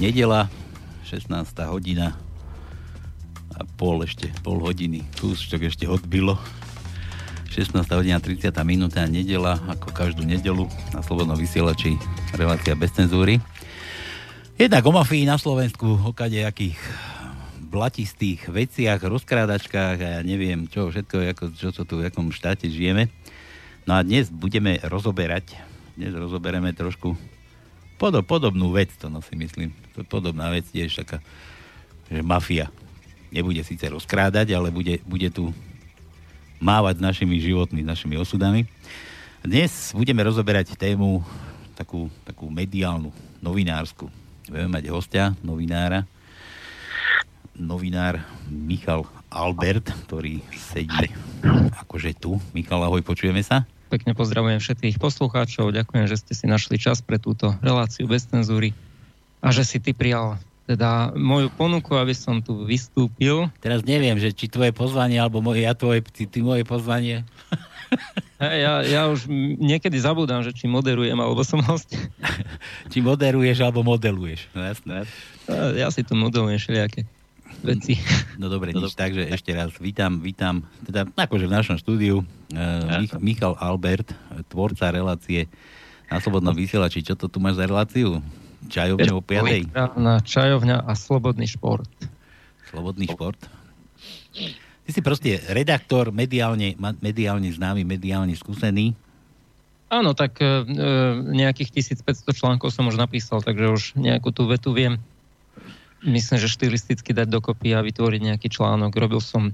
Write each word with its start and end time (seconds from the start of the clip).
Nedela, 0.00 0.48
16. 1.04 1.28
hodina 1.68 2.16
a 3.52 3.68
pol 3.76 4.00
ešte, 4.00 4.32
pol 4.40 4.56
hodiny. 4.56 5.04
Kúsčok 5.20 5.68
ešte 5.68 5.84
odbilo. 5.84 6.40
16. 7.52 7.76
hodina 7.92 8.16
30. 8.16 8.48
minúta 8.64 9.04
nedela, 9.04 9.60
ako 9.68 9.92
každú 9.92 10.24
nedelu 10.24 10.64
na 10.96 11.04
Slobodnom 11.04 11.36
vysielači 11.36 12.00
relácia 12.32 12.72
bez 12.72 12.96
cenzúry. 12.96 13.44
Jednak 14.56 14.88
o 14.88 14.92
mafii 14.96 15.28
na 15.28 15.36
Slovensku, 15.36 16.00
o 16.00 16.16
kadejakých 16.16 16.80
blatistých 17.68 18.48
veciach, 18.48 19.04
rozkrádačkách 19.04 19.96
a 20.00 20.08
ja 20.16 20.20
neviem 20.24 20.64
čo, 20.64 20.88
všetko, 20.88 21.36
ako, 21.36 21.44
čo 21.52 21.76
to 21.76 21.84
tu, 21.84 22.00
v 22.00 22.08
akom 22.08 22.32
štáte 22.32 22.72
žijeme. 22.72 23.12
No 23.84 24.00
a 24.00 24.00
dnes 24.00 24.32
budeme 24.32 24.80
rozoberať, 24.80 25.60
dnes 25.92 26.16
rozobereme 26.16 26.72
trošku 26.72 27.20
Podob, 28.00 28.24
podobnú 28.24 28.72
vec 28.72 28.96
to 28.96 29.12
no 29.12 29.20
si 29.20 29.36
myslím. 29.36 29.76
To 29.92 30.00
podobná 30.08 30.48
vec 30.48 30.64
tiež 30.72 31.04
taká, 31.04 31.20
že 32.08 32.24
mafia 32.24 32.72
nebude 33.28 33.60
síce 33.60 33.84
rozkrádať, 33.92 34.56
ale 34.56 34.72
bude, 34.72 35.04
bude 35.04 35.28
tu 35.28 35.52
mávať 36.56 36.96
s 36.96 37.04
našimi 37.04 37.36
životmi, 37.36 37.84
s 37.84 37.90
našimi 37.92 38.16
osudami. 38.16 38.64
Dnes 39.44 39.92
budeme 39.92 40.24
rozoberať 40.24 40.80
tému 40.80 41.20
takú, 41.76 42.08
takú 42.24 42.48
mediálnu, 42.48 43.12
novinársku. 43.44 44.08
Budeme 44.48 44.80
mať 44.80 44.84
hostia, 44.88 45.36
novinára, 45.44 46.08
novinár 47.52 48.24
Michal 48.48 49.04
Albert, 49.28 49.92
ktorý 50.08 50.40
sedí 50.56 51.12
akože 51.84 52.16
tu. 52.16 52.40
Michal, 52.56 52.80
ahoj, 52.80 53.04
počujeme 53.04 53.44
sa? 53.44 53.68
Pekne 53.90 54.14
pozdravujem 54.14 54.62
všetkých 54.62 55.02
poslucháčov. 55.02 55.74
Ďakujem, 55.74 56.06
že 56.06 56.22
ste 56.22 56.32
si 56.38 56.46
našli 56.46 56.78
čas 56.78 57.02
pre 57.02 57.18
túto 57.18 57.58
reláciu 57.58 58.06
bez 58.06 58.22
cenzúry 58.22 58.70
a 59.42 59.50
že 59.50 59.66
si 59.66 59.82
ty 59.82 59.90
prijal 59.90 60.38
teda 60.70 61.10
moju 61.18 61.50
ponuku, 61.50 61.98
aby 61.98 62.14
som 62.14 62.38
tu 62.38 62.62
vystúpil. 62.62 63.50
Teraz 63.58 63.82
neviem, 63.82 64.14
že 64.22 64.30
či 64.30 64.46
tvoje 64.46 64.70
pozvanie, 64.70 65.18
alebo 65.18 65.42
moje, 65.42 65.66
ja 65.66 65.74
tvoje, 65.74 66.06
ty, 66.06 66.30
ty 66.30 66.38
moje 66.40 66.62
pozvanie. 66.62 67.26
Ja, 68.40 68.80
ja 68.86 69.10
už 69.10 69.26
niekedy 69.58 69.98
zabudám, 69.98 70.40
že 70.40 70.54
či 70.54 70.64
moderujem, 70.64 71.18
alebo 71.18 71.44
som 71.44 71.60
host. 71.60 71.92
či 72.94 73.02
moderuješ, 73.02 73.60
alebo 73.60 73.82
modeluješ. 73.82 74.48
No 74.56 74.64
jasné. 74.64 75.04
Ja 75.74 75.90
si 75.90 76.06
tu 76.06 76.14
modelujem 76.16 76.56
všelijaké 76.56 77.04
veci. 77.62 77.94
No 78.40 78.48
dobre, 78.48 78.72
no, 78.76 78.84
nič, 78.84 78.96
takže 78.96 79.28
ešte 79.28 79.52
raz 79.52 79.72
vítam, 79.78 80.20
vítam, 80.20 80.66
teda 80.84 81.08
akože 81.14 81.46
v 81.46 81.52
našom 81.52 81.76
štúdiu 81.76 82.20
uh, 82.20 83.00
Mich- 83.00 83.20
Michal 83.20 83.54
Albert, 83.60 84.12
tvorca 84.48 84.90
relácie 84.90 85.46
na 86.10 86.18
Slobodnom 86.18 86.56
vysielači. 86.56 87.06
Čo 87.06 87.14
to 87.14 87.30
tu 87.30 87.38
máš 87.38 87.60
za 87.60 87.70
reláciu? 87.70 88.18
Čajovňa 88.66 89.12
o 89.14 89.22
5. 89.24 89.72
Na 89.96 90.20
čajovňa 90.20 90.84
a 90.84 90.92
slobodný 90.92 91.48
šport. 91.48 91.88
Slobodný 92.68 93.08
šport? 93.08 93.40
Ty 94.84 94.90
si 94.90 95.00
proste 95.00 95.38
redaktor, 95.48 96.10
mediálne, 96.10 96.74
mediálne 96.98 97.48
známy, 97.48 97.86
mediálne 97.86 98.34
skúsený. 98.34 98.92
Áno, 99.90 100.14
tak 100.14 100.38
e, 100.38 100.62
nejakých 101.34 101.82
1500 102.02 102.30
článkov 102.30 102.70
som 102.70 102.86
už 102.86 102.94
napísal, 102.94 103.42
takže 103.42 103.66
už 103.70 103.82
nejakú 103.98 104.30
tú 104.30 104.46
vetu 104.46 104.70
viem 104.70 105.02
myslím, 106.04 106.36
že 106.40 106.48
štilisticky 106.48 107.12
dať 107.12 107.28
dokopy 107.28 107.76
a 107.76 107.84
vytvoriť 107.84 108.20
nejaký 108.20 108.48
článok. 108.48 108.92
Robil 108.96 109.20
som 109.20 109.52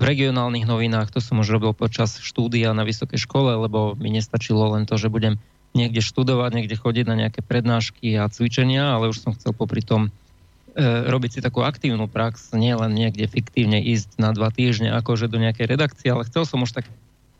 v 0.00 0.02
regionálnych 0.02 0.64
novinách, 0.64 1.12
to 1.12 1.20
som 1.20 1.44
už 1.44 1.60
robil 1.60 1.76
počas 1.76 2.16
štúdia 2.16 2.72
na 2.72 2.88
vysokej 2.88 3.20
škole, 3.20 3.52
lebo 3.52 3.92
mi 4.00 4.08
nestačilo 4.08 4.72
len 4.72 4.88
to, 4.88 4.96
že 4.96 5.12
budem 5.12 5.36
niekde 5.76 6.00
študovať, 6.00 6.50
niekde 6.56 6.76
chodiť 6.80 7.04
na 7.04 7.16
nejaké 7.26 7.44
prednášky 7.44 8.16
a 8.16 8.26
cvičenia, 8.26 8.96
ale 8.96 9.12
už 9.12 9.20
som 9.22 9.36
chcel 9.36 9.52
popri 9.52 9.84
tom 9.84 10.08
e, 10.08 10.10
robiť 11.06 11.30
si 11.38 11.40
takú 11.44 11.62
aktívnu 11.62 12.10
prax, 12.10 12.50
nie 12.56 12.74
len 12.74 12.96
niekde 12.96 13.28
fiktívne 13.30 13.78
ísť 13.78 14.18
na 14.18 14.34
dva 14.34 14.50
týždne 14.50 14.90
akože 14.98 15.30
do 15.30 15.38
nejakej 15.38 15.68
redakcie, 15.68 16.08
ale 16.10 16.26
chcel 16.26 16.48
som 16.48 16.64
už 16.64 16.80
tak 16.80 16.88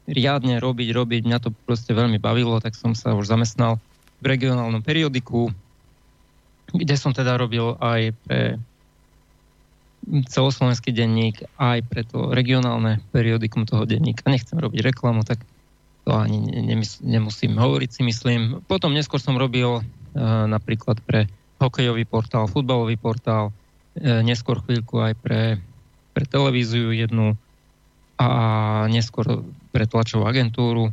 riadne 0.07 0.63
robiť, 0.63 0.89
robiť, 0.95 1.21
mňa 1.27 1.39
to 1.43 1.51
proste 1.67 1.91
veľmi 1.91 2.23
bavilo, 2.23 2.61
tak 2.63 2.79
som 2.79 2.95
sa 2.95 3.17
už 3.17 3.27
zamestnal 3.27 3.83
v 4.21 4.37
regionálnom 4.37 4.85
periodiku, 4.85 5.51
kde 6.73 6.95
som 6.99 7.15
teda 7.15 7.37
robil 7.37 7.77
aj 7.79 8.15
pre 8.27 8.59
celoslovenský 10.09 10.97
denník, 10.97 11.45
aj 11.61 11.85
pre 11.87 12.03
to 12.09 12.33
regionálne 12.33 13.05
periodikum 13.13 13.69
toho 13.69 13.85
denníka. 13.85 14.27
Nechcem 14.27 14.57
robiť 14.57 14.81
reklamu, 14.81 15.23
tak 15.23 15.45
to 16.09 16.17
ani 16.17 16.41
nemusím 17.05 17.61
hovoriť 17.61 17.91
si 17.93 18.03
myslím. 18.09 18.65
Potom 18.65 18.97
neskôr 18.97 19.21
som 19.21 19.37
robil 19.37 19.81
uh, 19.81 19.85
napríklad 20.49 20.99
pre 21.05 21.29
hokejový 21.61 22.09
portál, 22.09 22.49
futbalový 22.49 22.97
portál, 22.97 23.53
uh, 23.53 24.25
neskôr 24.25 24.65
chvíľku 24.65 24.97
aj 25.05 25.13
pre, 25.21 25.61
pre 26.17 26.25
televíziu 26.25 26.91
jednu 26.97 27.37
a 28.17 28.29
neskôr 28.89 29.45
pre 29.73 29.85
tlačovú 29.85 30.25
agentúru. 30.25 30.93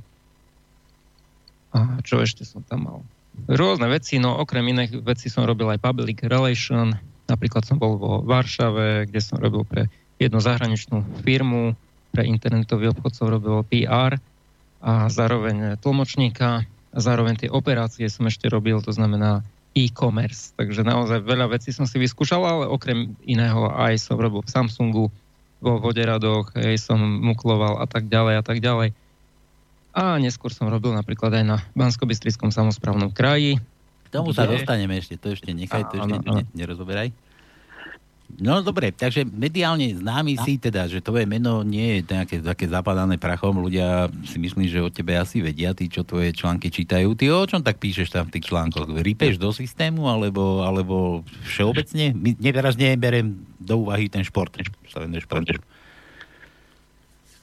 A 1.72 2.00
čo 2.04 2.24
ešte 2.24 2.44
som 2.44 2.64
tam 2.64 2.80
mal? 2.88 3.00
Rôzne 3.46 3.86
veci, 3.94 4.18
no 4.18 4.34
okrem 4.42 4.66
iných 4.74 5.06
vecí 5.06 5.30
som 5.30 5.46
robil 5.46 5.70
aj 5.70 5.80
public 5.80 6.26
relation, 6.26 6.98
napríklad 7.30 7.62
som 7.64 7.78
bol 7.78 8.02
vo 8.02 8.26
Varšave, 8.26 9.06
kde 9.06 9.22
som 9.22 9.38
robil 9.38 9.62
pre 9.68 9.86
jednu 10.18 10.42
zahraničnú 10.42 11.06
firmu, 11.22 11.78
pre 12.10 12.26
internetový 12.26 12.90
obchod 12.90 13.14
som 13.14 13.30
robil 13.30 13.62
PR 13.70 14.18
a 14.82 15.06
zároveň 15.06 15.78
tlmočníka 15.78 16.66
a 16.66 16.98
zároveň 16.98 17.46
tie 17.46 17.50
operácie 17.54 18.10
som 18.10 18.26
ešte 18.26 18.50
robil, 18.50 18.82
to 18.82 18.90
znamená 18.90 19.46
e-commerce. 19.78 20.58
Takže 20.58 20.82
naozaj 20.82 21.22
veľa 21.22 21.54
vecí 21.54 21.70
som 21.70 21.86
si 21.86 22.02
vyskúšal, 22.02 22.42
ale 22.42 22.66
okrem 22.66 23.14
iného 23.22 23.70
aj 23.70 24.02
som 24.02 24.18
robil 24.18 24.42
v 24.42 24.50
Samsungu, 24.50 25.06
vo 25.58 25.74
voderadoch, 25.82 26.54
aj 26.54 26.78
som 26.78 26.98
mukloval 27.02 27.82
a 27.82 27.86
tak 27.90 28.10
ďalej 28.10 28.36
a 28.42 28.44
tak 28.46 28.62
ďalej. 28.62 28.94
A 29.98 30.22
neskôr 30.22 30.54
som 30.54 30.70
robil 30.70 30.94
napríklad 30.94 31.42
aj 31.42 31.44
na 31.44 31.58
bansko 31.74 32.06
samozprávnom 32.54 33.10
kraji. 33.10 33.58
K 34.06 34.10
tomu 34.14 34.30
sa 34.30 34.46
dostaneme 34.46 35.02
ešte, 35.02 35.18
to 35.18 35.34
ešte 35.34 35.50
nechaj, 35.58 35.90
to 35.90 35.98
ešte 35.98 36.22
ne, 36.22 36.46
nerozoberaj. 36.54 37.10
No 38.38 38.60
dobre, 38.60 38.92
takže 38.92 39.24
mediálne 39.24 39.90
známy 39.98 40.38
si 40.44 40.60
teda, 40.60 40.86
že 40.86 41.00
tvoje 41.00 41.24
meno 41.24 41.64
nie 41.64 41.98
je 41.98 42.12
nejaké 42.12 42.44
také 42.44 42.68
zapadané 42.70 43.16
prachom, 43.18 43.58
ľudia 43.58 44.12
si 44.28 44.38
myslím, 44.38 44.68
že 44.68 44.84
o 44.84 44.92
tebe 44.92 45.16
asi 45.18 45.40
vedia, 45.40 45.72
tí, 45.72 45.88
čo 45.88 46.04
tvoje 46.04 46.36
články 46.36 46.68
čítajú. 46.70 47.16
Ty 47.18 47.26
o 47.34 47.48
čom 47.48 47.64
tak 47.64 47.82
píšeš 47.82 48.14
tam 48.14 48.30
v 48.30 48.38
tých 48.38 48.52
článkoch? 48.52 48.94
Rypeš 49.00 49.42
do 49.42 49.50
systému, 49.56 50.06
alebo, 50.12 50.62
alebo 50.62 51.26
všeobecne? 51.48 52.14
My, 52.14 52.36
teraz 52.54 52.76
neberiem 52.78 53.42
do 53.58 53.88
úvahy 53.88 54.12
ten 54.12 54.22
šport, 54.28 54.54
sa 54.92 55.02
športu. 55.08 55.58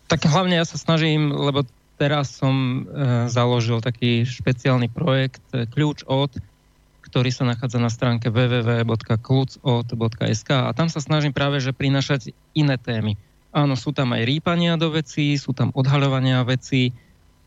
Tak 0.06 0.20
hlavne 0.28 0.60
ja 0.60 0.68
sa 0.68 0.76
snažím, 0.76 1.32
lebo 1.32 1.64
teraz 1.94 2.34
som 2.34 2.82
e, 2.84 3.30
založil 3.30 3.80
taký 3.80 4.26
špeciálny 4.26 4.88
projekt 4.90 5.42
e, 5.54 5.66
Kľúč 5.70 6.02
od, 6.10 6.34
ktorý 7.04 7.28
sa 7.30 7.44
nachádza 7.46 7.78
na 7.78 7.90
stránke 7.92 8.30
www.klucod.sk 8.32 10.50
a 10.50 10.74
tam 10.74 10.88
sa 10.90 10.98
snažím 10.98 11.30
práve, 11.30 11.62
že 11.62 11.70
prinašať 11.70 12.34
iné 12.58 12.74
témy. 12.80 13.14
Áno, 13.54 13.78
sú 13.78 13.94
tam 13.94 14.10
aj 14.18 14.26
rýpania 14.26 14.74
do 14.74 14.90
vecí, 14.90 15.38
sú 15.38 15.54
tam 15.54 15.70
odhaľovania 15.78 16.42
vecí. 16.42 16.90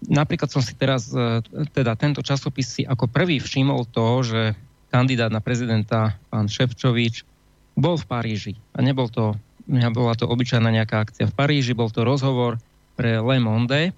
Napríklad 0.08 0.48
som 0.48 0.64
si 0.64 0.72
teraz, 0.80 1.12
e, 1.12 1.44
teda 1.76 2.00
tento 2.00 2.24
časopis 2.24 2.80
si 2.80 2.88
ako 2.88 3.12
prvý 3.12 3.44
všimol 3.44 3.84
to, 3.92 4.24
že 4.24 4.56
kandidát 4.88 5.34
na 5.34 5.42
prezidenta, 5.44 6.16
pán 6.32 6.48
Ševčovič, 6.48 7.28
bol 7.76 8.00
v 8.00 8.08
Paríži. 8.08 8.56
A 8.72 8.80
nebol 8.80 9.12
to, 9.12 9.36
bola 9.68 10.16
to 10.16 10.24
obyčajná 10.26 10.72
nejaká 10.72 11.04
akcia 11.04 11.28
v 11.28 11.36
Paríži, 11.36 11.76
bol 11.76 11.92
to 11.92 12.08
rozhovor 12.08 12.56
pre 12.96 13.20
Le 13.20 13.44
Monde, 13.44 13.92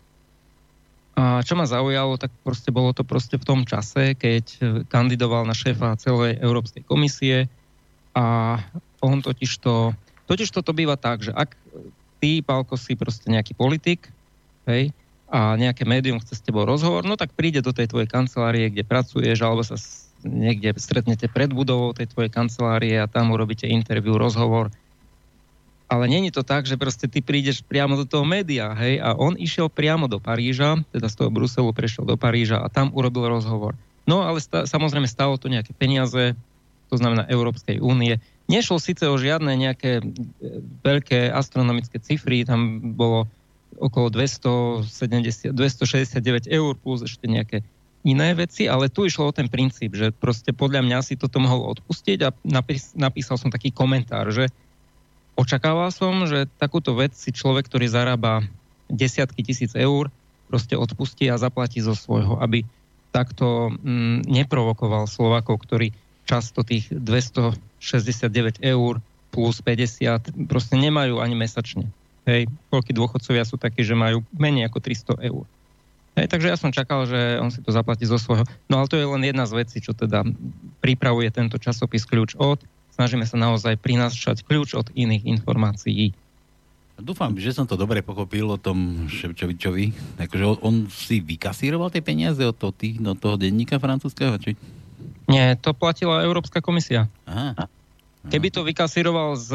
a 1.20 1.44
čo 1.44 1.60
ma 1.60 1.68
zaujalo, 1.68 2.16
tak 2.16 2.32
proste 2.48 2.72
bolo 2.72 2.96
to 2.96 3.04
proste 3.04 3.36
v 3.36 3.44
tom 3.44 3.68
čase, 3.68 4.16
keď 4.16 4.56
kandidoval 4.88 5.44
na 5.44 5.52
šéfa 5.52 6.00
celej 6.00 6.40
Európskej 6.40 6.88
komisie. 6.88 7.52
A 8.16 8.56
on 9.04 9.20
totiž 9.20 9.52
to, 9.60 9.92
totiž 10.32 10.48
to, 10.48 10.64
to 10.64 10.72
býva 10.72 10.96
tak, 10.96 11.28
že 11.28 11.36
ak 11.36 11.60
ty, 12.24 12.40
Pálko, 12.40 12.80
si 12.80 12.96
proste 12.96 13.28
nejaký 13.28 13.52
politik, 13.52 14.08
hej, 14.64 14.96
a 15.28 15.60
nejaké 15.60 15.84
médium 15.84 16.24
chce 16.24 16.40
s 16.40 16.46
tebou 16.46 16.64
rozhovor, 16.64 17.04
no 17.04 17.20
tak 17.20 17.36
príde 17.36 17.60
do 17.60 17.76
tej 17.76 17.92
tvojej 17.92 18.10
kancelárie, 18.10 18.72
kde 18.72 18.88
pracuješ, 18.88 19.44
alebo 19.44 19.62
sa 19.62 19.76
niekde 20.24 20.72
stretnete 20.80 21.28
pred 21.28 21.52
budovou 21.52 21.92
tej 21.92 22.10
tvojej 22.10 22.32
kancelárie 22.32 22.96
a 22.96 23.12
tam 23.12 23.36
urobíte 23.36 23.68
interviu, 23.68 24.16
rozhovor 24.16 24.72
ale 25.90 26.06
není 26.06 26.30
to 26.30 26.46
tak, 26.46 26.70
že 26.70 26.78
proste 26.78 27.10
ty 27.10 27.26
prídeš 27.26 27.66
priamo 27.66 27.98
do 27.98 28.06
toho 28.06 28.22
média, 28.22 28.78
hej, 28.78 29.02
a 29.02 29.18
on 29.18 29.34
išiel 29.34 29.74
priamo 29.74 30.06
do 30.06 30.22
Paríža, 30.22 30.86
teda 30.94 31.10
z 31.10 31.16
toho 31.18 31.34
Bruselu 31.34 31.74
prešiel 31.74 32.06
do 32.06 32.14
Paríža 32.14 32.62
a 32.62 32.70
tam 32.70 32.94
urobil 32.94 33.26
rozhovor. 33.26 33.74
No 34.06 34.22
ale 34.22 34.38
sta- 34.38 34.70
samozrejme 34.70 35.10
stalo 35.10 35.42
to 35.42 35.50
nejaké 35.50 35.74
peniaze, 35.74 36.38
to 36.94 36.96
znamená 36.96 37.26
Európskej 37.26 37.82
únie. 37.82 38.22
Nešlo 38.46 38.78
síce 38.78 39.06
o 39.10 39.18
žiadne 39.18 39.54
nejaké 39.54 40.02
e, 40.02 40.04
veľké 40.86 41.34
astronomické 41.34 41.98
cifry, 42.02 42.46
tam 42.46 42.94
bolo 42.94 43.26
okolo 43.78 44.14
270, 44.14 45.54
269 45.54 46.50
eur 46.50 46.74
plus 46.78 47.06
ešte 47.06 47.26
nejaké 47.30 47.66
iné 48.06 48.34
veci, 48.34 48.66
ale 48.66 48.90
tu 48.90 49.06
išlo 49.06 49.30
o 49.30 49.36
ten 49.36 49.52
princíp, 49.52 49.94
že 49.94 50.14
proste 50.14 50.54
podľa 50.54 50.86
mňa 50.86 50.98
si 51.06 51.14
toto 51.20 51.38
mohol 51.38 51.78
odpustiť 51.78 52.20
a 52.26 52.30
napís, 52.48 52.94
napísal 52.98 53.38
som 53.38 53.54
taký 53.54 53.70
komentár, 53.70 54.32
že 54.32 54.50
očakával 55.40 55.88
som, 55.96 56.28
že 56.28 56.52
takúto 56.60 56.92
vec 57.00 57.16
si 57.16 57.32
človek, 57.32 57.72
ktorý 57.72 57.88
zarába 57.88 58.44
desiatky 58.92 59.40
tisíc 59.40 59.72
eur, 59.72 60.12
proste 60.52 60.76
odpustí 60.76 61.32
a 61.32 61.40
zaplatí 61.40 61.80
zo 61.80 61.96
svojho, 61.96 62.42
aby 62.44 62.68
takto 63.16 63.72
mm, 63.72 64.28
neprovokoval 64.28 65.08
Slovakov, 65.08 65.64
ktorí 65.64 65.96
často 66.28 66.62
tých 66.62 66.92
269 66.92 68.62
eur 68.62 69.02
plus 69.30 69.62
50 69.62 70.50
proste 70.50 70.76
nemajú 70.78 71.22
ani 71.22 71.38
mesačne. 71.38 71.86
Hej, 72.26 72.50
koľky 72.70 72.94
dôchodcovia 72.94 73.46
sú 73.46 73.58
takí, 73.58 73.82
že 73.82 73.98
majú 73.98 74.22
menej 74.38 74.70
ako 74.70 74.78
300 74.82 75.30
eur. 75.30 75.46
Hej, 76.18 76.28
takže 76.30 76.52
ja 76.52 76.58
som 76.58 76.74
čakal, 76.74 77.06
že 77.06 77.40
on 77.42 77.50
si 77.50 77.62
to 77.62 77.74
zaplatí 77.74 78.06
zo 78.06 78.18
svojho. 78.18 78.46
No 78.70 78.82
ale 78.82 78.90
to 78.90 78.98
je 78.98 79.06
len 79.06 79.24
jedna 79.26 79.46
z 79.46 79.54
vecí, 79.58 79.78
čo 79.82 79.94
teda 79.94 80.26
pripravuje 80.82 81.30
tento 81.34 81.58
časopis 81.62 82.06
Kľúč 82.06 82.38
od. 82.38 82.62
Snažíme 82.96 83.26
sa 83.28 83.38
naozaj 83.40 83.80
prinášať 83.80 84.44
kľúč 84.44 84.76
od 84.76 84.88
iných 84.94 85.28
informácií. 85.28 86.12
Dúfam, 87.00 87.32
že 87.40 87.56
som 87.56 87.64
to 87.64 87.80
dobre 87.80 88.04
pochopil 88.04 88.44
o 88.52 88.60
tom 88.60 89.08
Ševčovičovi. 89.08 90.20
Takže 90.20 90.60
on 90.60 90.92
si 90.92 91.24
vykasíroval 91.24 91.96
tie 91.96 92.04
peniaze 92.04 92.44
od 92.44 92.52
toho, 92.52 92.76
tých, 92.76 93.00
no, 93.00 93.16
toho 93.16 93.40
denníka 93.40 93.80
francúzského? 93.80 94.36
Či? 94.36 94.60
Nie, 95.32 95.56
to 95.56 95.72
platila 95.72 96.28
Európska 96.28 96.60
komisia. 96.60 97.08
Aha. 97.24 97.72
Keby 98.28 98.52
to 98.52 98.68
vykasíroval 98.68 99.40
z, 99.40 99.50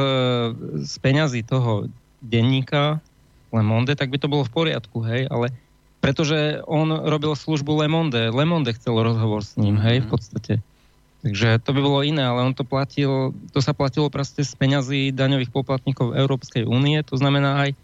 z 0.89 0.95
peňazí 1.05 1.45
toho 1.45 1.85
denníka 2.25 3.05
Le 3.53 3.61
Monde, 3.61 3.93
tak 3.93 4.09
by 4.09 4.17
to 4.17 4.33
bolo 4.33 4.49
v 4.49 4.55
poriadku, 4.65 5.05
hej, 5.05 5.29
ale 5.29 5.53
pretože 6.01 6.61
on 6.65 6.89
robil 6.93 7.37
službu 7.37 7.85
Le 7.85 7.89
Monde. 7.89 8.21
Le 8.33 8.45
Monde 8.49 8.73
chcel 8.73 8.97
rozhovor 8.97 9.45
s 9.45 9.57
ním, 9.61 9.77
hej, 9.81 10.01
v 10.01 10.09
mhm. 10.09 10.13
podstate. 10.13 10.53
Takže 11.25 11.57
to 11.65 11.73
by 11.73 11.81
bolo 11.81 12.05
iné, 12.05 12.21
ale 12.21 12.45
on 12.45 12.53
to 12.53 12.69
platil, 12.69 13.33
to 13.49 13.61
sa 13.65 13.73
platilo 13.73 14.13
proste 14.13 14.45
z 14.45 14.53
peňazí 14.61 15.09
daňových 15.09 15.49
poplatníkov 15.49 16.13
Európskej 16.13 16.69
únie, 16.69 17.01
to 17.01 17.17
znamená 17.17 17.65
aj 17.65 17.71
e, 17.73 17.77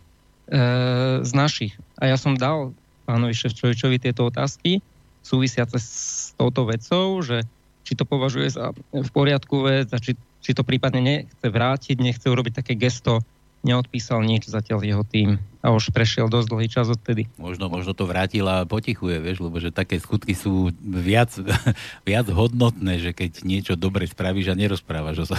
z 1.25 1.33
našich. 1.33 1.73
A 1.97 2.13
ja 2.13 2.21
som 2.21 2.37
dal 2.37 2.77
pánovi 3.09 3.33
Ševčovičovi 3.33 3.97
tieto 3.97 4.29
otázky 4.29 4.85
súvisiace 5.25 5.81
s 5.81 6.37
touto 6.37 6.69
vecou, 6.69 7.25
že 7.25 7.41
či 7.81 7.97
to 7.97 8.05
považuje 8.05 8.53
za 8.53 8.77
v 8.93 9.11
poriadku 9.11 9.65
vec 9.65 9.89
a 9.89 9.97
či, 9.97 10.21
či 10.45 10.53
to 10.53 10.61
prípadne 10.61 11.01
nechce 11.01 11.47
vrátiť, 11.49 11.97
nechce 11.97 12.29
urobiť 12.29 12.61
také 12.61 12.77
gesto 12.77 13.25
neodpísal 13.65 14.25
nič 14.25 14.49
zatiaľ 14.49 14.85
jeho 14.85 15.05
tým 15.05 15.41
a 15.61 15.77
už 15.77 15.93
prešiel 15.93 16.33
dosť 16.33 16.49
dlhý 16.49 16.69
čas 16.73 16.89
odtedy. 16.89 17.29
Možno, 17.37 17.69
možno 17.69 17.93
to 17.93 18.09
vrátila 18.09 18.65
a 18.65 18.69
potichuje, 18.69 19.21
vieš, 19.21 19.45
lebo 19.45 19.61
že 19.61 19.69
také 19.69 20.01
skutky 20.01 20.33
sú 20.33 20.73
viac, 20.81 21.37
viac 22.09 22.27
hodnotné, 22.29 22.97
že 22.97 23.13
keď 23.13 23.45
niečo 23.45 23.75
dobre 23.77 24.09
spravíš 24.09 24.53
a 24.53 24.59
nerozprávaš 24.59 25.17
o 25.23 25.27
sa. 25.29 25.39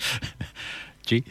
Či? 1.06 1.22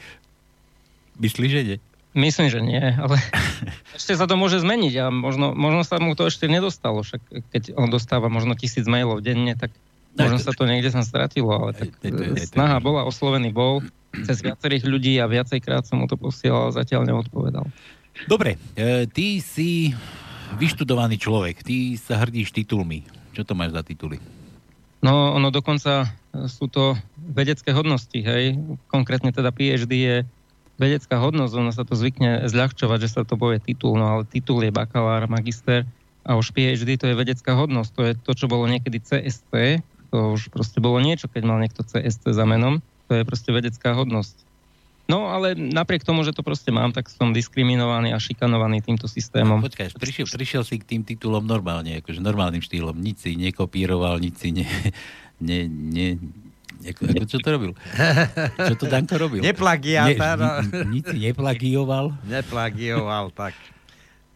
Myslíš, 1.18 1.52
že 1.52 1.62
nie? 1.66 1.78
Myslím, 2.16 2.48
že 2.48 2.64
nie, 2.64 2.80
ale 2.80 3.20
ešte 3.98 4.16
sa 4.16 4.24
to 4.24 4.40
môže 4.40 4.64
zmeniť 4.64 4.94
a 5.04 5.06
možno, 5.12 5.52
možno 5.52 5.84
sa 5.84 6.00
mu 6.00 6.16
to 6.16 6.32
ešte 6.32 6.48
nedostalo, 6.48 7.04
však 7.04 7.20
keď 7.52 7.76
on 7.76 7.92
dostáva 7.92 8.32
možno 8.32 8.56
tisíc 8.56 8.88
mailov 8.88 9.20
denne, 9.20 9.58
tak 9.60 9.76
možno 10.16 10.40
sa 10.40 10.56
to 10.56 10.64
niekde 10.64 10.96
sa 10.96 11.04
stratilo, 11.04 11.52
ale 11.52 11.76
tak 11.76 11.92
snaha 12.48 12.80
bola, 12.80 13.04
oslovený 13.04 13.52
bol 13.52 13.84
cez 14.24 14.40
viacerých 14.40 14.88
ľudí 14.88 15.20
a 15.20 15.28
viacejkrát 15.28 15.84
som 15.84 16.00
mu 16.00 16.08
to 16.08 16.16
posielal, 16.16 16.72
zatiaľ 16.72 17.04
neodpovedal. 17.04 17.68
Dobre, 18.24 18.56
e, 18.80 19.04
ty 19.12 19.44
si 19.44 19.92
vyštudovaný 20.56 21.20
človek, 21.20 21.60
ty 21.68 22.00
sa 22.00 22.24
hrdíš 22.24 22.56
titulmi. 22.56 23.04
Čo 23.36 23.44
to 23.44 23.54
máš 23.60 23.76
za 23.76 23.84
tituly? 23.84 24.24
No, 25.04 25.36
ono 25.36 25.52
dokonca 25.52 26.08
sú 26.48 26.72
to 26.72 26.96
vedecké 27.20 27.76
hodnosti, 27.76 28.16
hej. 28.16 28.56
Konkrétne 28.88 29.36
teda 29.36 29.52
PhD 29.52 29.92
je 29.92 30.16
vedecká 30.80 31.20
hodnosť, 31.20 31.54
ono 31.56 31.72
sa 31.72 31.84
to 31.84 31.96
zvykne 31.96 32.48
zľahčovať, 32.48 33.00
že 33.04 33.10
sa 33.12 33.22
to 33.24 33.40
povie 33.40 33.60
titul, 33.64 33.96
no 33.96 34.20
ale 34.20 34.24
titul 34.28 34.60
je 34.64 34.72
bakalár, 34.72 35.28
magister 35.32 35.88
a 36.26 36.36
už 36.36 36.52
PhD 36.52 37.00
to 37.00 37.08
je 37.12 37.16
vedecká 37.16 37.56
hodnosť, 37.56 37.92
to 37.96 38.02
je 38.02 38.14
to, 38.18 38.32
čo 38.36 38.46
bolo 38.52 38.68
niekedy 38.68 39.00
CST, 39.00 39.84
to 40.12 40.18
už 40.36 40.52
proste 40.52 40.80
bolo 40.84 41.00
niečo, 41.00 41.28
keď 41.28 41.44
mal 41.44 41.60
niekto 41.60 41.84
CST 41.84 42.32
za 42.32 42.46
menom. 42.48 42.80
To 43.12 43.20
je 43.20 43.28
proste 43.28 43.54
vedecká 43.54 43.94
hodnosť. 43.94 44.45
No 45.06 45.30
ale 45.30 45.54
napriek 45.54 46.02
tomu, 46.02 46.26
že 46.26 46.34
to 46.34 46.42
proste 46.42 46.74
mám, 46.74 46.90
tak 46.90 47.06
som 47.14 47.30
diskriminovaný 47.30 48.10
a 48.10 48.18
šikanovaný 48.18 48.82
týmto 48.82 49.06
systémom. 49.06 49.62
Počkaj, 49.62 49.94
prišiel, 50.02 50.26
prišiel 50.26 50.64
si 50.66 50.82
k 50.82 50.86
tým 50.86 51.02
titulom 51.06 51.46
normálne, 51.46 52.02
akože 52.02 52.18
normálnym 52.26 52.66
štýlom. 52.66 52.98
Nič 52.98 53.22
si 53.22 53.38
nekopíroval, 53.38 54.18
nič 54.18 54.36
si 54.42 54.50
ne, 54.50 54.66
ne, 55.38 55.70
ne, 55.70 56.08
ako, 56.90 57.02
ako 57.06 57.26
čo 57.30 57.38
to 57.38 57.50
robil? 57.54 57.72
Čo 58.58 58.76
to 58.82 58.86
Danko 58.90 59.16
robil? 59.22 59.46
Neplagiat. 59.46 60.18
Ne, 60.18 60.90
nič 60.90 61.06
si 61.06 61.18
neplagioval? 61.22 62.18
Neplagioval, 62.26 63.30
tak. 63.30 63.54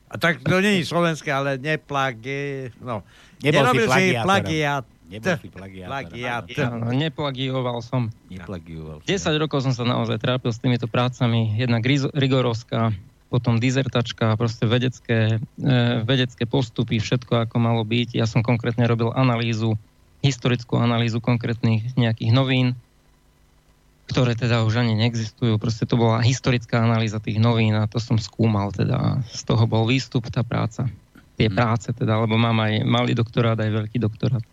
A 0.09 0.17
tak 0.17 0.41
to 0.41 0.57
nie 0.57 0.81
je 0.81 0.89
slovenské, 0.89 1.29
ale 1.29 1.61
neplagi... 1.61 2.73
No. 2.81 3.05
Nebol 3.45 3.61
Nerobil 3.61 3.85
si 3.93 4.17
plagiat. 4.17 4.85
Nebol 5.09 5.41
si 5.41 5.49
plagiátor. 5.49 5.89
Plagiát. 5.89 6.43
Áno, 6.69 6.93
neplagioval 6.93 7.81
som. 7.81 8.13
Neplagioval. 8.29 9.01
10 9.01 9.41
rokov 9.41 9.65
som 9.65 9.73
sa 9.73 9.81
naozaj 9.81 10.21
trápil 10.21 10.53
s 10.53 10.61
týmito 10.61 10.85
prácami. 10.85 11.57
Jedna 11.57 11.81
rigorovská, 12.13 12.93
potom 13.33 13.57
dizertačka, 13.57 14.37
proste 14.37 14.69
vedecké, 14.69 15.41
e, 15.41 15.75
vedecké 16.05 16.45
postupy, 16.45 17.01
všetko 17.01 17.49
ako 17.49 17.57
malo 17.57 17.81
byť. 17.81 18.21
Ja 18.21 18.29
som 18.29 18.45
konkrétne 18.45 18.85
robil 18.85 19.09
analýzu, 19.09 19.73
historickú 20.21 20.77
analýzu 20.77 21.17
konkrétnych 21.17 21.97
nejakých 21.97 22.29
novín, 22.29 22.77
ktoré 24.13 24.37
teda 24.37 24.61
už 24.61 24.85
ani 24.85 24.93
neexistujú. 24.93 25.57
Proste 25.57 25.89
to 25.89 25.97
bola 25.97 26.21
historická 26.21 26.85
analýza 26.85 27.17
tých 27.17 27.41
novín 27.41 27.73
a 27.73 27.89
to 27.89 27.97
som 27.97 28.21
skúmal 28.21 28.69
teda. 28.69 29.25
Z 29.29 29.41
toho 29.41 29.65
bol 29.65 29.89
výstup, 29.89 30.29
tá 30.29 30.45
práca. 30.45 30.85
Tie 31.33 31.49
hmm. 31.49 31.57
práce 31.57 31.89
teda, 31.97 32.17
lebo 32.21 32.37
mám 32.37 32.61
aj 32.61 32.85
malý 32.85 33.17
doktorát, 33.17 33.57
aj 33.57 33.73
veľký 33.73 33.97
doktorát. 33.97 34.45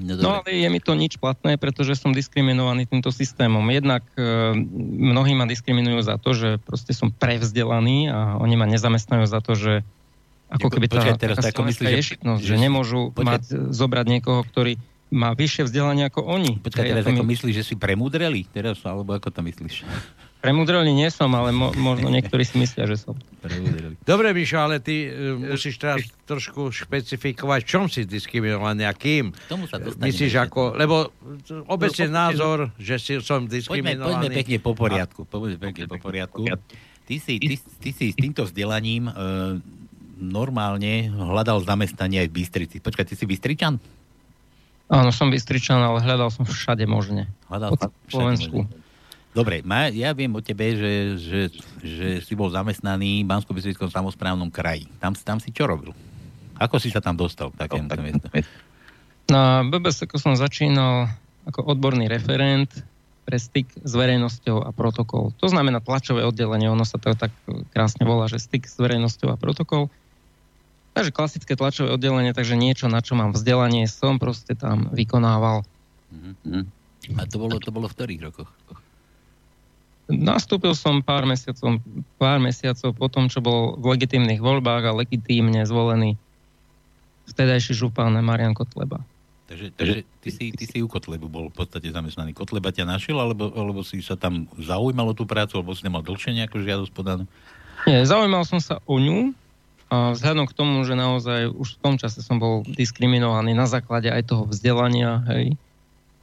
No, 0.00 0.16
no 0.16 0.30
ale 0.40 0.56
je 0.56 0.68
mi 0.72 0.80
to 0.80 0.96
nič 0.96 1.20
platné, 1.20 1.60
pretože 1.60 1.92
som 2.00 2.16
diskriminovaný 2.16 2.88
týmto 2.88 3.12
systémom. 3.12 3.62
Jednak 3.68 4.02
e, 4.16 4.56
mnohí 4.96 5.36
ma 5.36 5.44
diskriminujú 5.44 6.00
za 6.00 6.16
to, 6.16 6.32
že 6.32 6.56
proste 6.64 6.96
som 6.96 7.12
prevzdelaný 7.12 8.08
a 8.08 8.40
oni 8.40 8.56
ma 8.56 8.64
nezamestnajú 8.64 9.28
za 9.28 9.44
to, 9.44 9.52
že 9.52 9.72
ako 10.50 10.66
keby 10.72 10.86
tá, 10.90 10.98
Počkej, 10.98 11.14
teraz, 11.20 11.36
tá 11.38 11.62
myslí, 11.62 11.86
že, 12.00 12.16
šitnosť, 12.16 12.42
že, 12.42 12.48
že 12.48 12.56
nemôžu 12.58 13.14
počkej. 13.14 13.28
mať, 13.28 13.42
zobrať 13.70 14.06
niekoho, 14.10 14.42
ktorý 14.42 14.80
má 15.10 15.34
vyššie 15.34 15.66
vzdelanie 15.66 16.06
ako 16.10 16.26
oni. 16.26 16.58
Počkaj, 16.58 16.86
teraz 16.86 17.04
ako 17.06 17.22
my... 17.22 17.30
myslíš, 17.34 17.54
že 17.54 17.64
si 17.66 17.74
premudreli? 17.78 18.46
Teraz, 18.50 18.82
alebo 18.82 19.14
ako 19.14 19.30
to 19.30 19.42
myslíš? 19.46 19.86
Premudreli 20.40 20.96
nie 20.96 21.12
som, 21.12 21.28
ale 21.36 21.52
mo- 21.52 21.76
možno 21.76 22.08
niektorí 22.08 22.48
si 22.48 22.56
myslia, 22.56 22.88
že 22.88 22.96
som. 22.96 23.12
Dobre, 24.08 24.32
Mišo, 24.32 24.56
ale 24.56 24.80
ty 24.80 25.12
uh, 25.12 25.36
musíš 25.36 25.76
teraz 25.76 26.00
trošku 26.24 26.72
špecifikovať, 26.72 27.60
čom 27.68 27.92
si 27.92 28.08
diskriminovaný 28.08 28.88
a 28.88 28.96
kým. 28.96 29.36
Tomu 29.52 29.68
sa 29.68 29.76
Myslíš 29.76 30.40
ako, 30.40 30.80
lebo 30.80 31.12
obecne 31.68 32.08
no, 32.08 32.16
názor, 32.24 32.72
že 32.80 32.96
si, 32.96 33.20
som 33.20 33.44
diskriminovaný. 33.44 34.00
Poďme, 34.00 34.32
poďme 34.32 34.38
pekne 34.40 34.56
po 34.64 34.72
poriadku. 34.72 35.20
Poďme 35.28 35.58
pekne 35.60 35.84
po 35.84 35.96
poriadku. 36.00 36.40
Ty 37.04 37.14
si, 37.20 37.36
ty, 37.36 37.54
ty 37.60 37.90
si 37.92 38.04
s 38.08 38.16
týmto 38.16 38.48
vzdelaním 38.48 39.12
uh, 39.12 39.60
normálne 40.16 41.12
hľadal 41.12 41.64
zamestnanie 41.68 42.24
aj 42.24 42.28
v 42.32 42.34
Bystrici. 42.40 42.76
Počkaj, 42.80 43.08
ty 43.08 43.14
si 43.16 43.28
Bystričan? 43.28 43.76
Áno, 44.88 45.12
som 45.12 45.28
Bystričan, 45.28 45.84
ale 45.84 46.00
hľadal 46.00 46.32
som 46.32 46.48
všade 46.48 46.88
možne. 46.88 47.28
Hľadal 47.52 47.76
po 47.76 47.92
Slovensku. 48.08 48.64
Možne. 48.64 48.88
Dobre, 49.30 49.62
ma, 49.62 49.86
ja 49.94 50.10
viem 50.10 50.34
o 50.34 50.42
tebe, 50.42 50.74
že, 50.74 50.92
že, 51.14 51.40
že 51.78 52.06
si 52.26 52.34
bol 52.34 52.50
zamestnaný 52.50 53.22
v 53.22 53.30
bansko 53.30 53.54
samozprávnom 53.86 54.50
kraji. 54.50 54.90
Tam, 54.98 55.14
tam 55.14 55.38
si 55.38 55.54
čo 55.54 55.70
robil? 55.70 55.94
Ako 56.58 56.82
si 56.82 56.90
sa 56.90 56.98
tam 56.98 57.14
dostal 57.14 57.54
k 57.54 57.62
takémuto 57.62 58.02
miestu? 58.02 58.26
Na 59.30 59.62
BBS 59.62 60.02
som 60.18 60.34
začínal 60.34 61.14
ako 61.46 61.62
odborný 61.62 62.10
referent 62.10 62.68
pre 63.22 63.38
styk 63.38 63.70
s 63.86 63.92
verejnosťou 63.94 64.66
a 64.66 64.74
protokol. 64.74 65.30
To 65.38 65.46
znamená 65.46 65.78
tlačové 65.78 66.26
oddelenie, 66.26 66.66
ono 66.66 66.82
sa 66.82 66.98
to 66.98 67.14
tak 67.14 67.30
krásne 67.70 68.02
volá, 68.02 68.26
že 68.26 68.42
styk 68.42 68.66
s 68.66 68.74
verejnosťou 68.82 69.30
a 69.30 69.38
protokol. 69.38 69.86
Takže 70.98 71.14
klasické 71.14 71.54
tlačové 71.54 71.94
oddelenie, 71.94 72.34
takže 72.34 72.58
niečo, 72.58 72.90
na 72.90 72.98
čo 72.98 73.14
mám 73.14 73.30
vzdelanie, 73.30 73.86
som 73.86 74.18
proste 74.18 74.58
tam 74.58 74.90
vykonával. 74.90 75.62
Uh-huh. 76.10 76.66
A 77.14 77.22
to 77.30 77.38
bolo, 77.38 77.62
to 77.62 77.70
bolo 77.70 77.86
v 77.86 77.94
ktorých 77.94 78.20
rokoch? 78.26 78.50
Nastúpil 80.10 80.74
som 80.74 80.98
pár 81.00 81.22
mesiacov, 81.24 81.78
pár 82.18 82.42
mesiacov 82.42 82.90
po 82.98 83.06
tom, 83.06 83.30
čo 83.30 83.38
bol 83.38 83.78
v 83.78 83.94
legitímnych 83.94 84.42
voľbách 84.42 84.90
a 84.90 84.96
legitímne 84.96 85.62
zvolený 85.62 86.18
vtedajší 87.30 87.78
župan 87.78 88.10
Marian 88.18 88.58
Kotleba. 88.58 88.98
Takže, 89.50 89.74
takže 89.74 89.98
ty, 90.22 90.30
si, 90.30 90.44
ty 90.54 90.64
si 90.66 90.78
u 90.78 90.86
Kotlebu 90.86 91.26
bol 91.26 91.50
v 91.50 91.54
podstate 91.58 91.90
zamestnaný. 91.90 92.34
Kotleba 92.34 92.70
ťa 92.70 92.86
našiel, 92.86 93.18
alebo, 93.18 93.50
alebo 93.50 93.82
si 93.82 93.98
sa 93.98 94.14
tam 94.14 94.46
zaujímalo 94.58 95.10
tú 95.10 95.26
prácu, 95.26 95.58
alebo 95.58 95.74
si 95.74 95.82
nemal 95.82 96.06
dlhšie 96.06 96.38
nejakú 96.38 96.62
žiadosť 96.62 96.90
podanú? 96.94 97.26
Nie, 97.86 98.06
zaujímal 98.06 98.46
som 98.46 98.62
sa 98.62 98.78
o 98.86 99.02
ňu 99.02 99.34
A 99.90 100.14
vzhľadom 100.14 100.46
k 100.46 100.54
tomu, 100.54 100.86
že 100.86 100.94
naozaj 100.94 101.50
už 101.50 101.74
v 101.74 101.80
tom 101.82 101.94
čase 101.98 102.22
som 102.22 102.38
bol 102.38 102.62
diskriminovaný 102.62 103.58
na 103.58 103.66
základe 103.66 104.06
aj 104.06 104.22
toho 104.22 104.46
vzdelania, 104.46 105.26
hej, 105.26 105.58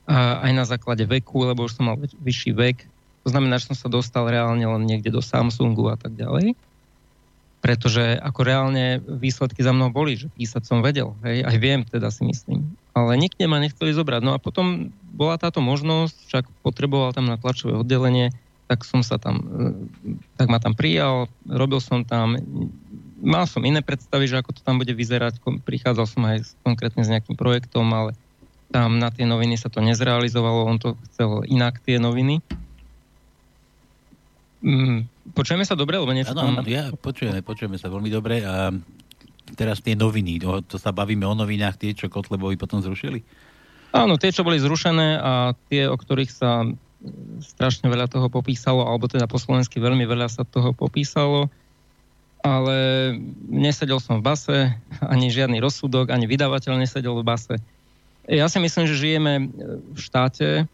a 0.08 0.40
aj 0.48 0.52
na 0.56 0.64
základe 0.64 1.04
veku, 1.04 1.44
lebo 1.44 1.68
už 1.68 1.76
som 1.76 1.92
mal 1.92 2.00
vyšší 2.00 2.56
vek. 2.56 2.88
To 3.28 3.36
znamená, 3.36 3.60
že 3.60 3.76
som 3.76 3.76
sa 3.76 3.92
dostal 3.92 4.24
reálne 4.32 4.64
len 4.64 4.88
niekde 4.88 5.12
do 5.12 5.20
Samsungu 5.20 5.92
a 5.92 6.00
tak 6.00 6.16
ďalej. 6.16 6.56
Pretože 7.60 8.16
ako 8.24 8.40
reálne 8.48 9.04
výsledky 9.04 9.60
za 9.60 9.76
mnou 9.76 9.92
boli, 9.92 10.16
že 10.16 10.32
písať 10.32 10.64
som 10.64 10.80
vedel, 10.80 11.12
hej, 11.28 11.44
aj 11.44 11.58
viem, 11.60 11.84
teda 11.84 12.08
si 12.08 12.24
myslím. 12.24 12.64
Ale 12.96 13.20
nikde 13.20 13.44
ma 13.52 13.60
nechceli 13.60 13.92
zobrať. 13.92 14.24
No 14.24 14.32
a 14.32 14.40
potom 14.40 14.96
bola 15.12 15.36
táto 15.36 15.60
možnosť, 15.60 16.16
však 16.32 16.46
potreboval 16.64 17.12
tam 17.12 17.28
na 17.28 17.36
tlačové 17.36 17.76
oddelenie, 17.76 18.32
tak 18.72 18.88
som 18.88 19.04
sa 19.04 19.20
tam, 19.20 19.44
tak 20.40 20.48
ma 20.48 20.64
tam 20.64 20.72
prijal, 20.72 21.28
robil 21.44 21.84
som 21.84 22.08
tam, 22.08 22.40
mal 23.20 23.44
som 23.44 23.64
iné 23.68 23.84
predstavy, 23.84 24.32
že 24.32 24.40
ako 24.40 24.56
to 24.56 24.62
tam 24.64 24.80
bude 24.80 24.96
vyzerať, 24.96 25.44
prichádzal 25.68 26.08
som 26.08 26.24
aj 26.24 26.48
konkrétne 26.64 27.04
s 27.04 27.12
nejakým 27.12 27.36
projektom, 27.36 27.92
ale 27.92 28.16
tam 28.72 29.00
na 29.00 29.12
tie 29.12 29.24
noviny 29.24 29.60
sa 29.60 29.68
to 29.68 29.84
nezrealizovalo, 29.84 30.68
on 30.68 30.80
to 30.80 30.96
chcel 31.12 31.44
inak 31.48 31.80
tie 31.84 32.00
noviny. 32.00 32.40
Mm, 34.68 35.08
počujeme 35.32 35.64
sa 35.64 35.80
dobre, 35.80 35.96
lebo 35.96 36.12
niečo 36.12 36.36
tam... 36.36 36.60
ja 36.68 36.92
počujeme, 36.92 37.40
počujeme 37.40 37.80
sa 37.80 37.88
veľmi 37.88 38.12
dobre 38.12 38.44
a 38.44 38.76
teraz 39.56 39.80
tie 39.80 39.96
noviny, 39.96 40.44
o, 40.44 40.60
to 40.60 40.76
sa 40.76 40.92
bavíme 40.92 41.24
o 41.24 41.32
novinách, 41.32 41.80
tie, 41.80 41.96
čo 41.96 42.12
Kotlebovi 42.12 42.60
potom 42.60 42.84
zrušili? 42.84 43.24
Áno, 43.96 44.20
tie, 44.20 44.36
čo 44.36 44.44
boli 44.44 44.60
zrušené 44.60 45.24
a 45.24 45.56
tie, 45.72 45.88
o 45.88 45.96
ktorých 45.96 46.32
sa 46.36 46.68
strašne 47.40 47.88
veľa 47.88 48.12
toho 48.12 48.28
popísalo, 48.28 48.84
alebo 48.84 49.08
teda 49.08 49.24
po 49.32 49.40
slovensky 49.40 49.80
veľmi 49.80 50.04
veľa 50.04 50.28
sa 50.28 50.44
toho 50.44 50.76
popísalo 50.76 51.48
ale 52.48 52.78
nesedel 53.50 54.00
som 54.00 54.22
v 54.22 54.26
base, 54.26 54.58
ani 55.04 55.28
žiadny 55.28 55.60
rozsudok, 55.60 56.14
ani 56.14 56.30
vydavateľ 56.30 56.80
nesedel 56.80 57.18
v 57.20 57.28
base. 57.28 57.56
Ja 58.28 58.52
si 58.52 58.60
myslím, 58.60 58.86
že 58.88 59.00
žijeme 59.00 59.52
v 59.96 60.00
štáte, 60.00 60.68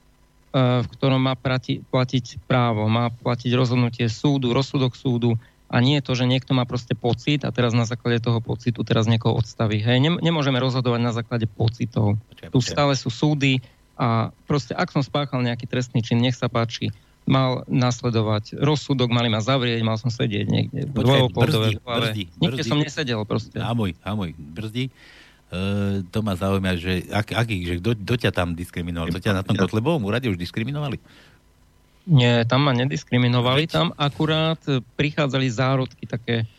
v 0.53 0.88
ktorom 0.93 1.17
má 1.17 1.33
platiť 1.33 2.45
právo, 2.45 2.86
má 2.86 3.10
platiť 3.10 3.51
rozhodnutie 3.57 4.05
súdu, 4.05 4.53
rozsudok 4.53 4.93
súdu 4.93 5.33
a 5.74 5.81
nie 5.81 5.98
je 5.98 6.05
to, 6.05 6.13
že 6.13 6.29
niekto 6.29 6.53
má 6.53 6.69
proste 6.69 6.93
pocit 6.93 7.41
a 7.41 7.50
teraz 7.50 7.74
na 7.74 7.89
základe 7.89 8.22
toho 8.22 8.38
pocitu 8.38 8.86
teraz 8.86 9.10
niekoho 9.10 9.33
odstaví. 9.33 9.81
Hej, 9.81 10.22
nemôžeme 10.22 10.62
rozhodovať 10.62 11.01
na 11.01 11.10
základe 11.10 11.50
pocitov. 11.50 12.22
Tu 12.38 12.60
stále 12.62 12.93
sú 12.93 13.10
súdy 13.10 13.65
a 13.98 14.29
proste 14.45 14.77
ak 14.77 14.93
som 14.93 15.01
spáchal 15.01 15.41
nejaký 15.41 15.65
trestný 15.65 16.05
čin, 16.05 16.22
nech 16.22 16.38
sa 16.38 16.45
páči, 16.45 16.93
mal 17.25 17.63
nasledovať 17.72 18.60
rozsudok, 18.62 19.10
mali 19.10 19.33
ma 19.33 19.39
zavrieť, 19.41 19.81
mal 19.81 19.98
som 19.98 20.13
sedieť 20.13 20.45
niekde 20.45 20.81
v 20.86 20.91
brzdi, 20.91 21.79
brzdi, 21.81 22.24
Nikde 22.38 22.63
som 22.67 22.77
nesedel 22.77 23.24
proste. 23.25 23.57
A 23.57 23.74
môj, 23.74 23.95
brzdi. 24.38 24.93
Uh, 25.53 26.01
to 26.10 26.25
ma 26.25 26.33
zaujíma, 26.33 26.74
že 26.81 27.05
ak, 27.13 27.38
aký, 27.38 27.62
že 27.62 27.77
kto, 27.77 27.93
kto 27.93 28.13
ťa 28.25 28.31
tam 28.33 28.57
diskriminoval? 28.57 29.13
To 29.13 29.22
ťa 29.22 29.38
na 29.38 29.45
tom 29.45 29.53
Kotlebovom 29.53 30.01
úrade 30.01 30.25
už 30.25 30.41
diskriminovali? 30.41 30.98
Nie, 32.10 32.41
tam 32.43 32.65
ma 32.65 32.74
nediskriminovali, 32.74 33.69
tam 33.69 33.93
akurát 33.95 34.60
prichádzali 34.98 35.48
zárodky, 35.48 36.03
také, 36.03 36.50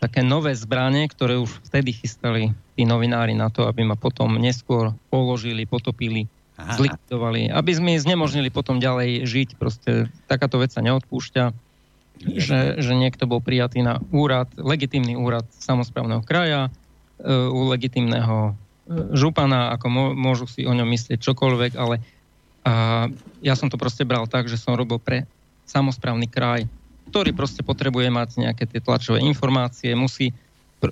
také 0.00 0.22
nové 0.22 0.54
zbranie, 0.54 1.10
ktoré 1.10 1.36
už 1.36 1.50
vtedy 1.66 1.92
chystali 1.92 2.54
tí 2.78 2.86
novinári 2.86 3.34
na 3.34 3.50
to, 3.50 3.66
aby 3.66 3.82
ma 3.82 3.98
potom 3.98 4.38
neskôr 4.40 4.94
položili, 5.10 5.66
potopili 5.66 6.30
Aha. 6.56 6.78
zlikvidovali, 6.78 7.52
aby 7.52 7.72
sme 7.74 7.98
znemožnili 7.98 8.54
potom 8.54 8.78
ďalej 8.78 9.26
žiť. 9.28 9.48
Proste 9.58 10.08
takáto 10.30 10.62
vec 10.62 10.72
sa 10.72 10.80
neodpúšťa, 10.80 11.44
že, 12.22 12.80
že 12.80 12.92
niekto 12.94 13.28
bol 13.28 13.44
prijatý 13.44 13.84
na 13.84 14.02
úrad, 14.10 14.50
legitímny 14.58 15.14
úrad 15.14 15.46
samozprávneho 15.54 16.24
kraja, 16.24 16.66
e, 16.66 16.70
u 17.26 17.60
legitímneho 17.70 18.52
e, 18.52 18.52
župana, 19.14 19.74
ako 19.74 19.86
môžu 20.14 20.46
si 20.46 20.64
o 20.64 20.72
ňom 20.72 20.86
myslieť 20.86 21.18
čokoľvek, 21.18 21.72
ale 21.74 21.98
a 22.68 23.08
ja 23.40 23.54
som 23.56 23.72
to 23.72 23.80
proste 23.80 24.04
bral 24.04 24.28
tak, 24.28 24.50
že 24.50 24.60
som 24.60 24.76
robil 24.76 25.00
pre 25.00 25.24
samozprávny 25.64 26.28
kraj, 26.28 26.68
ktorý 27.08 27.32
proste 27.32 27.64
potrebuje 27.64 28.12
mať 28.12 28.28
nejaké 28.44 28.68
tie 28.68 28.84
tlačové 28.84 29.24
informácie, 29.24 29.96
musí 29.96 30.36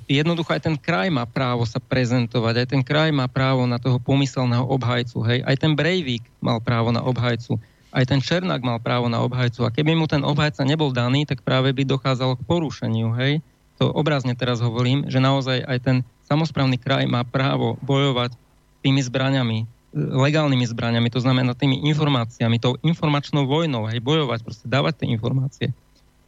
jednoducho 0.08 0.56
aj 0.56 0.66
ten 0.66 0.76
kraj 0.80 1.12
má 1.12 1.28
právo 1.28 1.68
sa 1.68 1.78
prezentovať, 1.78 2.64
aj 2.64 2.68
ten 2.72 2.82
kraj 2.82 3.12
má 3.12 3.28
právo 3.28 3.68
na 3.68 3.76
toho 3.76 4.00
pomyselného 4.00 4.64
obhajcu, 4.64 5.20
hej, 5.28 5.38
aj 5.44 5.56
ten 5.60 5.76
Breivik 5.76 6.24
mal 6.40 6.58
právo 6.64 6.90
na 6.90 7.04
obhajcu, 7.04 7.60
aj 7.94 8.04
ten 8.08 8.20
Černák 8.24 8.64
mal 8.64 8.82
právo 8.82 9.06
na 9.06 9.22
obhajcu. 9.22 9.64
A 9.64 9.72
keby 9.72 9.96
mu 9.96 10.04
ten 10.10 10.20
obhajca 10.20 10.66
nebol 10.68 10.92
daný, 10.92 11.24
tak 11.24 11.40
práve 11.40 11.72
by 11.72 11.86
dochádzalo 11.86 12.36
k 12.36 12.46
porušeniu, 12.48 13.14
hej. 13.16 13.40
To 13.80 13.88
obrazne 13.88 14.36
teraz 14.36 14.60
hovorím, 14.60 15.08
že 15.08 15.20
naozaj 15.20 15.64
aj 15.64 15.78
ten 15.80 15.96
samozprávny 16.26 16.76
kraj 16.78 17.06
má 17.06 17.22
právo 17.22 17.78
bojovať 17.82 18.34
tými 18.82 19.00
zbraniami, 19.02 19.66
legálnymi 19.96 20.66
zbraniami, 20.68 21.08
to 21.08 21.24
znamená 21.24 21.56
tými 21.56 21.80
informáciami, 21.88 22.60
tou 22.60 22.76
informačnou 22.84 23.48
vojnou, 23.48 23.88
hej, 23.88 24.04
bojovať, 24.04 24.44
proste 24.44 24.66
dávať 24.68 25.02
tie 25.02 25.08
informácie. 25.08 25.68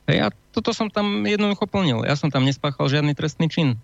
Hej, 0.09 0.19
a 0.25 0.27
toto 0.57 0.73
som 0.73 0.89
tam 0.89 1.29
jednoducho 1.29 1.69
plnil. 1.69 2.09
Ja 2.09 2.17
som 2.17 2.33
tam 2.33 2.49
nespáchal 2.49 2.89
žiadny 2.89 3.13
trestný 3.13 3.53
čin. 3.53 3.77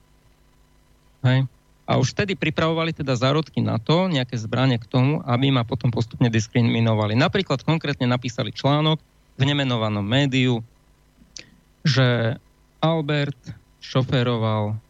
Hej. 1.21 1.45
A 1.85 2.01
už 2.01 2.17
vtedy 2.17 2.33
pripravovali 2.33 2.97
teda 2.97 3.13
zárodky 3.13 3.61
na 3.61 3.77
to, 3.77 4.09
nejaké 4.09 4.41
zbranie 4.41 4.81
k 4.81 4.89
tomu, 4.89 5.21
aby 5.29 5.53
ma 5.53 5.69
potom 5.69 5.93
postupne 5.93 6.33
diskriminovali. 6.33 7.13
Napríklad 7.13 7.61
konkrétne 7.61 8.09
napísali 8.09 8.57
článok 8.57 8.97
v 9.37 9.43
nemenovanom 9.45 10.01
médiu, 10.01 10.65
že 11.85 12.41
Albert 12.81 13.37
šoferoval, 13.85 14.81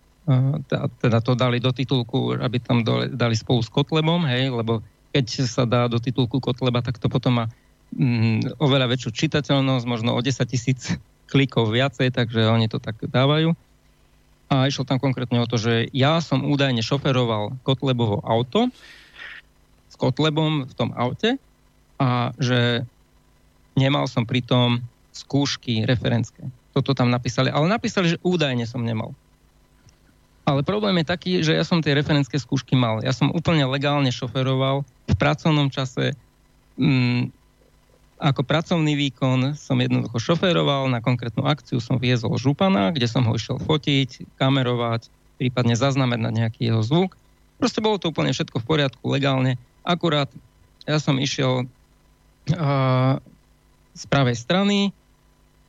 teda 0.99 1.21
to 1.21 1.37
dali 1.37 1.61
do 1.61 1.69
titulku, 1.69 2.33
aby 2.40 2.57
tam 2.57 2.81
dali 3.12 3.37
spolu 3.37 3.61
s 3.61 3.69
Kotlebom, 3.69 4.25
hej, 4.25 4.49
lebo 4.49 4.81
keď 5.12 5.26
sa 5.45 5.69
dá 5.69 5.87
do 5.87 6.00
titulku 6.00 6.40
Kotleba, 6.40 6.81
tak 6.81 6.97
to 6.97 7.12
potom 7.12 7.45
má 7.45 7.45
mm, 7.93 8.57
oveľa 8.57 8.97
väčšiu 8.97 9.11
čitateľnosť, 9.12 9.85
možno 9.85 10.16
o 10.16 10.21
10 10.21 10.40
tisíc 10.49 10.97
klikov 11.33 11.71
viacej, 11.71 12.09
takže 12.09 12.49
oni 12.49 12.66
to 12.73 12.81
tak 12.81 12.99
dávajú. 13.04 13.52
A 14.52 14.69
išlo 14.69 14.85
tam 14.85 15.00
konkrétne 15.00 15.40
o 15.40 15.49
to, 15.49 15.57
že 15.57 15.88
ja 15.93 16.21
som 16.21 16.45
údajne 16.45 16.85
šoferoval 16.85 17.57
Kotlebovo 17.64 18.21
auto 18.25 18.69
s 19.88 19.95
Kotlebom 19.97 20.69
v 20.69 20.73
tom 20.76 20.93
aute 20.97 21.40
a 21.97 22.33
že 22.37 22.85
nemal 23.76 24.04
som 24.07 24.28
pritom 24.28 24.85
skúšky 25.14 25.87
referenské. 25.87 26.50
Toto 26.75 26.93
tam 26.93 27.09
napísali. 27.09 27.49
Ale 27.54 27.71
napísali, 27.71 28.14
že 28.14 28.21
údajne 28.23 28.66
som 28.66 28.83
nemal. 28.83 29.14
Ale 30.45 30.61
problém 30.61 31.01
je 31.01 31.07
taký, 31.09 31.31
že 31.41 31.57
ja 31.57 31.65
som 31.65 31.81
tie 31.81 31.97
referenské 31.97 32.37
skúšky 32.37 32.77
mal. 32.77 33.01
Ja 33.01 33.17
som 33.17 33.33
úplne 33.33 33.65
legálne 33.65 34.13
šoferoval 34.13 34.85
v 34.85 35.15
pracovnom 35.17 35.73
čase. 35.73 36.13
Mm, 36.77 37.33
ako 38.21 38.45
pracovný 38.45 38.93
výkon 38.97 39.57
som 39.57 39.81
jednoducho 39.81 40.21
šoféroval, 40.21 40.93
na 40.93 41.01
konkrétnu 41.01 41.49
akciu 41.49 41.81
som 41.81 41.97
viezol 41.97 42.37
župana, 42.37 42.93
kde 42.93 43.09
som 43.09 43.25
ho 43.25 43.33
išiel 43.33 43.57
fotiť, 43.57 44.37
kamerovať, 44.37 45.09
prípadne 45.41 45.75
zaznamenať 45.75 46.33
nejaký 46.33 46.61
jeho 46.73 46.85
zvuk. 46.85 47.17
Proste 47.57 47.81
bolo 47.81 47.97
to 47.97 48.13
úplne 48.13 48.31
všetko 48.33 48.61
v 48.61 48.69
poriadku, 48.69 49.03
legálne. 49.09 49.57
Akurát 49.81 50.29
ja 50.85 51.01
som 51.01 51.17
išiel 51.17 51.65
uh, 51.65 53.15
z 53.97 54.03
pravej 54.13 54.37
strany, 54.37 54.93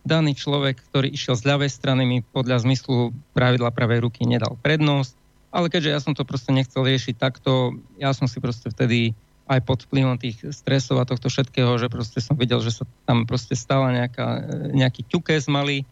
daný 0.06 0.38
človek, 0.38 0.80
ktorý 0.94 1.10
išiel 1.12 1.36
z 1.36 1.44
ľavej 1.50 1.72
strany, 1.74 2.06
mi 2.06 2.18
podľa 2.22 2.62
zmyslu 2.64 3.12
pravidla 3.34 3.74
pravej 3.74 4.06
ruky 4.06 4.24
nedal 4.24 4.56
prednosť, 4.62 5.18
ale 5.50 5.68
keďže 5.68 5.90
ja 5.92 6.00
som 6.00 6.14
to 6.14 6.24
proste 6.24 6.54
nechcel 6.54 6.86
riešiť 6.86 7.18
takto, 7.18 7.76
ja 7.98 8.14
som 8.14 8.30
si 8.30 8.38
proste 8.38 8.70
vtedy 8.70 9.18
aj 9.46 9.62
pod 9.62 9.86
vplyvom 9.86 10.18
tých 10.18 10.42
stresov 10.54 11.02
a 11.02 11.10
tohto 11.10 11.30
všetkého, 11.30 11.78
že 11.78 11.90
proste 11.90 12.18
som 12.22 12.38
videl, 12.38 12.62
že 12.62 12.82
sa 12.82 12.84
tam 13.06 13.30
proste 13.30 13.54
stala 13.54 13.94
nejaká, 13.94 14.46
nejaký 14.74 15.06
ťukes 15.06 15.50
malý, 15.50 15.86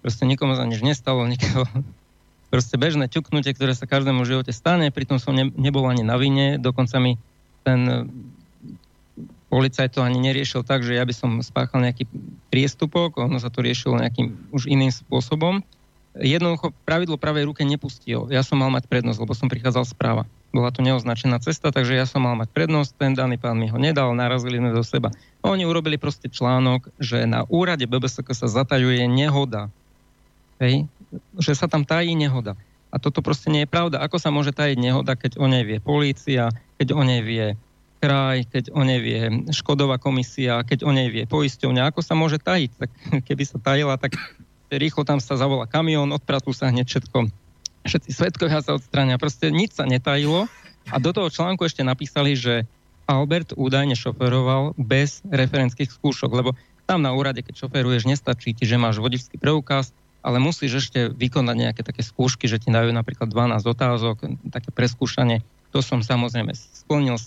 proste 0.00 0.24
nikomu 0.24 0.56
za 0.56 0.64
nič 0.68 0.80
nestalo, 0.84 1.24
nikoho, 1.32 1.64
proste 2.48 2.76
bežné 2.76 3.08
ťuknutie, 3.08 3.52
ktoré 3.56 3.72
sa 3.72 3.88
každému 3.88 4.24
v 4.24 4.30
živote 4.36 4.52
stane, 4.52 4.92
pritom 4.92 5.16
som 5.20 5.36
ne, 5.36 5.48
nebol 5.56 5.84
ani 5.88 6.04
na 6.04 6.16
vine, 6.20 6.56
dokonca 6.60 6.96
mi 7.00 7.16
ten 7.64 8.08
policajt 9.54 9.94
to 9.94 10.02
ani 10.02 10.18
neriešil 10.18 10.66
tak, 10.66 10.82
že 10.82 10.98
ja 10.98 11.06
by 11.06 11.14
som 11.14 11.38
spáchal 11.38 11.86
nejaký 11.86 12.10
priestupok, 12.50 13.22
ono 13.22 13.38
sa 13.38 13.54
to 13.54 13.62
riešilo 13.62 14.02
nejakým 14.02 14.50
už 14.50 14.66
iným 14.66 14.90
spôsobom. 14.90 15.62
Jednoducho 16.18 16.74
pravidlo 16.82 17.14
pravej 17.14 17.46
ruke 17.46 17.62
nepustil. 17.62 18.26
Ja 18.34 18.42
som 18.42 18.58
mal 18.58 18.74
mať 18.74 18.90
prednosť, 18.90 19.18
lebo 19.22 19.34
som 19.38 19.46
prichádzal 19.46 19.86
správa 19.86 20.26
bola 20.54 20.70
to 20.70 20.86
neoznačená 20.86 21.42
cesta, 21.42 21.74
takže 21.74 21.98
ja 21.98 22.06
som 22.06 22.22
mal 22.22 22.38
mať 22.38 22.54
prednosť, 22.54 22.94
ten 22.94 23.12
daný 23.18 23.42
pán 23.42 23.58
mi 23.58 23.66
ho 23.66 23.74
nedal, 23.74 24.14
narazili 24.14 24.62
sme 24.62 24.70
do 24.70 24.86
seba. 24.86 25.10
Oni 25.42 25.66
urobili 25.66 25.98
proste 25.98 26.30
článok, 26.30 26.94
že 27.02 27.26
na 27.26 27.42
úrade 27.50 27.82
BBSK 27.90 28.30
sa 28.30 28.46
zatajuje 28.46 29.02
nehoda. 29.10 29.66
Hej? 30.62 30.86
Že 31.34 31.52
sa 31.58 31.66
tam 31.66 31.82
tají 31.82 32.14
nehoda. 32.14 32.54
A 32.94 33.02
toto 33.02 33.18
proste 33.18 33.50
nie 33.50 33.66
je 33.66 33.68
pravda. 33.74 33.98
Ako 34.06 34.22
sa 34.22 34.30
môže 34.30 34.54
tajiť 34.54 34.78
nehoda, 34.78 35.18
keď 35.18 35.42
o 35.42 35.50
nej 35.50 35.66
vie 35.66 35.82
polícia, 35.82 36.54
keď 36.78 36.94
o 36.94 37.02
nej 37.02 37.26
vie 37.26 37.58
kraj, 38.04 38.44
keď 38.52 38.68
o 38.76 38.84
nej 38.84 39.00
vie 39.00 39.48
Škodová 39.48 39.96
komisia, 39.96 40.60
keď 40.60 40.84
o 40.84 40.92
nej 40.92 41.08
vie 41.08 41.24
poisťovňa, 41.24 41.88
ako 41.88 42.04
sa 42.04 42.12
môže 42.12 42.36
tajiť? 42.36 42.70
Tak 42.76 42.90
keby 43.32 43.44
sa 43.48 43.56
tajila, 43.56 43.96
tak 43.96 44.20
rýchlo 44.68 45.08
tam 45.08 45.24
sa 45.24 45.40
zavolá 45.40 45.64
kamión, 45.64 46.12
odpratú 46.12 46.52
sa 46.52 46.68
hneď 46.68 46.84
všetko 46.84 47.32
všetci 47.84 48.10
svetkovia 48.16 48.64
sa 48.64 48.76
odstrania, 48.80 49.20
proste 49.20 49.52
nič 49.52 49.76
sa 49.76 49.84
netajilo 49.84 50.48
a 50.88 50.96
do 50.96 51.12
toho 51.12 51.28
článku 51.28 51.64
ešte 51.68 51.84
napísali, 51.84 52.32
že 52.32 52.64
Albert 53.04 53.52
údajne 53.52 53.92
šoferoval 53.92 54.72
bez 54.80 55.20
referenských 55.28 55.92
skúšok, 55.92 56.32
lebo 56.32 56.56
tam 56.88 57.04
na 57.04 57.12
úrade, 57.12 57.44
keď 57.44 57.68
šoferuješ, 57.68 58.08
nestačí 58.08 58.56
ti, 58.56 58.64
že 58.64 58.80
máš 58.80 59.00
vodičský 59.00 59.36
preukaz, 59.36 59.92
ale 60.24 60.40
musíš 60.40 60.88
ešte 60.88 61.12
vykonať 61.12 61.56
nejaké 61.56 61.82
také 61.84 62.00
skúšky, 62.00 62.48
že 62.48 62.56
ti 62.56 62.72
dajú 62.72 62.88
napríklad 62.92 63.28
12 63.28 63.60
otázok, 63.60 64.16
také 64.48 64.72
preskúšanie. 64.72 65.44
To 65.76 65.84
som 65.84 66.00
samozrejme 66.00 66.56
splnil, 66.56 67.20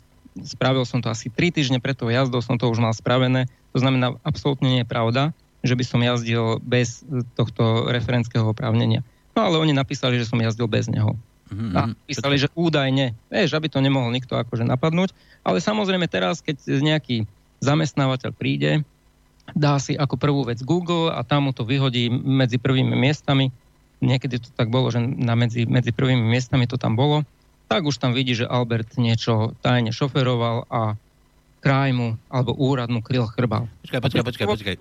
spravil 0.43 0.83
som 0.85 1.01
to 1.01 1.09
asi 1.09 1.31
3 1.31 1.53
týždne 1.53 1.79
pred 1.79 1.97
tou 1.97 2.11
jazdou, 2.11 2.43
som 2.43 2.59
to 2.59 2.69
už 2.69 2.77
mal 2.77 2.93
spravené. 2.93 3.49
To 3.73 3.79
znamená, 3.81 4.17
absolútne 4.21 4.69
nie 4.69 4.81
je 4.83 4.89
pravda, 4.89 5.33
že 5.65 5.73
by 5.73 5.83
som 5.85 5.99
jazdil 6.03 6.61
bez 6.61 7.01
tohto 7.33 7.89
referenského 7.89 8.45
oprávnenia. 8.45 9.01
No 9.37 9.45
ale 9.45 9.61
oni 9.61 9.73
napísali, 9.73 10.17
že 10.17 10.29
som 10.29 10.41
jazdil 10.41 10.65
bez 10.65 10.89
neho. 10.89 11.13
Mm-hmm. 11.47 11.73
A 11.77 11.81
písali, 12.03 12.35
že 12.35 12.51
údajne, 12.57 13.15
vieš, 13.31 13.55
aby 13.55 13.71
to 13.71 13.79
nemohol 13.79 14.11
nikto 14.11 14.35
akože 14.35 14.67
napadnúť, 14.67 15.15
ale 15.47 15.63
samozrejme 15.63 16.09
teraz, 16.11 16.43
keď 16.43 16.59
nejaký 16.83 17.23
zamestnávateľ 17.63 18.31
príde, 18.35 18.83
dá 19.55 19.79
si 19.79 19.95
ako 19.95 20.19
prvú 20.19 20.41
vec 20.43 20.59
Google 20.59 21.07
a 21.07 21.23
tam 21.23 21.47
mu 21.47 21.51
to 21.55 21.63
vyhodí 21.63 22.11
medzi 22.11 22.59
prvými 22.59 22.91
miestami, 22.91 23.47
niekedy 24.03 24.43
to 24.43 24.49
tak 24.53 24.67
bolo, 24.67 24.91
že 24.91 24.99
na 24.99 25.39
medzi, 25.39 25.63
medzi 25.63 25.95
prvými 25.95 26.19
miestami 26.19 26.67
to 26.67 26.75
tam 26.75 26.99
bolo, 26.99 27.23
tak 27.67 27.83
už 27.83 27.99
tam 27.99 28.15
vidí, 28.15 28.33
že 28.33 28.47
Albert 28.47 28.95
niečo 28.95 29.55
tajne 29.59 29.91
šoferoval 29.91 30.67
a 30.71 30.95
kraj 31.59 31.91
mu 31.91 32.15
alebo 32.31 32.55
úrad 32.55 32.87
mu 32.87 33.03
kryl 33.03 33.27
chrbal. 33.27 33.67
Počkaj, 33.83 33.99
počkaj, 34.01 34.23
počkaj, 34.23 34.47
počkaj. 34.47 34.75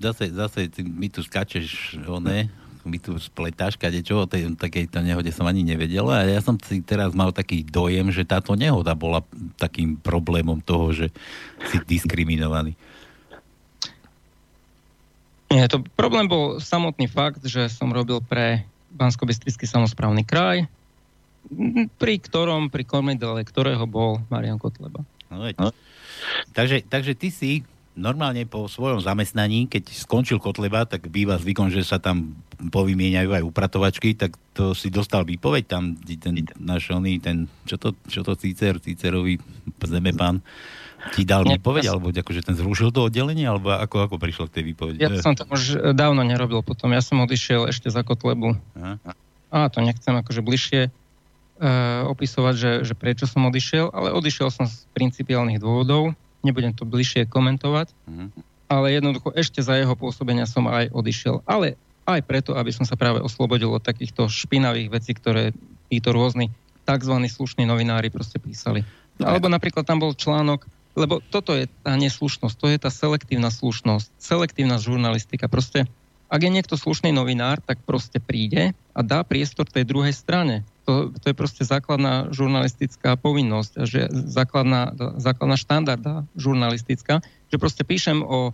Zase, 0.00 0.24
zase 0.32 0.60
ty, 0.72 0.80
mi 0.80 1.12
tu 1.12 1.20
skačeš, 1.20 2.00
oné, 2.08 2.48
mi 2.84 3.00
tu 3.00 3.16
spletáš 3.16 3.76
kadečo, 3.80 4.24
o 4.24 4.28
tej 4.28 4.56
takejto 4.56 5.00
nehode 5.00 5.32
som 5.32 5.48
ani 5.48 5.64
nevedel 5.64 6.04
a 6.08 6.24
ja 6.24 6.40
som 6.44 6.56
si 6.60 6.84
teraz 6.84 7.16
mal 7.16 7.32
taký 7.32 7.64
dojem, 7.64 8.12
že 8.12 8.28
táto 8.28 8.52
nehoda 8.56 8.92
bola 8.92 9.24
takým 9.56 9.96
problémom 9.96 10.60
toho, 10.60 10.92
že 10.92 11.06
si 11.72 11.76
diskriminovaný. 11.84 12.76
Nie, 15.52 15.70
to 15.70 15.84
problém 15.94 16.26
bol 16.26 16.58
samotný 16.58 17.06
fakt, 17.06 17.44
že 17.46 17.70
som 17.70 17.92
robil 17.92 18.18
pre 18.24 18.66
bansko 18.90 19.26
samozprávny 19.64 20.26
kraj, 20.26 20.66
pri 22.00 22.14
ktorom, 22.20 22.72
pri 22.72 22.84
kormidele 22.88 23.44
ktorého 23.44 23.84
bol 23.84 24.24
Marian 24.32 24.56
Kotleba. 24.56 25.04
No, 25.28 25.48
no. 25.50 25.70
Takže, 26.56 26.86
takže 26.86 27.12
ty 27.18 27.28
si 27.28 27.50
normálne 27.94 28.42
po 28.44 28.66
svojom 28.66 28.98
zamestnaní, 28.98 29.70
keď 29.70 29.94
skončil 29.94 30.42
Kotleba, 30.42 30.82
tak 30.82 31.06
býva 31.06 31.38
zvykom, 31.38 31.70
že 31.70 31.86
sa 31.86 32.02
tam 32.02 32.34
povymieňajú 32.58 33.30
aj 33.30 33.42
upratovačky, 33.46 34.18
tak 34.18 34.34
to 34.54 34.74
si 34.74 34.90
dostal 34.90 35.22
výpoveď 35.22 35.64
tam, 35.66 35.94
ten 36.02 36.46
náš 36.58 36.90
oný, 36.90 37.22
ten, 37.22 37.46
čo 37.66 37.78
to, 37.78 37.94
čo 38.10 38.26
to 38.26 38.34
Cícer, 38.34 38.82
Cícerový 38.82 39.38
zemepán, 39.78 40.42
ti 41.12 41.22
dal 41.28 41.44
výpoveď, 41.44 41.92
alebo 41.92 42.08
akože 42.10 42.42
ten 42.42 42.56
zrušil 42.56 42.88
to 42.90 43.06
oddelenie, 43.06 43.44
alebo 43.44 43.76
ako, 43.76 44.08
ako 44.08 44.16
prišlo 44.16 44.48
k 44.48 44.60
tej 44.60 44.64
výpovedi? 44.72 44.98
Ja 45.04 45.12
som 45.20 45.36
to 45.36 45.44
už 45.46 45.92
dávno 45.92 46.24
nerobil 46.24 46.64
potom, 46.64 46.90
ja 46.96 47.04
som 47.04 47.20
odišiel 47.22 47.68
ešte 47.68 47.92
za 47.92 48.00
Kotlebu. 48.00 48.56
Aha. 48.80 48.96
A 49.54 49.70
to 49.70 49.78
nechcem 49.84 50.16
akože 50.18 50.42
bližšie 50.42 50.90
opisovať, 52.10 52.54
že, 52.58 52.72
že 52.82 52.94
prečo 52.98 53.30
som 53.30 53.46
odišiel, 53.46 53.94
ale 53.94 54.10
odišiel 54.10 54.50
som 54.50 54.66
z 54.66 54.84
principiálnych 54.90 55.62
dôvodov, 55.62 56.12
nebudem 56.42 56.74
to 56.74 56.82
bližšie 56.82 57.30
komentovať, 57.30 57.94
mm-hmm. 57.94 58.28
ale 58.68 58.86
jednoducho 58.92 59.30
ešte 59.32 59.62
za 59.62 59.78
jeho 59.78 59.94
pôsobenia 59.94 60.50
som 60.50 60.66
aj 60.66 60.90
odišiel. 60.90 61.46
Ale 61.46 61.78
aj 62.04 62.20
preto, 62.26 62.52
aby 62.58 62.74
som 62.74 62.84
sa 62.84 62.98
práve 62.98 63.22
oslobodil 63.22 63.72
od 63.72 63.80
takýchto 63.80 64.28
špinavých 64.28 64.92
vecí, 64.92 65.16
ktoré 65.16 65.56
títo 65.88 66.12
rôzni 66.12 66.52
tzv. 66.84 67.14
slušní 67.16 67.64
novinári 67.64 68.12
proste 68.12 68.36
písali. 68.36 68.84
No, 69.16 69.30
alebo 69.30 69.48
napríklad 69.48 69.88
tam 69.88 70.02
bol 70.02 70.12
článok, 70.12 70.68
lebo 70.98 71.22
toto 71.32 71.56
je 71.56 71.70
tá 71.86 71.96
neslušnosť, 71.96 72.54
to 72.58 72.66
je 72.70 72.78
tá 72.82 72.90
selektívna 72.92 73.48
slušnosť, 73.48 74.10
selektívna 74.20 74.76
žurnalistika. 74.76 75.48
Proste, 75.48 75.88
ak 76.28 76.40
je 76.44 76.50
niekto 76.50 76.74
slušný 76.76 77.14
novinár, 77.14 77.62
tak 77.62 77.80
proste 77.82 78.20
príde 78.20 78.76
a 78.92 79.00
dá 79.00 79.24
priestor 79.24 79.64
tej 79.64 79.86
druhej 79.86 80.12
strane 80.12 80.66
to, 80.84 81.10
to 81.16 81.32
je 81.32 81.36
proste 81.36 81.64
základná 81.64 82.28
žurnalistická 82.30 83.16
povinnosť, 83.16 83.72
že 83.88 84.06
základná, 84.12 84.92
základná 85.16 85.56
štandarda 85.56 86.28
žurnalistická, 86.36 87.24
že 87.48 87.56
proste 87.56 87.82
píšem 87.82 88.20
o 88.20 88.52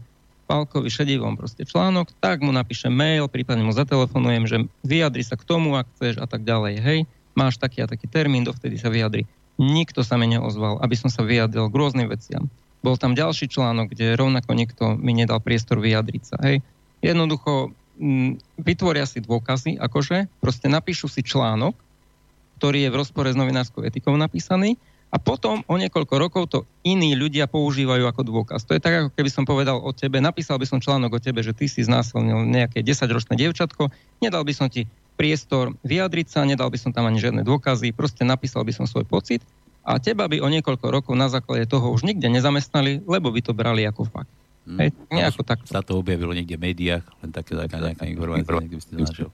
Pálkovi 0.51 0.91
Šedivom 0.91 1.39
proste 1.39 1.63
článok, 1.63 2.11
tak 2.19 2.43
mu 2.43 2.51
napíšem 2.51 2.91
mail, 2.91 3.31
prípadne 3.31 3.63
mu 3.63 3.71
zatelefonujem, 3.71 4.45
že 4.51 4.57
vyjadri 4.83 5.23
sa 5.23 5.39
k 5.39 5.47
tomu, 5.47 5.79
ak 5.79 5.87
chceš 5.95 6.19
a 6.19 6.27
tak 6.27 6.43
ďalej. 6.43 6.75
Hej, 6.83 6.99
máš 7.39 7.63
taký 7.63 7.87
a 7.87 7.91
taký 7.91 8.11
termín, 8.11 8.43
dovtedy 8.43 8.75
sa 8.75 8.91
vyjadri. 8.91 9.31
Nikto 9.63 10.03
sa 10.03 10.19
mi 10.19 10.27
neozval, 10.27 10.83
aby 10.83 10.99
som 10.99 11.07
sa 11.07 11.23
vyjadril 11.23 11.71
k 11.71 11.79
rôznym 11.79 12.11
veciam. 12.11 12.51
Bol 12.83 12.99
tam 12.99 13.15
ďalší 13.15 13.47
článok, 13.47 13.95
kde 13.95 14.19
rovnako 14.19 14.51
nikto 14.57 14.85
mi 14.99 15.15
nedal 15.15 15.39
priestor 15.39 15.79
vyjadriť 15.79 16.23
sa. 16.25 16.37
Hej. 16.43 16.65
Jednoducho 16.99 17.71
m, 18.01 18.41
vytvoria 18.59 19.07
si 19.07 19.23
dôkazy, 19.23 19.79
akože 19.79 20.33
proste 20.43 20.67
napíšu 20.67 21.07
si 21.07 21.23
článok, 21.23 21.79
ktorý 22.61 22.85
je 22.85 22.93
v 22.93 22.99
rozpore 23.01 23.33
s 23.33 23.41
novinárskou 23.41 23.81
etikou 23.81 24.13
napísaný 24.21 24.77
a 25.09 25.17
potom 25.17 25.65
o 25.65 25.75
niekoľko 25.81 26.15
rokov 26.21 26.43
to 26.53 26.59
iní 26.85 27.17
ľudia 27.17 27.49
používajú 27.49 28.05
ako 28.05 28.23
dôkaz. 28.23 28.69
To 28.69 28.77
je 28.77 28.85
tak, 28.85 28.95
ako 28.95 29.11
keby 29.17 29.31
som 29.33 29.49
povedal 29.49 29.81
o 29.81 29.91
tebe, 29.97 30.21
napísal 30.21 30.61
by 30.61 30.69
som 30.69 30.79
článok 30.79 31.19
o 31.19 31.25
tebe, 31.25 31.41
že 31.41 31.57
ty 31.57 31.67
si 31.67 31.83
znásilnil 31.83 32.47
nejaké 32.47 32.85
10-ročné 32.85 33.35
dievčatko, 33.41 33.89
nedal 34.21 34.45
by 34.45 34.53
som 34.53 34.69
ti 34.69 34.85
priestor 35.17 35.75
vyjadriť 35.83 36.27
sa, 36.29 36.45
nedal 36.45 36.69
by 36.69 36.79
som 36.79 36.93
tam 36.93 37.09
ani 37.09 37.19
žiadne 37.19 37.43
dôkazy, 37.43 37.97
proste 37.97 38.23
napísal 38.23 38.63
by 38.63 38.73
som 38.77 38.85
svoj 38.87 39.09
pocit 39.09 39.43
a 39.83 39.97
teba 39.99 40.29
by 40.29 40.39
o 40.45 40.49
niekoľko 40.53 40.87
rokov 40.93 41.15
na 41.17 41.27
základe 41.33 41.65
toho 41.67 41.91
už 41.91 42.05
nikde 42.05 42.29
nezamestnali, 42.29 43.03
lebo 43.09 43.33
by 43.33 43.41
to 43.41 43.57
brali 43.57 43.83
ako 43.89 44.05
fakt. 44.07 44.31
Mm. 44.71 44.79
Hej, 44.79 44.91
nejako 45.11 45.43
tak. 45.43 45.59
Sa 45.67 45.83
to 45.83 45.99
objavilo 45.99 46.31
niekde 46.31 46.55
v 46.55 46.71
médiách, 46.71 47.03
len 47.27 47.31
také, 47.35 47.59
taká 47.59 47.83
nejaká 47.83 48.07
informácia, 48.07 48.55
niekde 48.63 48.79
by 48.79 48.85
ste 48.87 48.95
našiel. 49.03 49.29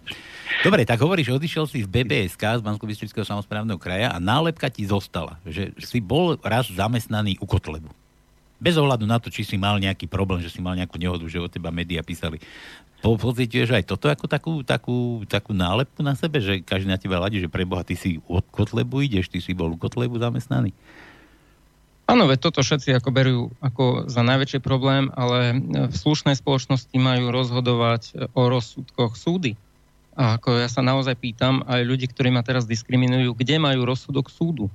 Dobre, 0.64 0.88
tak 0.88 0.96
hovoríš, 0.96 1.36
odišiel 1.36 1.68
si 1.68 1.84
z 1.84 1.88
BBSK, 1.92 2.40
z 2.40 2.62
bansko 2.64 2.88
samozprávneho 3.20 3.76
kraja 3.76 4.16
a 4.16 4.18
nálepka 4.18 4.72
ti 4.72 4.88
zostala, 4.88 5.36
že 5.44 5.76
si 5.76 6.00
bol 6.00 6.40
raz 6.40 6.72
zamestnaný 6.72 7.36
u 7.36 7.44
Kotlebu. 7.44 7.92
Bez 8.56 8.80
ohľadu 8.80 9.04
na 9.04 9.20
to, 9.20 9.28
či 9.28 9.44
si 9.44 9.60
mal 9.60 9.76
nejaký 9.76 10.08
problém, 10.08 10.40
že 10.40 10.48
si 10.48 10.64
mal 10.64 10.72
nejakú 10.72 10.96
nehodu, 10.96 11.20
že 11.28 11.36
o 11.36 11.44
teba 11.44 11.68
médiá 11.68 12.00
písali. 12.00 12.40
Po, 13.04 13.20
pocituješ 13.20 13.76
aj 13.76 13.84
toto 13.84 14.08
ako 14.08 14.24
takú, 14.24 14.52
takú, 14.64 14.96
takú 15.28 15.52
nálepku 15.52 16.00
na 16.00 16.16
sebe, 16.16 16.40
že 16.40 16.64
každý 16.64 16.88
na 16.88 16.96
teba 16.96 17.20
ladí, 17.20 17.44
že 17.44 17.52
preboha, 17.52 17.84
ty 17.84 17.92
si 17.92 18.16
od 18.24 18.48
Kotlebu 18.48 19.04
ideš, 19.04 19.28
ty 19.28 19.44
si 19.44 19.52
bol 19.52 19.68
u 19.68 19.76
Kotlebu 19.76 20.16
zamestnaný? 20.16 20.72
Áno, 22.06 22.30
veď 22.30 22.38
toto 22.38 22.62
všetci 22.62 22.94
ako 23.02 23.10
berú 23.10 23.38
ako 23.58 24.06
za 24.06 24.22
najväčší 24.22 24.62
problém, 24.62 25.10
ale 25.18 25.58
v 25.90 25.94
slušnej 25.94 26.38
spoločnosti 26.38 26.94
majú 26.94 27.34
rozhodovať 27.34 28.30
o 28.30 28.46
rozsudkoch 28.46 29.18
súdy. 29.18 29.58
A 30.14 30.38
ako 30.38 30.62
ja 30.62 30.70
sa 30.70 30.86
naozaj 30.86 31.18
pýtam 31.18 31.66
aj 31.66 31.82
ľudí, 31.82 32.06
ktorí 32.06 32.30
ma 32.30 32.46
teraz 32.46 32.64
diskriminujú, 32.64 33.34
kde 33.34 33.58
majú 33.58 33.82
rozsudok 33.82 34.30
súdu? 34.30 34.70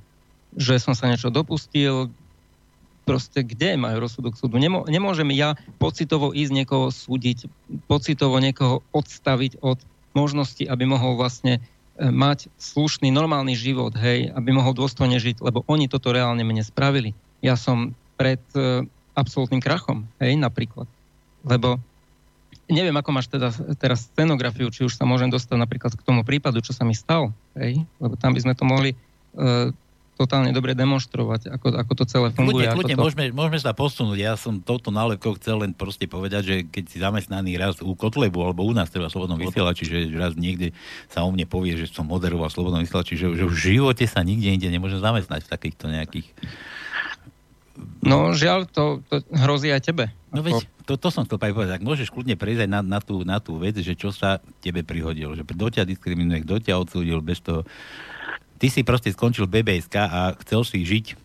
Že 0.60 0.92
som 0.92 0.94
sa 0.94 1.08
niečo 1.08 1.32
dopustil, 1.32 2.12
proste 3.08 3.48
kde 3.48 3.80
majú 3.80 4.04
rozsudok 4.04 4.36
súdu? 4.36 4.60
Nemô, 4.60 4.84
nemôžem 4.92 5.32
ja 5.32 5.56
pocitovo 5.80 6.36
ísť 6.36 6.52
niekoho 6.52 6.92
súdiť, 6.92 7.48
pocitovo 7.88 8.44
niekoho 8.44 8.84
odstaviť 8.92 9.64
od 9.64 9.80
možnosti, 10.12 10.68
aby 10.68 10.84
mohol 10.84 11.16
vlastne 11.16 11.64
E, 11.64 11.81
mať 12.00 12.48
slušný, 12.56 13.12
normálny 13.12 13.54
život, 13.54 13.92
hej, 14.00 14.32
aby 14.32 14.50
mohol 14.56 14.72
dôstojne 14.72 15.20
žiť, 15.20 15.44
lebo 15.44 15.62
oni 15.68 15.92
toto 15.92 16.16
reálne 16.16 16.42
mne 16.42 16.64
spravili. 16.64 17.12
Ja 17.44 17.60
som 17.60 17.94
pred 18.16 18.42
e, 18.56 18.86
absolútnym 19.14 19.60
krachom, 19.60 20.08
hej, 20.24 20.40
napríklad. 20.40 20.88
Lebo 21.44 21.82
neviem, 22.72 22.96
ako 22.96 23.10
máš 23.12 23.28
teda 23.28 23.52
teraz 23.76 24.08
scenografiu, 24.08 24.72
či 24.72 24.88
už 24.88 24.96
sa 24.96 25.04
môžem 25.04 25.28
dostať 25.28 25.58
napríklad 25.60 25.92
k 25.94 26.06
tomu 26.06 26.24
prípadu, 26.24 26.64
čo 26.64 26.72
sa 26.72 26.88
mi 26.88 26.96
stal, 26.96 27.36
hej, 27.60 27.84
lebo 28.00 28.16
tam 28.16 28.32
by 28.32 28.40
sme 28.40 28.54
to 28.56 28.64
mohli 28.64 28.96
e, 28.96 28.98
totálne 30.22 30.54
dobre 30.54 30.78
demonstrovať, 30.78 31.50
ako, 31.50 31.68
ako 31.74 31.92
to 31.98 32.04
celé 32.06 32.28
funguje. 32.30 32.70
Kľudne, 32.70 32.76
kľudne, 32.78 32.96
to... 32.96 33.04
môžeme, 33.04 33.26
môžeme 33.34 33.60
sa 33.60 33.74
posunúť. 33.74 34.18
Ja 34.22 34.34
som 34.38 34.62
touto 34.62 34.94
nálepkou 34.94 35.34
chcel 35.42 35.66
len 35.66 35.74
proste 35.74 36.06
povedať, 36.06 36.42
že 36.46 36.56
keď 36.70 36.84
si 36.86 36.98
zamestnaný 37.02 37.58
raz 37.58 37.82
u 37.82 37.98
Kotlebu 37.98 38.38
alebo 38.38 38.62
u 38.62 38.74
nás 38.78 38.94
teda 38.94 39.10
Slobodnom 39.10 39.42
vysielači, 39.42 39.90
že 39.90 39.98
raz 40.14 40.38
niekde 40.38 40.78
sa 41.10 41.26
o 41.26 41.30
mne 41.34 41.50
povie, 41.50 41.74
že 41.74 41.90
som 41.90 42.06
moderoval 42.06 42.54
Slobodnom 42.54 42.86
vysielači, 42.86 43.18
že, 43.18 43.34
že 43.34 43.46
v 43.50 43.56
živote 43.58 44.06
sa 44.06 44.22
nikde 44.22 44.54
inde 44.54 44.70
nemôžem 44.70 45.02
zamestnať 45.02 45.50
v 45.50 45.52
takýchto 45.52 45.90
nejakých 45.90 46.30
No 48.02 48.34
žiaľ, 48.34 48.70
to, 48.70 49.02
to 49.10 49.22
hrozí 49.34 49.70
aj 49.70 49.82
tebe. 49.86 50.10
No 50.34 50.42
veď, 50.46 50.66
to, 50.86 50.98
to 50.98 51.10
som 51.14 51.26
chcel 51.26 51.38
povedať. 51.38 51.80
Tak 51.80 51.86
môžeš 51.86 52.10
kľudne 52.10 52.36
prejsť 52.38 52.68
aj 52.68 52.70
na, 52.70 52.80
na, 52.82 53.00
tú, 53.02 53.22
na 53.22 53.38
tú 53.38 53.58
vec, 53.58 53.78
že 53.78 53.94
čo 53.94 54.10
sa 54.14 54.42
tebe 54.62 54.82
prihodilo. 54.82 55.34
Že 55.34 55.46
kto 55.46 55.66
ťa 55.70 55.84
diskriminuje, 55.86 56.46
kto 56.46 56.62
ťa 56.62 56.82
odsúdil 56.82 57.20
bez 57.22 57.42
toho, 57.42 57.66
ty 58.62 58.70
si 58.70 58.86
proste 58.86 59.10
skončil 59.10 59.50
BBSK 59.50 59.96
a 59.98 60.38
chcel 60.46 60.62
si 60.62 60.86
žiť, 60.86 61.18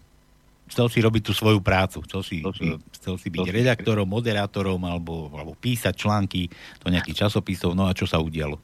chcel 0.73 0.87
si 0.89 0.99
robiť 1.05 1.23
tú 1.29 1.33
svoju 1.37 1.61
prácu, 1.61 2.01
chcel 2.09 2.25
si, 2.25 2.41
chcel, 2.41 2.81
chcel 2.97 3.15
si 3.21 3.29
byť 3.29 3.45
redaktorom, 3.53 4.09
moderátorom 4.09 4.81
alebo, 4.89 5.29
alebo 5.37 5.53
písať 5.53 5.93
články 5.93 6.49
do 6.81 6.89
nejakých 6.89 7.29
časopisov, 7.29 7.77
no 7.77 7.85
a 7.85 7.93
čo 7.93 8.09
sa 8.09 8.17
udialo? 8.17 8.57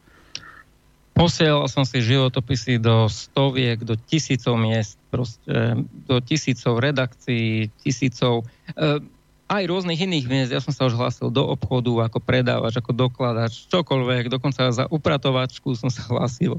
Posielal 1.12 1.68
som 1.68 1.84
si 1.84 2.00
životopisy 2.00 2.80
do 2.80 3.04
stoviek, 3.12 3.84
do 3.84 4.00
tisícov 4.00 4.56
miest, 4.56 4.96
proste, 5.12 5.76
do 6.08 6.24
tisícov 6.24 6.80
redakcií, 6.80 7.68
tisícov 7.84 8.48
e, 8.72 9.04
aj 9.52 9.62
rôznych 9.68 10.00
iných 10.00 10.26
miest. 10.32 10.50
Ja 10.56 10.64
som 10.64 10.72
sa 10.72 10.88
už 10.88 10.96
hlásil 10.96 11.28
do 11.28 11.44
obchodu 11.44 12.08
ako 12.08 12.16
predávač, 12.16 12.80
ako 12.80 12.96
dokladač, 12.96 13.68
čokoľvek, 13.68 14.32
dokonca 14.32 14.72
za 14.72 14.88
upratovačku 14.88 15.76
som 15.76 15.92
sa 15.92 16.00
hlásil. 16.08 16.56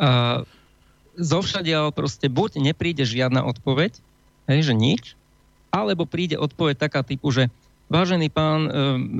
A 0.00 0.40
zovšadiaľ 1.18 1.94
proste 1.94 2.26
buď 2.30 2.60
nepríde 2.60 3.06
žiadna 3.06 3.46
odpoveď, 3.46 3.96
hej, 4.50 4.60
že 4.70 4.74
nič, 4.74 5.04
alebo 5.74 6.06
príde 6.06 6.38
odpoveď 6.38 6.78
taká 6.78 7.02
typu, 7.02 7.30
že 7.34 7.50
Vážený 7.84 8.32
pán, 8.32 8.60
e, 8.64 8.70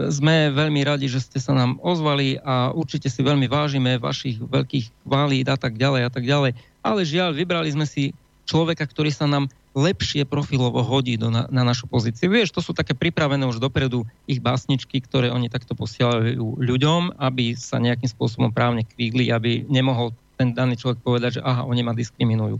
sme 0.08 0.48
veľmi 0.48 0.80
radi, 0.88 1.04
že 1.04 1.20
ste 1.20 1.36
sa 1.36 1.52
nám 1.52 1.76
ozvali 1.84 2.40
a 2.40 2.72
určite 2.72 3.12
si 3.12 3.20
veľmi 3.20 3.44
vážime 3.44 4.00
vašich 4.00 4.40
veľkých 4.40 5.04
kvalít 5.04 5.52
a 5.52 5.60
tak 5.60 5.76
ďalej 5.76 6.08
a 6.08 6.10
tak 6.10 6.24
ďalej. 6.24 6.56
Ale 6.80 7.00
žiaľ, 7.04 7.36
vybrali 7.36 7.68
sme 7.68 7.84
si 7.84 8.16
človeka, 8.48 8.88
ktorý 8.88 9.12
sa 9.12 9.28
nám 9.28 9.52
lepšie 9.76 10.24
profilovo 10.24 10.80
hodí 10.80 11.18
do, 11.20 11.28
na, 11.28 11.44
na 11.52 11.62
našu 11.66 11.90
pozíciu. 11.90 12.30
Vieš, 12.30 12.56
to 12.56 12.64
sú 12.64 12.72
také 12.72 12.96
pripravené 12.96 13.44
už 13.44 13.60
dopredu 13.60 14.06
ich 14.24 14.40
básničky, 14.40 15.02
ktoré 15.02 15.28
oni 15.28 15.52
takto 15.52 15.76
posielajú 15.76 16.56
ľuďom, 16.62 17.20
aby 17.20 17.58
sa 17.58 17.82
nejakým 17.82 18.08
spôsobom 18.08 18.48
právne 18.54 18.86
kvígli, 18.86 19.28
aby 19.28 19.66
nemohol 19.66 20.14
ten 20.34 20.52
daný 20.52 20.78
človek 20.78 21.00
povedať, 21.00 21.38
že 21.38 21.44
aha, 21.44 21.66
oni 21.66 21.82
ma 21.86 21.94
diskriminujú. 21.94 22.58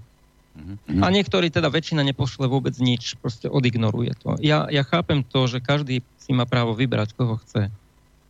Mm-hmm. 0.54 1.02
A 1.02 1.10
niektorí 1.10 1.50
teda 1.50 1.66
väčšina 1.66 2.06
nepošle 2.06 2.46
vôbec 2.46 2.78
nič, 2.78 3.18
proste 3.18 3.50
odignoruje 3.50 4.14
to. 4.22 4.38
Ja, 4.38 4.70
ja 4.70 4.87
chápem 4.87 5.26
to, 5.26 5.50
že 5.50 5.58
každý 5.58 6.06
si 6.22 6.30
má 6.30 6.46
právo 6.46 6.78
vybrať, 6.78 7.18
koho 7.18 7.42
chce, 7.42 7.74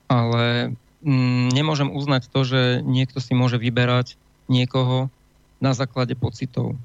ale 0.09 0.73
mm, 1.05 1.53
nemôžem 1.53 1.93
uznať 1.93 2.33
to, 2.33 2.41
že 2.49 2.61
niekto 2.81 3.21
si 3.21 3.37
môže 3.37 3.61
vyberať 3.61 4.17
niekoho 4.49 5.13
na 5.61 5.77
základe 5.77 6.17
pocitov. 6.17 6.81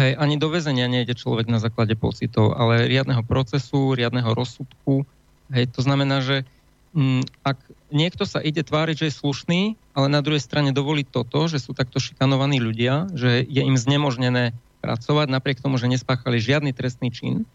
Hej, 0.00 0.16
ani 0.16 0.40
do 0.40 0.48
väzenia 0.48 0.88
nejde 0.88 1.12
človek 1.12 1.50
na 1.50 1.60
základe 1.60 1.92
pocitov, 1.98 2.56
ale 2.56 2.88
riadneho 2.88 3.20
procesu, 3.26 3.92
riadneho 3.92 4.32
rozsudku. 4.32 5.04
Hej, 5.52 5.74
to 5.76 5.84
znamená, 5.84 6.24
že 6.24 6.48
mm, 6.96 7.26
ak 7.44 7.58
niekto 7.90 8.24
sa 8.28 8.40
ide 8.40 8.60
tváriť, 8.64 8.96
že 9.04 9.06
je 9.08 9.18
slušný, 9.20 9.60
ale 9.96 10.06
na 10.08 10.20
druhej 10.20 10.42
strane 10.42 10.70
dovolí 10.72 11.04
toto, 11.04 11.48
že 11.48 11.60
sú 11.60 11.72
takto 11.72 12.00
šikanovaní 12.00 12.60
ľudia, 12.60 13.08
že 13.16 13.44
je 13.44 13.62
im 13.64 13.76
znemožnené 13.76 14.56
pracovať 14.80 15.26
napriek 15.28 15.58
tomu, 15.58 15.76
že 15.80 15.90
nespáchali 15.90 16.38
žiadny 16.38 16.70
trestný 16.70 17.10
čin, 17.10 17.48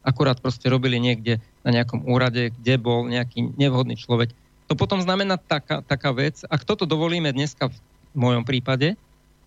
akurát 0.00 0.40
proste 0.40 0.68
robili 0.68 0.96
niekde 1.00 1.40
na 1.64 1.70
nejakom 1.72 2.04
úrade, 2.08 2.52
kde 2.60 2.74
bol 2.80 3.08
nejaký 3.08 3.56
nevhodný 3.56 3.96
človek. 3.96 4.32
To 4.68 4.74
potom 4.76 5.04
znamená 5.04 5.36
taká, 5.36 5.84
taká 5.84 6.10
vec, 6.16 6.40
ak 6.48 6.64
toto 6.64 6.88
dovolíme 6.88 7.28
dneska 7.32 7.68
v 7.68 7.76
mojom 8.16 8.48
prípade, 8.48 8.96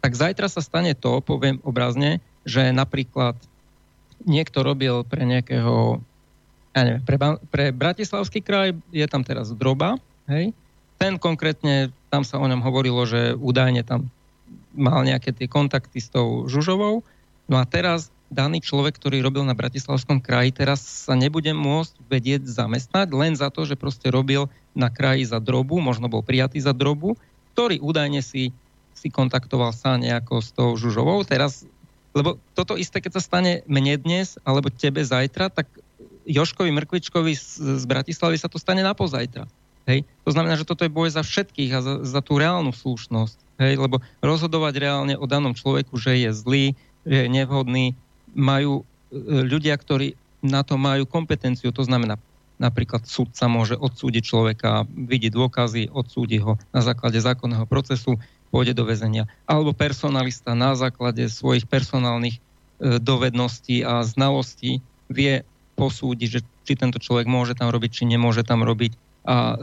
tak 0.02 0.14
zajtra 0.14 0.46
sa 0.46 0.62
stane 0.62 0.94
to, 0.94 1.26
poviem 1.26 1.58
obrazne, 1.66 2.22
že 2.46 2.70
napríklad 2.70 3.34
niekto 4.26 4.62
robil 4.62 5.02
pre 5.06 5.26
nejakého 5.26 6.02
ja 6.78 6.86
neviem, 6.86 7.02
pre, 7.02 7.18
pre 7.50 7.66
Bratislavský 7.74 8.46
kraj 8.46 8.78
je 8.94 9.06
tam 9.10 9.26
teraz 9.26 9.50
droba, 9.50 9.98
hej, 10.28 10.54
ten 10.98 11.20
konkrétne, 11.22 11.94
tam 12.10 12.24
sa 12.24 12.42
o 12.42 12.46
ňom 12.48 12.62
hovorilo, 12.64 13.04
že 13.06 13.34
údajne 13.38 13.86
tam 13.86 14.10
mal 14.78 15.02
nejaké 15.04 15.34
tie 15.34 15.50
kontakty 15.50 16.00
s 16.00 16.12
tou 16.14 16.46
Žužovou, 16.46 17.02
no 17.50 17.56
a 17.58 17.66
teraz 17.66 18.14
daný 18.28 18.60
človek, 18.60 19.00
ktorý 19.00 19.24
robil 19.24 19.48
na 19.48 19.56
Bratislavskom 19.56 20.20
kraji, 20.20 20.52
teraz 20.52 20.84
sa 20.84 21.16
nebude 21.16 21.56
môcť 21.56 21.94
vedieť 22.12 22.42
zamestnať 22.44 23.08
len 23.16 23.34
za 23.40 23.48
to, 23.48 23.64
že 23.64 23.80
proste 23.80 24.12
robil 24.12 24.52
na 24.76 24.92
kraji 24.92 25.24
za 25.24 25.40
drobu, 25.40 25.80
možno 25.80 26.12
bol 26.12 26.22
prijatý 26.22 26.60
za 26.60 26.76
drobu, 26.76 27.16
ktorý 27.56 27.80
údajne 27.80 28.22
si, 28.22 28.52
si 28.94 29.08
kontaktoval 29.10 29.72
sa 29.72 29.96
nejako 29.96 30.44
s 30.44 30.50
tou 30.54 30.76
Žužovou. 30.76 31.24
Teraz, 31.24 31.64
lebo 32.12 32.38
toto 32.54 32.76
isté, 32.76 33.00
keď 33.00 33.18
sa 33.18 33.24
stane 33.24 33.66
mne 33.66 33.96
dnes, 33.98 34.36
alebo 34.44 34.70
tebe 34.70 35.02
zajtra, 35.02 35.50
tak 35.50 35.66
Joškovi 36.28 36.70
Mrkvičkovi 36.76 37.34
z, 37.34 37.80
z 37.80 37.86
Bratislavy 37.88 38.36
sa 38.36 38.52
to 38.52 38.60
stane 38.60 38.84
na 38.84 38.92
pozajtra. 38.92 39.48
Hej? 39.88 40.04
To 40.28 40.36
znamená, 40.36 40.60
že 40.60 40.68
toto 40.68 40.84
je 40.84 40.92
boj 40.92 41.10
za 41.10 41.24
všetkých 41.24 41.72
a 41.72 41.80
za, 41.80 41.94
za 42.04 42.20
tú 42.20 42.38
reálnu 42.38 42.76
slušnosť. 42.76 43.38
Hej? 43.64 43.74
Lebo 43.80 44.04
rozhodovať 44.20 44.74
reálne 44.78 45.16
o 45.16 45.26
danom 45.26 45.56
človeku, 45.56 45.96
že 45.96 46.28
je 46.28 46.30
zlý, 46.36 46.66
že 47.08 47.26
je 47.26 47.28
nevhodný, 47.32 47.96
majú 48.36 48.84
e, 48.84 49.44
ľudia, 49.48 49.80
ktorí 49.80 50.20
na 50.44 50.62
to 50.62 50.76
majú 50.76 51.08
kompetenciu. 51.08 51.72
To 51.72 51.88
znamená, 51.88 52.20
napríklad 52.60 53.08
sudca 53.08 53.48
môže 53.48 53.80
odsúdiť 53.80 54.24
človeka, 54.28 54.86
vidieť 54.86 55.32
dôkazy, 55.34 55.90
odsúdi 55.90 56.44
ho 56.44 56.60
na 56.76 56.84
základe 56.84 57.18
zákonného 57.24 57.66
procesu, 57.66 58.20
pôjde 58.52 58.76
do 58.76 58.84
väzenia. 58.88 59.28
Alebo 59.48 59.76
personalista 59.76 60.56
na 60.56 60.76
základe 60.76 61.32
svojich 61.32 61.64
personálnych 61.66 62.38
e, 62.38 62.42
dovedností 63.00 63.88
a 63.88 64.04
znalostí 64.04 64.84
vie 65.08 65.48
posúdiť, 65.80 66.30
že 66.30 66.40
či 66.68 66.74
tento 66.76 67.00
človek 67.00 67.30
môže 67.30 67.56
tam 67.56 67.72
robiť, 67.72 67.92
či 67.92 68.04
nemôže 68.04 68.44
tam 68.44 68.66
robiť 68.66 69.07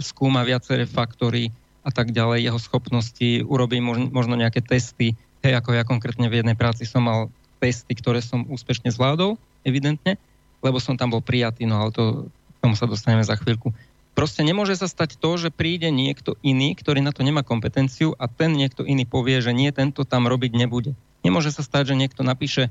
skúma 0.00 0.44
viaceré 0.44 0.84
faktory 0.84 1.48
a 1.84 1.90
tak 1.92 2.12
ďalej, 2.12 2.48
jeho 2.48 2.60
schopnosti, 2.60 3.30
urobí 3.44 3.80
možno 3.84 4.36
nejaké 4.36 4.64
testy. 4.64 5.16
Hej, 5.44 5.60
ako 5.60 5.76
ja 5.76 5.84
konkrétne 5.84 6.28
v 6.32 6.40
jednej 6.40 6.56
práci 6.56 6.88
som 6.88 7.04
mal 7.04 7.28
testy, 7.60 7.92
ktoré 7.96 8.24
som 8.24 8.48
úspešne 8.48 8.88
zvládol, 8.92 9.36
evidentne, 9.64 10.16
lebo 10.64 10.80
som 10.80 10.96
tam 10.96 11.12
bol 11.12 11.20
prijatý, 11.24 11.68
no 11.68 11.80
ale 11.80 11.90
to, 11.92 12.04
k 12.28 12.58
tomu 12.60 12.76
sa 12.76 12.88
dostaneme 12.88 13.24
za 13.24 13.36
chvíľku. 13.36 13.72
Proste 14.14 14.46
nemôže 14.46 14.78
sa 14.78 14.86
stať 14.86 15.18
to, 15.18 15.36
že 15.36 15.50
príde 15.50 15.90
niekto 15.90 16.38
iný, 16.40 16.78
ktorý 16.78 17.02
na 17.02 17.10
to 17.10 17.26
nemá 17.26 17.42
kompetenciu 17.42 18.14
a 18.14 18.30
ten 18.30 18.54
niekto 18.54 18.86
iný 18.86 19.04
povie, 19.04 19.42
že 19.42 19.50
nie, 19.50 19.68
tento 19.74 20.06
tam 20.06 20.30
robiť 20.30 20.54
nebude. 20.54 20.94
Nemôže 21.26 21.50
sa 21.50 21.66
stať, 21.66 21.92
že 21.92 21.98
niekto 21.98 22.22
napíše 22.22 22.70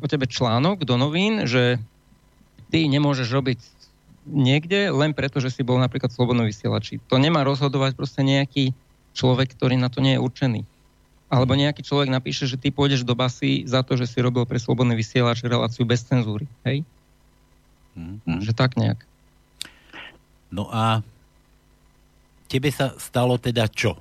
o 0.00 0.06
tebe 0.08 0.24
článok 0.24 0.88
do 0.88 0.96
novín, 0.96 1.44
že 1.44 1.76
ty 2.72 2.88
nemôžeš 2.88 3.28
robiť 3.30 3.58
niekde 4.26 4.90
len 4.90 5.14
preto, 5.14 5.38
že 5.38 5.54
si 5.54 5.62
bol 5.62 5.78
napríklad 5.78 6.10
slobodný 6.10 6.50
vysielači. 6.50 6.98
To 7.08 7.16
nemá 7.16 7.46
rozhodovať 7.46 7.94
proste 7.94 8.26
nejaký 8.26 8.74
človek, 9.16 9.54
ktorý 9.54 9.78
na 9.78 9.88
to 9.88 10.02
nie 10.02 10.18
je 10.18 10.20
určený. 10.20 10.60
Alebo 11.26 11.58
nejaký 11.58 11.82
človek 11.82 12.06
napíše, 12.06 12.46
že 12.46 12.60
ty 12.60 12.70
pôjdeš 12.70 13.02
do 13.02 13.18
basy 13.18 13.66
za 13.66 13.82
to, 13.82 13.98
že 13.98 14.06
si 14.06 14.22
robil 14.22 14.46
pre 14.46 14.62
slobodný 14.62 14.94
vysielač 14.94 15.42
reláciu 15.42 15.82
bez 15.82 16.06
cenzúry. 16.06 16.46
Hej? 16.62 16.86
Mm-hmm. 17.98 18.38
Že 18.46 18.52
tak 18.54 18.78
nejak. 18.78 19.02
No 20.54 20.70
a 20.70 21.02
tebe 22.46 22.70
sa 22.70 22.94
stalo 23.02 23.34
teda 23.42 23.66
čo? 23.66 23.98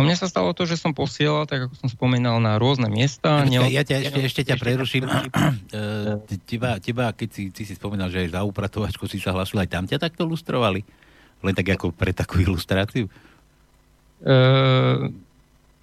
No 0.00 0.08
mne 0.08 0.16
sa 0.16 0.32
stalo 0.32 0.56
to, 0.56 0.64
že 0.64 0.80
som 0.80 0.96
posielal, 0.96 1.44
tak 1.44 1.68
ako 1.68 1.76
som 1.76 1.88
spomínal, 1.92 2.40
na 2.40 2.56
rôzne 2.56 2.88
miesta. 2.88 3.44
Ja, 3.44 3.68
ja 3.68 3.84
ťa 3.84 4.08
ešte, 4.08 4.20
ešte 4.24 4.42
ťa 4.48 4.56
preruším. 4.64 5.04
E, 5.04 5.20
teba, 6.48 6.80
teba, 6.80 7.12
keď 7.12 7.28
si, 7.28 7.42
si, 7.52 7.68
si 7.68 7.74
spomínal, 7.76 8.08
že 8.08 8.24
aj 8.24 8.32
za 8.32 8.40
upratovačku 8.48 9.04
si 9.04 9.20
sa 9.20 9.36
hlasil, 9.36 9.60
aj 9.60 9.68
tam 9.68 9.84
ťa 9.84 10.00
takto 10.00 10.24
lustrovali? 10.24 10.80
Len 11.44 11.52
tak 11.52 11.68
ako 11.76 11.92
pre 11.92 12.16
takú 12.16 12.40
ilustráciu? 12.40 13.12
E, 14.24 14.32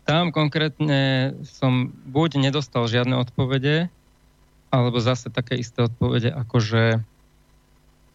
tam 0.09 0.33
konkrétne 0.33 1.37
som 1.45 1.93
buď 2.09 2.41
nedostal 2.41 2.89
žiadne 2.89 3.21
odpovede, 3.21 3.93
alebo 4.73 4.97
zase 4.97 5.29
také 5.29 5.61
isté 5.61 5.85
odpovede, 5.85 6.33
ako 6.33 6.57
že 6.57 6.81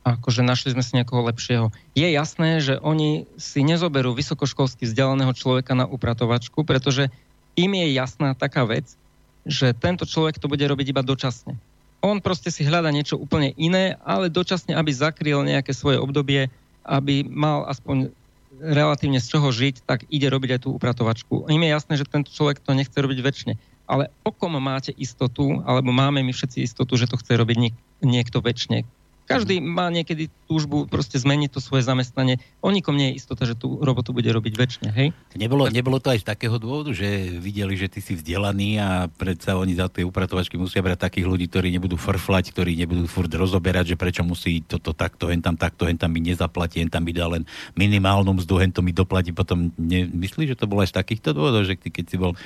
akože 0.02 0.42
našli 0.42 0.74
sme 0.74 0.82
si 0.82 0.98
niekoho 0.98 1.22
lepšieho. 1.30 1.70
Je 1.94 2.06
jasné, 2.10 2.58
že 2.58 2.78
oni 2.82 3.26
si 3.38 3.62
nezoberú 3.62 4.14
vysokoškolsky 4.14 4.86
vzdelaného 4.86 5.30
človeka 5.34 5.78
na 5.78 5.86
upratovačku, 5.86 6.66
pretože 6.66 7.08
im 7.54 7.70
je 7.72 7.94
jasná 7.94 8.34
taká 8.34 8.66
vec, 8.66 8.98
že 9.46 9.74
tento 9.74 10.06
človek 10.06 10.38
to 10.38 10.50
bude 10.50 10.62
robiť 10.62 10.94
iba 10.94 11.02
dočasne. 11.02 11.54
On 12.02 12.18
proste 12.18 12.50
si 12.50 12.66
hľada 12.66 12.90
niečo 12.90 13.14
úplne 13.14 13.54
iné, 13.54 13.94
ale 14.02 14.26
dočasne, 14.26 14.74
aby 14.74 14.90
zakryl 14.90 15.46
nejaké 15.46 15.70
svoje 15.70 16.02
obdobie, 16.02 16.50
aby 16.82 17.22
mal 17.22 17.62
aspoň 17.70 18.10
relatívne 18.58 19.22
z 19.22 19.26
čoho 19.30 19.48
žiť, 19.54 19.86
tak 19.86 20.06
ide 20.10 20.26
robiť 20.26 20.58
aj 20.58 20.60
tú 20.66 20.68
upratovačku. 20.74 21.46
Im 21.46 21.62
je 21.62 21.70
jasné, 21.70 21.94
že 21.98 22.10
tento 22.10 22.30
človek 22.34 22.58
to 22.62 22.74
nechce 22.74 22.94
robiť 22.94 23.18
väčšine. 23.22 23.54
Ale 23.86 24.10
o 24.22 24.30
kom 24.30 24.54
máte 24.58 24.94
istotu, 24.94 25.62
alebo 25.66 25.90
máme 25.90 26.22
my 26.22 26.30
všetci 26.30 26.62
istotu, 26.62 26.94
že 26.94 27.10
to 27.10 27.18
chce 27.18 27.34
robiť 27.34 27.56
niek- 27.58 27.82
niekto 28.02 28.38
väčšine? 28.38 28.86
Každý 29.22 29.62
má 29.62 29.88
niekedy 29.88 30.28
túžbu 30.50 30.84
proste 30.90 31.16
zmeniť 31.16 31.54
to 31.54 31.60
svoje 31.62 31.86
zamestnanie. 31.86 32.42
O 32.60 32.68
nikom 32.68 32.98
nie 32.98 33.14
je 33.14 33.22
istota, 33.22 33.48
že 33.48 33.56
tú 33.56 33.80
robotu 33.80 34.12
bude 34.12 34.28
robiť 34.28 34.54
väčšine, 34.58 34.88
hej? 34.92 35.08
Nebolo, 35.38 35.70
nebolo 35.72 36.02
to 36.02 36.12
aj 36.12 36.26
z 36.26 36.28
takého 36.28 36.58
dôvodu, 36.58 36.92
že 36.92 37.38
videli, 37.40 37.78
že 37.78 37.88
ty 37.88 38.04
si 38.04 38.18
vzdelaný 38.18 38.82
a 38.82 39.06
predsa 39.08 39.56
oni 39.56 39.78
za 39.78 39.88
tie 39.88 40.04
upratovačky 40.04 40.58
musia 40.60 40.84
brať 40.84 41.08
takých 41.08 41.26
ľudí, 41.30 41.46
ktorí 41.48 41.72
nebudú 41.72 41.96
frflať, 41.96 42.52
ktorí 42.52 42.76
nebudú 42.84 43.08
furt 43.08 43.32
rozoberať, 43.32 43.94
že 43.94 43.96
prečo 43.96 44.26
musí 44.26 44.60
toto 44.66 44.92
takto, 44.92 45.32
hen 45.32 45.40
tam 45.40 45.56
takto, 45.56 45.88
hen 45.88 45.96
tam 45.96 46.12
mi 46.12 46.20
nezaplatí, 46.20 46.82
hen 46.82 46.92
tam 46.92 47.06
mi 47.06 47.16
dá 47.16 47.30
len 47.30 47.48
minimálnu 47.78 48.36
mzdu, 48.42 48.54
hen 48.60 48.74
to 48.74 48.84
mi 48.84 48.92
doplatí. 48.92 49.32
Potom 49.32 49.72
nemyslíš, 49.80 50.52
že 50.52 50.60
to 50.60 50.68
bolo 50.68 50.84
aj 50.84 50.92
z 50.92 50.98
takýchto 50.98 51.32
dôvodov, 51.32 51.64
že 51.64 51.78
ty 51.78 51.88
keď 51.88 52.04
si 52.10 52.16
bol 52.20 52.36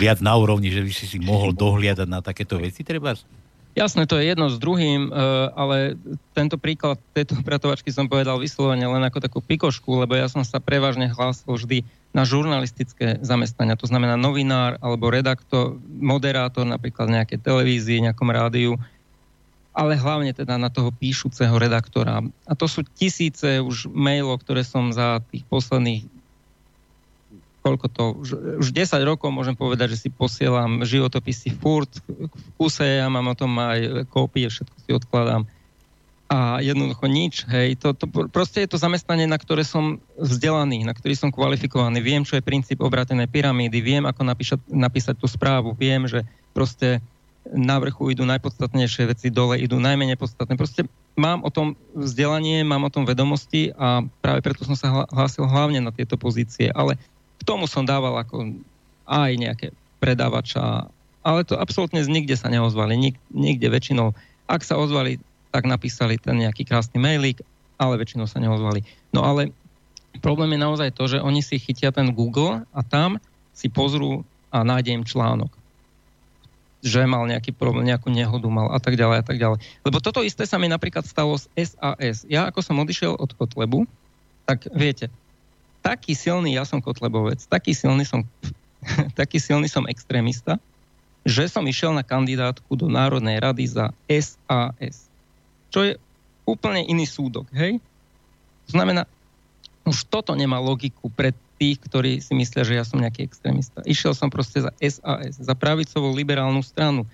viac 0.00 0.22
na 0.24 0.32
úrovni, 0.38 0.72
že 0.72 0.80
by 0.80 0.90
si 0.94 1.04
si 1.04 1.18
mohol 1.20 1.52
dohliadať 1.52 2.08
na 2.08 2.24
takéto 2.24 2.56
veci, 2.56 2.80
treba? 2.80 3.12
Jasné, 3.74 4.06
to 4.06 4.14
je 4.22 4.30
jedno 4.30 4.46
s 4.46 4.62
druhým, 4.62 5.10
e, 5.10 5.18
ale 5.50 5.98
tento 6.30 6.54
príklad 6.54 6.94
tejto 7.10 7.42
upratovačky 7.42 7.90
som 7.90 8.06
povedal 8.06 8.38
vyslovene 8.38 8.86
len 8.86 9.02
ako 9.02 9.18
takú 9.18 9.38
pikošku, 9.42 9.98
lebo 9.98 10.14
ja 10.14 10.30
som 10.30 10.46
sa 10.46 10.62
prevažne 10.62 11.10
hlásil 11.10 11.50
vždy 11.50 11.82
na 12.14 12.22
žurnalistické 12.22 13.18
zamestnania, 13.18 13.74
to 13.74 13.90
znamená 13.90 14.14
novinár 14.14 14.78
alebo 14.78 15.10
redaktor, 15.10 15.74
moderátor 15.90 16.62
napríklad 16.62 17.10
nejakej 17.10 17.42
televízii, 17.42 18.06
nejakom 18.06 18.30
rádiu, 18.30 18.78
ale 19.74 19.98
hlavne 19.98 20.30
teda 20.30 20.54
na 20.54 20.70
toho 20.70 20.94
píšuceho 20.94 21.58
redaktora. 21.58 22.22
A 22.46 22.52
to 22.54 22.70
sú 22.70 22.86
tisíce 22.94 23.58
už 23.58 23.90
mailov, 23.90 24.46
ktoré 24.46 24.62
som 24.62 24.94
za 24.94 25.18
tých 25.34 25.42
posledných 25.50 26.13
koľko 27.64 27.86
to, 27.88 28.04
už, 28.20 28.28
už 28.60 28.68
10 28.76 29.00
rokov 29.08 29.32
môžem 29.32 29.56
povedať, 29.56 29.96
že 29.96 30.06
si 30.06 30.08
posielam 30.12 30.84
životopisy 30.84 31.56
furt 31.56 31.88
v 32.04 32.28
kuse, 32.60 32.84
ja 32.84 33.08
mám 33.08 33.32
o 33.32 33.38
tom 33.38 33.56
aj 33.56 34.04
kópie, 34.12 34.52
všetko 34.52 34.76
si 34.84 34.90
odkladám. 34.92 35.48
A 36.28 36.60
jednoducho 36.60 37.08
nič, 37.08 37.48
hej, 37.48 37.80
to, 37.80 37.96
to, 37.96 38.04
proste 38.28 38.64
je 38.64 38.68
to 38.68 38.80
zamestnanie, 38.80 39.24
na 39.24 39.40
ktoré 39.40 39.64
som 39.64 39.96
vzdelaný, 40.20 40.84
na 40.84 40.92
ktorý 40.92 41.16
som 41.16 41.32
kvalifikovaný, 41.32 42.04
viem, 42.04 42.24
čo 42.28 42.36
je 42.36 42.44
princíp 42.44 42.84
obratenej 42.84 43.32
pyramídy, 43.32 43.80
viem, 43.80 44.04
ako 44.04 44.28
napíšať, 44.28 44.60
napísať 44.68 45.16
tú 45.16 45.24
správu, 45.24 45.72
viem, 45.72 46.04
že 46.04 46.20
proste 46.52 47.00
na 47.52 47.76
vrchu 47.76 48.16
idú 48.16 48.24
najpodstatnejšie 48.24 49.04
veci, 49.08 49.28
dole 49.28 49.60
idú 49.60 49.76
najmenej 49.76 50.16
podstatné. 50.16 50.56
Proste 50.56 50.88
mám 51.12 51.44
o 51.44 51.52
tom 51.52 51.76
vzdelanie, 51.92 52.64
mám 52.64 52.88
o 52.88 52.92
tom 52.92 53.04
vedomosti 53.04 53.68
a 53.76 54.00
práve 54.24 54.40
preto 54.40 54.64
som 54.64 54.72
sa 54.72 55.04
hlásil 55.12 55.44
hlavne 55.44 55.84
na 55.84 55.92
tieto 55.92 56.16
pozície. 56.16 56.72
Ale 56.72 56.96
tomu 57.44 57.68
som 57.68 57.84
dával 57.84 58.16
ako 58.18 58.56
aj 59.04 59.30
nejaké 59.36 59.66
predávača, 60.00 60.88
ale 61.24 61.40
to 61.44 61.56
absolútne 61.56 62.00
z 62.04 62.08
nikde 62.08 62.36
sa 62.36 62.48
neozvali. 62.52 62.96
Nik, 62.96 63.16
nikde 63.32 63.68
väčšinou, 63.68 64.12
ak 64.48 64.64
sa 64.64 64.76
ozvali, 64.76 65.20
tak 65.52 65.64
napísali 65.64 66.20
ten 66.20 66.40
nejaký 66.40 66.66
krásny 66.66 67.00
mailík, 67.00 67.40
ale 67.80 68.00
väčšinou 68.00 68.28
sa 68.28 68.42
neozvali. 68.42 68.84
No 69.14 69.24
ale 69.24 69.54
problém 70.20 70.56
je 70.56 70.64
naozaj 70.64 70.90
to, 70.92 71.04
že 71.08 71.22
oni 71.22 71.40
si 71.40 71.60
chytia 71.60 71.94
ten 71.94 72.12
Google 72.12 72.64
a 72.72 72.80
tam 72.84 73.22
si 73.54 73.70
pozrú 73.70 74.26
a 74.50 74.66
nájde 74.66 74.90
im 74.96 75.04
článok 75.06 75.52
že 76.84 77.00
mal 77.08 77.24
nejaký 77.24 77.56
problém, 77.56 77.88
nejakú 77.88 78.12
nehodu 78.12 78.44
mal 78.52 78.68
a 78.68 78.76
tak 78.76 79.00
ďalej 79.00 79.16
a 79.16 79.24
tak 79.24 79.40
ďalej. 79.40 79.58
Lebo 79.88 80.04
toto 80.04 80.20
isté 80.20 80.44
sa 80.44 80.60
mi 80.60 80.68
napríklad 80.68 81.08
stalo 81.08 81.32
z 81.40 81.48
SAS. 81.56 82.28
Ja 82.28 82.44
ako 82.52 82.60
som 82.60 82.76
odišiel 82.76 83.16
od 83.16 83.32
Kotlebu, 83.32 83.88
tak 84.44 84.68
viete, 84.76 85.08
taký 85.84 86.16
silný 86.16 86.56
ja 86.56 86.64
som 86.64 86.80
kotlebovec, 86.80 87.44
taký 87.44 87.76
silný 87.76 88.08
som, 88.08 88.24
taký 89.20 89.36
silný 89.36 89.68
som 89.68 89.84
extrémista, 89.84 90.56
že 91.28 91.44
som 91.52 91.68
išiel 91.68 91.92
na 91.92 92.00
kandidátku 92.00 92.72
do 92.72 92.88
Národnej 92.88 93.36
rady 93.36 93.68
za 93.68 93.92
SAS. 94.08 95.12
Čo 95.68 95.80
je 95.84 95.92
úplne 96.48 96.80
iný 96.88 97.04
súdok, 97.04 97.48
hej? 97.52 97.76
To 98.68 98.80
znamená, 98.80 99.04
už 99.84 100.08
toto 100.08 100.32
nemá 100.32 100.56
logiku 100.56 101.12
pre 101.12 101.36
tých, 101.60 101.76
ktorí 101.84 102.20
si 102.24 102.32
myslia, 102.32 102.64
že 102.64 102.76
ja 102.80 102.84
som 102.84 103.00
nejaký 103.00 103.24
extrémista. 103.28 103.84
Išiel 103.84 104.16
som 104.16 104.32
proste 104.32 104.64
za 104.64 104.72
SAS, 104.80 105.36
za 105.36 105.54
pravicovú 105.56 106.12
liberálnu 106.16 106.64
stranu. 106.64 107.04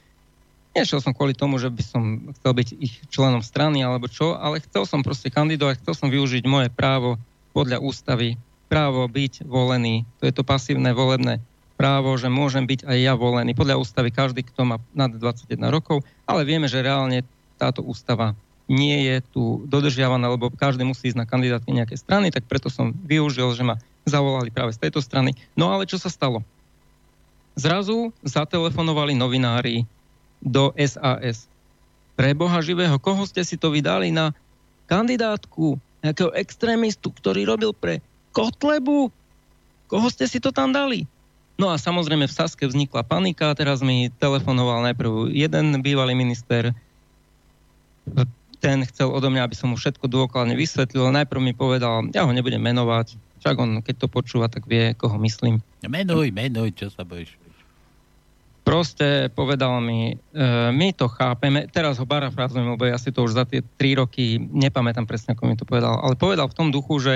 Nešiel 0.71 1.03
som 1.03 1.11
kvôli 1.11 1.35
tomu, 1.35 1.59
že 1.59 1.67
by 1.67 1.83
som 1.83 2.03
chcel 2.39 2.53
byť 2.55 2.69
ich 2.79 2.95
členom 3.11 3.43
strany 3.43 3.83
alebo 3.83 4.07
čo, 4.07 4.39
ale 4.39 4.63
chcel 4.63 4.87
som 4.87 5.03
proste 5.03 5.27
kandidovať, 5.27 5.83
chcel 5.83 5.95
som 5.99 6.09
využiť 6.15 6.47
moje 6.47 6.71
právo 6.71 7.19
podľa 7.51 7.83
ústavy 7.83 8.39
právo 8.71 9.03
byť 9.11 9.45
volený. 9.51 10.07
To 10.23 10.31
je 10.31 10.35
to 10.35 10.47
pasívne 10.47 10.95
volebné 10.95 11.43
právo, 11.75 12.15
že 12.15 12.31
môžem 12.31 12.69
byť 12.69 12.87
aj 12.87 12.99
ja 13.03 13.19
volený. 13.19 13.59
Podľa 13.59 13.83
ústavy 13.83 14.15
každý, 14.15 14.47
kto 14.47 14.63
má 14.63 14.77
nad 14.95 15.11
21 15.11 15.59
rokov, 15.75 16.07
ale 16.23 16.47
vieme, 16.47 16.71
že 16.71 16.85
reálne 16.85 17.27
táto 17.59 17.83
ústava 17.83 18.39
nie 18.71 19.11
je 19.11 19.17
tu 19.35 19.43
dodržiavaná, 19.67 20.31
lebo 20.31 20.47
každý 20.55 20.87
musí 20.87 21.11
ísť 21.11 21.19
na 21.19 21.27
kandidátky 21.27 21.75
nejakej 21.75 21.99
strany, 21.99 22.31
tak 22.31 22.47
preto 22.47 22.71
som 22.71 22.95
využil, 22.95 23.51
že 23.59 23.67
ma 23.67 23.83
zavolali 24.07 24.55
práve 24.55 24.71
z 24.71 24.87
tejto 24.87 25.03
strany. 25.03 25.35
No 25.59 25.75
ale 25.75 25.91
čo 25.91 25.99
sa 25.99 26.07
stalo? 26.07 26.47
Zrazu 27.59 28.15
zatelefonovali 28.23 29.19
novinári 29.19 29.83
do 30.39 30.71
SAS. 30.79 31.51
Pre 32.15 32.31
Boha 32.39 32.63
živého, 32.63 32.95
koho 33.03 33.27
ste 33.27 33.43
si 33.43 33.59
to 33.59 33.75
vydali 33.75 34.15
na 34.15 34.31
kandidátku 34.87 35.77
nejakého 36.01 36.31
extrémistu, 36.39 37.11
ktorý 37.11 37.45
robil 37.45 37.75
pre 37.75 37.99
Kotlebu? 38.31 39.11
Koho 39.91 40.07
ste 40.11 40.31
si 40.31 40.39
to 40.39 40.55
tam 40.55 40.71
dali? 40.71 41.07
No 41.61 41.69
a 41.69 41.77
samozrejme 41.77 42.25
v 42.25 42.33
Saske 42.33 42.65
vznikla 42.65 43.05
panika, 43.05 43.53
teraz 43.53 43.85
mi 43.85 44.09
telefonoval 44.17 44.81
najprv 44.87 45.29
jeden 45.29 45.77
bývalý 45.85 46.17
minister, 46.17 46.73
ten 48.61 48.85
chcel 48.89 49.09
odo 49.09 49.33
mňa, 49.33 49.45
aby 49.45 49.57
som 49.57 49.73
mu 49.73 49.77
všetko 49.77 50.09
dôkladne 50.09 50.57
vysvetlil. 50.57 51.13
Najprv 51.13 51.41
mi 51.41 51.53
povedal, 51.57 52.09
ja 52.13 52.29
ho 52.29 52.33
nebudem 52.33 52.61
menovať, 52.61 53.17
však 53.41 53.57
on, 53.57 53.71
keď 53.81 53.95
to 54.05 54.07
počúva, 54.09 54.53
tak 54.53 54.69
vie, 54.69 54.93
koho 54.93 55.17
myslím. 55.21 55.65
Menuj, 55.85 56.29
menuj, 56.29 56.77
čo 56.77 56.93
sa 56.93 57.09
bojíš. 57.09 57.41
Proste 58.61 59.33
povedal 59.33 59.81
mi, 59.81 60.15
e, 60.15 60.45
my 60.71 60.93
to 60.93 61.09
chápeme, 61.09 61.65
teraz 61.73 61.97
ho 61.97 62.05
parafrázujem, 62.05 62.77
lebo 62.77 62.85
ja 62.85 63.01
si 63.01 63.09
to 63.09 63.25
už 63.25 63.33
za 63.33 63.45
tie 63.49 63.65
tri 63.81 63.97
roky 63.97 64.37
nepamätám 64.37 65.09
presne, 65.09 65.33
ako 65.33 65.43
mi 65.49 65.57
to 65.57 65.65
povedal, 65.65 65.97
ale 65.97 66.15
povedal 66.15 66.47
v 66.47 66.57
tom 66.57 66.69
duchu, 66.69 67.01
že 67.01 67.15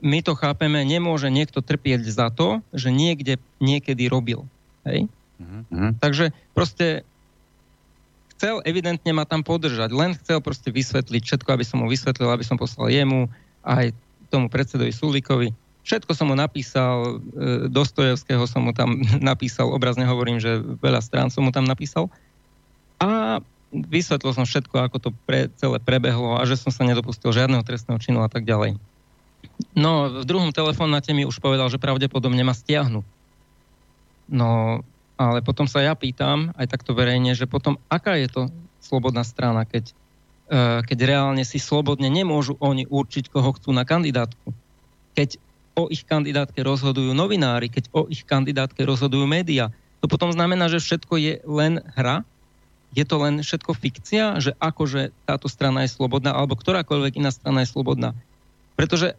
my 0.00 0.20
to 0.24 0.32
chápeme, 0.36 0.80
nemôže 0.84 1.28
niekto 1.28 1.60
trpieť 1.60 2.08
za 2.08 2.28
to, 2.32 2.64
že 2.72 2.92
niekde 2.92 3.36
niekedy 3.60 4.08
robil. 4.08 4.48
Hej? 4.84 5.08
Mm-hmm. 5.40 6.00
Takže 6.00 6.32
proste 6.52 7.04
chcel 8.36 8.64
evidentne 8.64 9.12
ma 9.12 9.28
tam 9.28 9.44
podržať, 9.44 9.92
len 9.92 10.16
chcel 10.16 10.40
proste 10.40 10.72
vysvetliť 10.72 11.22
všetko, 11.24 11.48
aby 11.52 11.64
som 11.64 11.84
mu 11.84 11.86
vysvetlil, 11.92 12.32
aby 12.32 12.44
som 12.44 12.56
poslal 12.56 12.88
jemu 12.88 13.28
aj 13.64 13.92
tomu 14.32 14.48
predsedovi 14.48 14.92
Sulíkovi. 14.92 15.52
Všetko 15.84 16.12
som 16.16 16.32
mu 16.32 16.36
napísal, 16.36 17.20
e, 17.36 17.68
Dostojevského 17.68 18.44
som 18.48 18.64
mu 18.64 18.72
tam 18.72 19.00
napísal, 19.32 19.68
obrazne 19.68 20.08
hovorím, 20.08 20.40
že 20.40 20.60
veľa 20.80 21.04
strán 21.04 21.28
som 21.28 21.44
mu 21.44 21.52
tam 21.52 21.68
napísal. 21.68 22.08
A 23.00 23.40
vysvetlil 23.72 24.32
som 24.32 24.44
všetko, 24.44 24.76
ako 24.88 24.96
to 24.98 25.10
pre, 25.24 25.48
celé 25.56 25.78
prebehlo 25.80 26.36
a 26.36 26.42
že 26.44 26.58
som 26.58 26.74
sa 26.74 26.84
nedopustil 26.84 27.32
žiadneho 27.32 27.64
trestného 27.64 28.00
činu 28.02 28.20
a 28.24 28.28
tak 28.28 28.44
ďalej. 28.44 28.76
No, 29.76 30.22
v 30.22 30.24
druhom 30.24 30.54
telefonáte 30.54 31.12
mi 31.12 31.28
už 31.28 31.42
povedal, 31.42 31.68
že 31.68 31.80
pravdepodobne 31.80 32.40
ma 32.44 32.54
stiahnu. 32.56 33.04
No, 34.30 34.80
ale 35.20 35.38
potom 35.44 35.68
sa 35.68 35.84
ja 35.84 35.92
pýtam, 35.98 36.54
aj 36.56 36.70
takto 36.70 36.96
verejne, 36.96 37.36
že 37.36 37.50
potom 37.50 37.76
aká 37.92 38.16
je 38.16 38.28
to 38.30 38.42
slobodná 38.80 39.26
strana, 39.26 39.68
keď, 39.68 39.92
uh, 40.48 40.80
keď 40.86 40.98
reálne 41.04 41.44
si 41.44 41.60
slobodne 41.60 42.08
nemôžu 42.08 42.56
oni 42.62 42.88
určiť, 42.88 43.28
koho 43.28 43.52
chcú 43.52 43.74
na 43.74 43.84
kandidátku. 43.84 44.54
Keď 45.12 45.36
o 45.76 45.86
ich 45.92 46.02
kandidátke 46.08 46.60
rozhodujú 46.64 47.12
novinári, 47.12 47.68
keď 47.70 47.92
o 47.92 48.06
ich 48.10 48.24
kandidátke 48.26 48.82
rozhodujú 48.82 49.28
médiá. 49.28 49.70
To 50.00 50.08
potom 50.08 50.32
znamená, 50.32 50.72
že 50.72 50.80
všetko 50.80 51.14
je 51.20 51.34
len 51.44 51.84
hra, 51.94 52.24
je 52.90 53.04
to 53.06 53.16
len 53.22 53.44
všetko 53.44 53.76
fikcia, 53.76 54.42
že 54.42 54.56
akože 54.58 55.14
táto 55.28 55.46
strana 55.46 55.86
je 55.86 55.94
slobodná, 55.94 56.34
alebo 56.34 56.58
ktorákoľvek 56.58 57.22
iná 57.22 57.30
strana 57.30 57.62
je 57.62 57.70
slobodná. 57.70 58.16
Pretože 58.74 59.14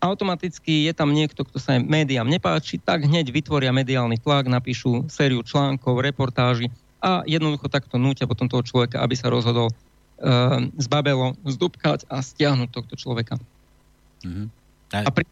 automaticky 0.00 0.86
je 0.88 0.92
tam 0.92 1.12
niekto, 1.12 1.44
kto 1.44 1.56
sa 1.60 1.80
médiám 1.80 2.28
nepáči, 2.28 2.76
tak 2.80 3.04
hneď 3.04 3.32
vytvoria 3.32 3.72
mediálny 3.72 4.20
tlak, 4.20 4.48
napíšu 4.48 5.08
sériu 5.08 5.40
článkov, 5.42 6.04
reportáži 6.04 6.72
a 7.00 7.22
jednoducho 7.28 7.68
takto 7.68 8.00
nútia 8.00 8.28
potom 8.28 8.48
toho 8.48 8.64
človeka, 8.64 9.00
aby 9.00 9.14
sa 9.14 9.28
rozhodol 9.28 9.70
uh, 9.70 10.58
zbabelo 10.80 11.36
zdúbkať 11.44 12.08
a 12.08 12.24
stiahnuť 12.24 12.68
tohto 12.72 12.94
človeka. 12.96 13.36
Mm-hmm. 14.24 14.46
A 15.06 15.10
pri, 15.12 15.24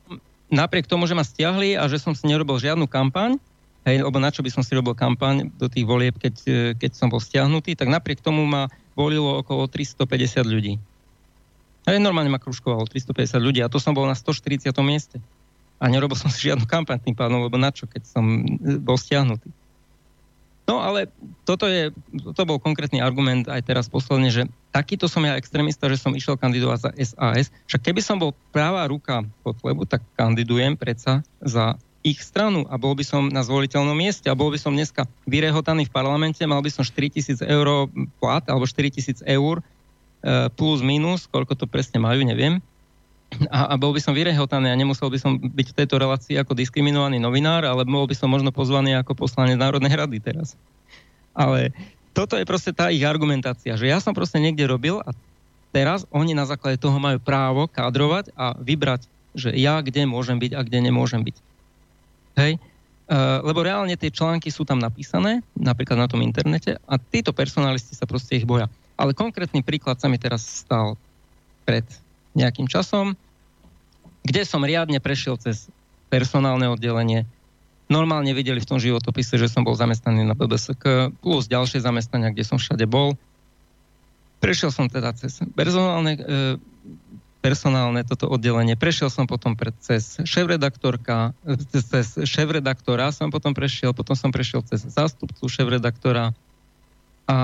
napriek 0.53 0.87
tomu, 0.87 1.09
že 1.09 1.16
ma 1.16 1.24
stiahli 1.24 1.74
a 1.74 1.88
že 1.88 1.98
som 1.98 2.12
si 2.12 2.29
nerobil 2.29 2.61
žiadnu 2.61 2.85
kampaň, 2.87 3.40
hej, 3.88 4.05
lebo 4.05 4.16
na 4.20 4.31
čo 4.31 4.44
by 4.44 4.50
som 4.53 4.62
si 4.62 4.77
robil 4.77 4.92
kampaň 4.92 5.48
do 5.57 5.66
tých 5.66 5.88
volieb, 5.88 6.16
keď, 6.20 6.35
keď 6.79 6.90
som 6.94 7.09
bol 7.09 7.20
stiahnutý, 7.20 7.77
tak 7.77 7.88
napriek 7.88 8.20
tomu 8.20 8.44
ma 8.44 8.68
volilo 8.94 9.42
okolo 9.42 9.66
350 9.66 10.46
ľudí. 10.46 10.74
Hej, 11.85 12.01
normálne 12.01 12.33
ma 12.33 12.40
kružkovalo 12.40 12.88
350 12.88 13.37
ľudí 13.44 13.61
a 13.61 13.68
to 13.68 13.77
som 13.77 13.92
bol 13.92 14.09
na 14.09 14.16
140. 14.16 14.73
mieste. 14.81 15.20
A 15.77 15.92
nerobil 15.92 16.16
som 16.16 16.31
si 16.35 16.49
žiadnu 16.49 16.64
kampaň 16.64 17.01
tým 17.01 17.16
pádom, 17.16 17.44
lebo 17.44 17.61
na 17.61 17.68
čo, 17.68 17.85
keď 17.85 18.03
som 18.09 18.25
e, 18.25 18.81
bol 18.81 18.97
stiahnutý. 18.97 19.53
No 20.64 20.81
ale 20.81 21.12
toto, 21.44 21.68
je, 21.68 21.92
toto 22.33 22.49
bol 22.49 22.57
konkrétny 22.57 22.97
argument 22.97 23.44
aj 23.53 23.68
teraz 23.68 23.85
posledne, 23.92 24.33
že 24.33 24.49
takýto 24.73 25.12
som 25.12 25.20
ja 25.20 25.37
extrémista, 25.37 25.92
že 25.92 26.01
som 26.01 26.16
išiel 26.16 26.40
kandidovať 26.40 26.79
za 26.81 26.90
SAS. 27.05 27.53
Však 27.68 27.85
keby 27.85 28.01
som 28.01 28.16
bol 28.16 28.33
práva 28.49 28.88
ruka 28.88 29.29
Kotlebu, 29.44 29.85
tak 29.85 30.01
kandidujem 30.16 30.81
predsa 30.81 31.20
za 31.44 31.77
ich 32.05 32.20
stranu 32.20 32.64
a 32.68 32.81
bol 32.81 32.97
by 32.97 33.05
som 33.05 33.29
na 33.29 33.40
zvoliteľnom 33.44 33.97
mieste 33.97 34.29
a 34.29 34.37
bol 34.37 34.53
by 34.53 34.61
som 34.61 34.77
dneska 34.77 35.09
vyrehotaný 35.25 35.88
v 35.88 35.92
parlamente, 35.92 36.40
mal 36.44 36.61
by 36.61 36.68
som 36.68 36.85
4000 36.85 37.44
eur 37.44 37.88
plat 38.20 38.44
alebo 38.49 38.68
4000 38.68 39.25
eur 39.25 39.64
plus 40.57 40.81
minus, 40.81 41.29
koľko 41.29 41.53
to 41.55 41.67
presne 41.69 42.01
majú, 42.01 42.25
neviem. 42.25 42.65
A, 43.51 43.75
a 43.75 43.75
bol 43.75 43.91
by 43.91 44.01
som 44.01 44.15
vyrehotaný 44.15 44.71
a 44.71 44.79
nemusel 44.79 45.11
by 45.11 45.19
som 45.19 45.37
byť 45.37 45.67
v 45.75 45.77
tejto 45.83 45.99
relácii 45.99 46.39
ako 46.39 46.55
diskriminovaný 46.55 47.19
novinár, 47.19 47.67
ale 47.67 47.83
bol 47.83 48.07
by 48.07 48.15
som 48.15 48.31
možno 48.31 48.55
pozvaný 48.55 48.95
ako 48.95 49.27
poslanec 49.27 49.59
Národnej 49.59 49.91
rady 49.91 50.23
teraz. 50.23 50.55
Ale 51.35 51.75
toto 52.15 52.39
je 52.39 52.47
proste 52.47 52.71
tá 52.71 52.95
ich 52.95 53.03
argumentácia, 53.03 53.75
že 53.75 53.91
ja 53.91 53.99
som 53.99 54.15
proste 54.15 54.39
niekde 54.39 54.71
robil 54.71 55.03
a 55.03 55.11
teraz 55.75 56.07
oni 56.15 56.31
na 56.31 56.47
základe 56.47 56.79
toho 56.79 56.95
majú 57.03 57.19
právo 57.19 57.67
kádrovať 57.67 58.31
a 58.39 58.55
vybrať, 58.55 59.11
že 59.35 59.51
ja 59.51 59.83
kde 59.83 60.07
môžem 60.07 60.39
byť 60.39 60.53
a 60.55 60.61
kde 60.63 60.79
nemôžem 60.79 61.27
byť. 61.27 61.37
Hej? 62.39 62.63
Uh, 63.05 63.43
lebo 63.45 63.67
reálne 63.67 63.99
tie 63.99 64.15
články 64.15 64.49
sú 64.49 64.63
tam 64.63 64.79
napísané, 64.79 65.43
napríklad 65.59 65.99
na 65.99 66.09
tom 66.09 66.23
internete, 66.23 66.79
a 66.87 66.95
títo 66.97 67.35
personalisti 67.35 67.93
sa 67.99 68.07
proste 68.07 68.39
ich 68.39 68.47
boja. 68.47 68.71
Ale 68.95 69.17
konkrétny 69.17 69.67
príklad 69.67 69.99
sa 69.99 70.07
mi 70.07 70.19
teraz 70.19 70.47
stal 70.47 70.95
pred 71.67 71.85
nejakým 72.35 72.71
časom, 72.71 73.19
kde 74.25 74.43
som 74.47 74.63
riadne 74.63 74.99
prešiel 75.03 75.37
cez 75.37 75.69
personálne 76.09 76.71
oddelenie. 76.71 77.27
Normálne 77.91 78.33
videli 78.33 78.63
v 78.63 78.69
tom 78.71 78.81
životopise, 78.81 79.37
že 79.37 79.51
som 79.51 79.67
bol 79.67 79.77
zamestnaný 79.77 80.25
na 80.25 80.33
BBSK, 80.33 81.13
plus 81.21 81.51
ďalšie 81.51 81.85
zamestnania, 81.85 82.33
kde 82.33 82.45
som 82.47 82.57
všade 82.57 82.89
bol. 82.89 83.19
Prešiel 84.41 84.73
som 84.73 84.89
teda 84.89 85.13
cez 85.13 85.37
personálne, 85.53 86.17
e, 86.17 86.23
personálne 87.45 88.01
toto 88.09 88.25
oddelenie. 88.33 88.73
Prešiel 88.73 89.13
som 89.13 89.29
potom 89.29 89.53
pred, 89.53 89.77
cez 89.85 90.17
šéf-redaktorka, 90.25 91.37
cez 91.77 92.25
šéf-redaktora 92.25 93.13
som 93.13 93.29
potom 93.29 93.53
prešiel, 93.53 93.93
potom 93.93 94.17
som 94.17 94.33
prešiel 94.33 94.65
cez 94.65 94.81
zástupcu 94.89 95.45
šéf-redaktora 95.45 96.33
a 97.29 97.39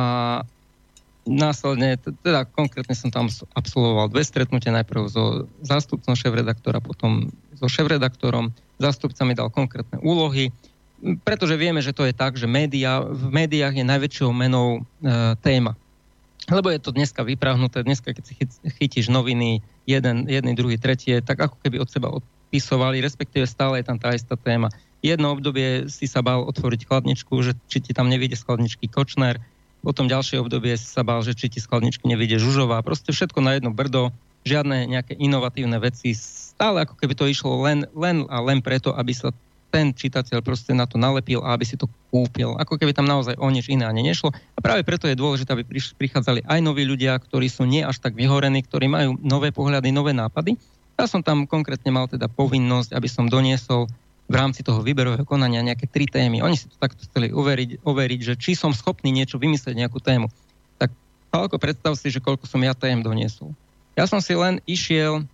následne, 1.28 2.00
teda 2.00 2.48
konkrétne 2.48 2.96
som 2.96 3.12
tam 3.12 3.28
absolvoval 3.52 4.08
dve 4.08 4.24
stretnutia, 4.24 4.72
najprv 4.72 5.08
so 5.10 5.24
zástupcom 5.60 6.16
šéf-redaktora, 6.16 6.80
potom 6.80 7.28
so 7.56 7.68
šéf-redaktorom. 7.68 8.52
Zástupca 8.80 9.22
mi 9.28 9.36
dal 9.36 9.52
konkrétne 9.52 10.00
úlohy, 10.00 10.48
pretože 11.24 11.56
vieme, 11.56 11.80
že 11.80 11.96
to 11.96 12.04
je 12.08 12.12
tak, 12.16 12.36
že 12.36 12.48
média, 12.48 13.00
v 13.00 13.32
médiách 13.32 13.80
je 13.80 13.84
najväčšou 13.84 14.30
menou 14.32 14.80
e, 14.80 14.80
téma. 15.40 15.76
Lebo 16.48 16.72
je 16.72 16.80
to 16.80 16.92
dneska 16.92 17.20
vyprahnuté, 17.24 17.84
dneska 17.84 18.16
keď 18.16 18.24
si 18.24 18.34
chytíš 18.80 19.12
noviny, 19.12 19.60
jeden, 19.84 20.28
jedný, 20.28 20.52
druhý, 20.56 20.76
tretie, 20.80 21.20
tak 21.20 21.40
ako 21.40 21.56
keby 21.60 21.80
od 21.80 21.88
seba 21.88 22.08
odpisovali, 22.12 23.04
respektíve 23.04 23.44
stále 23.44 23.80
je 23.80 23.88
tam 23.88 24.00
tá 24.00 24.12
istá 24.16 24.36
téma. 24.36 24.72
Jedno 25.00 25.32
obdobie 25.32 25.88
si 25.88 26.04
sa 26.04 26.20
bál 26.20 26.44
otvoriť 26.44 26.84
chladničku, 26.84 27.32
že 27.40 27.56
či 27.68 27.80
ti 27.80 27.92
tam 27.96 28.12
nevíde 28.12 28.36
z 28.36 28.44
chladničky 28.44 28.88
Kočner, 28.88 29.40
potom 29.80 30.08
ďalšie 30.08 30.40
obdobie 30.40 30.76
sa 30.76 31.00
bál, 31.00 31.24
že 31.24 31.32
či 31.32 31.48
ti 31.48 31.58
z 31.60 31.68
chladničky 31.68 32.04
nevíde 32.04 32.36
Žužová, 32.36 32.80
proste 32.84 33.12
všetko 33.12 33.40
na 33.40 33.56
jedno 33.56 33.72
brdo, 33.72 34.12
žiadne 34.44 34.88
nejaké 34.88 35.16
inovatívne 35.16 35.76
veci, 35.80 36.16
stále 36.16 36.84
ako 36.84 36.96
keby 36.96 37.12
to 37.16 37.28
išlo 37.28 37.60
len, 37.64 37.88
len 37.92 38.24
a 38.28 38.40
len 38.40 38.60
preto, 38.64 38.92
aby 38.92 39.12
sa 39.12 39.32
ten 39.70 39.94
čitateľ 39.94 40.42
proste 40.42 40.74
na 40.74 40.84
to 40.84 40.98
nalepil 40.98 41.46
a 41.46 41.54
aby 41.54 41.62
si 41.62 41.78
to 41.78 41.86
kúpil. 42.10 42.58
Ako 42.58 42.74
keby 42.74 42.90
tam 42.90 43.06
naozaj 43.06 43.38
o 43.38 43.46
nič 43.48 43.70
iné 43.70 43.86
ani 43.86 44.02
nešlo. 44.02 44.34
A 44.34 44.58
práve 44.58 44.82
preto 44.82 45.06
je 45.06 45.14
dôležité, 45.14 45.54
aby 45.54 45.62
prichádzali 45.94 46.42
aj 46.42 46.58
noví 46.58 46.82
ľudia, 46.82 47.14
ktorí 47.22 47.46
sú 47.46 47.64
nie 47.70 47.86
až 47.86 48.02
tak 48.02 48.18
vyhorení, 48.18 48.66
ktorí 48.66 48.90
majú 48.90 49.14
nové 49.22 49.54
pohľady, 49.54 49.94
nové 49.94 50.10
nápady. 50.10 50.58
Ja 50.98 51.06
som 51.06 51.22
tam 51.22 51.46
konkrétne 51.46 51.94
mal 51.94 52.10
teda 52.10 52.26
povinnosť, 52.26 52.92
aby 52.92 53.08
som 53.08 53.30
doniesol 53.30 53.86
v 54.30 54.34
rámci 54.38 54.62
toho 54.62 54.78
výberového 54.86 55.26
konania 55.26 55.58
nejaké 55.58 55.90
tri 55.90 56.06
témy. 56.06 56.38
Oni 56.38 56.54
si 56.54 56.70
to 56.70 56.78
takto 56.78 57.02
chceli 57.10 57.34
overiť, 57.34 57.82
overiť 57.82 58.20
že 58.22 58.34
či 58.38 58.54
som 58.54 58.70
schopný 58.70 59.10
niečo 59.10 59.42
vymyslieť, 59.42 59.74
nejakú 59.74 59.98
tému. 59.98 60.30
Tak 60.78 60.94
Pálko, 61.34 61.58
predstav 61.58 61.98
si, 61.98 62.14
že 62.14 62.22
koľko 62.22 62.46
som 62.46 62.62
ja 62.62 62.70
tém 62.78 63.02
doniesol. 63.02 63.50
Ja 63.98 64.06
som 64.06 64.22
si 64.22 64.38
len 64.38 64.62
išiel 64.70 65.26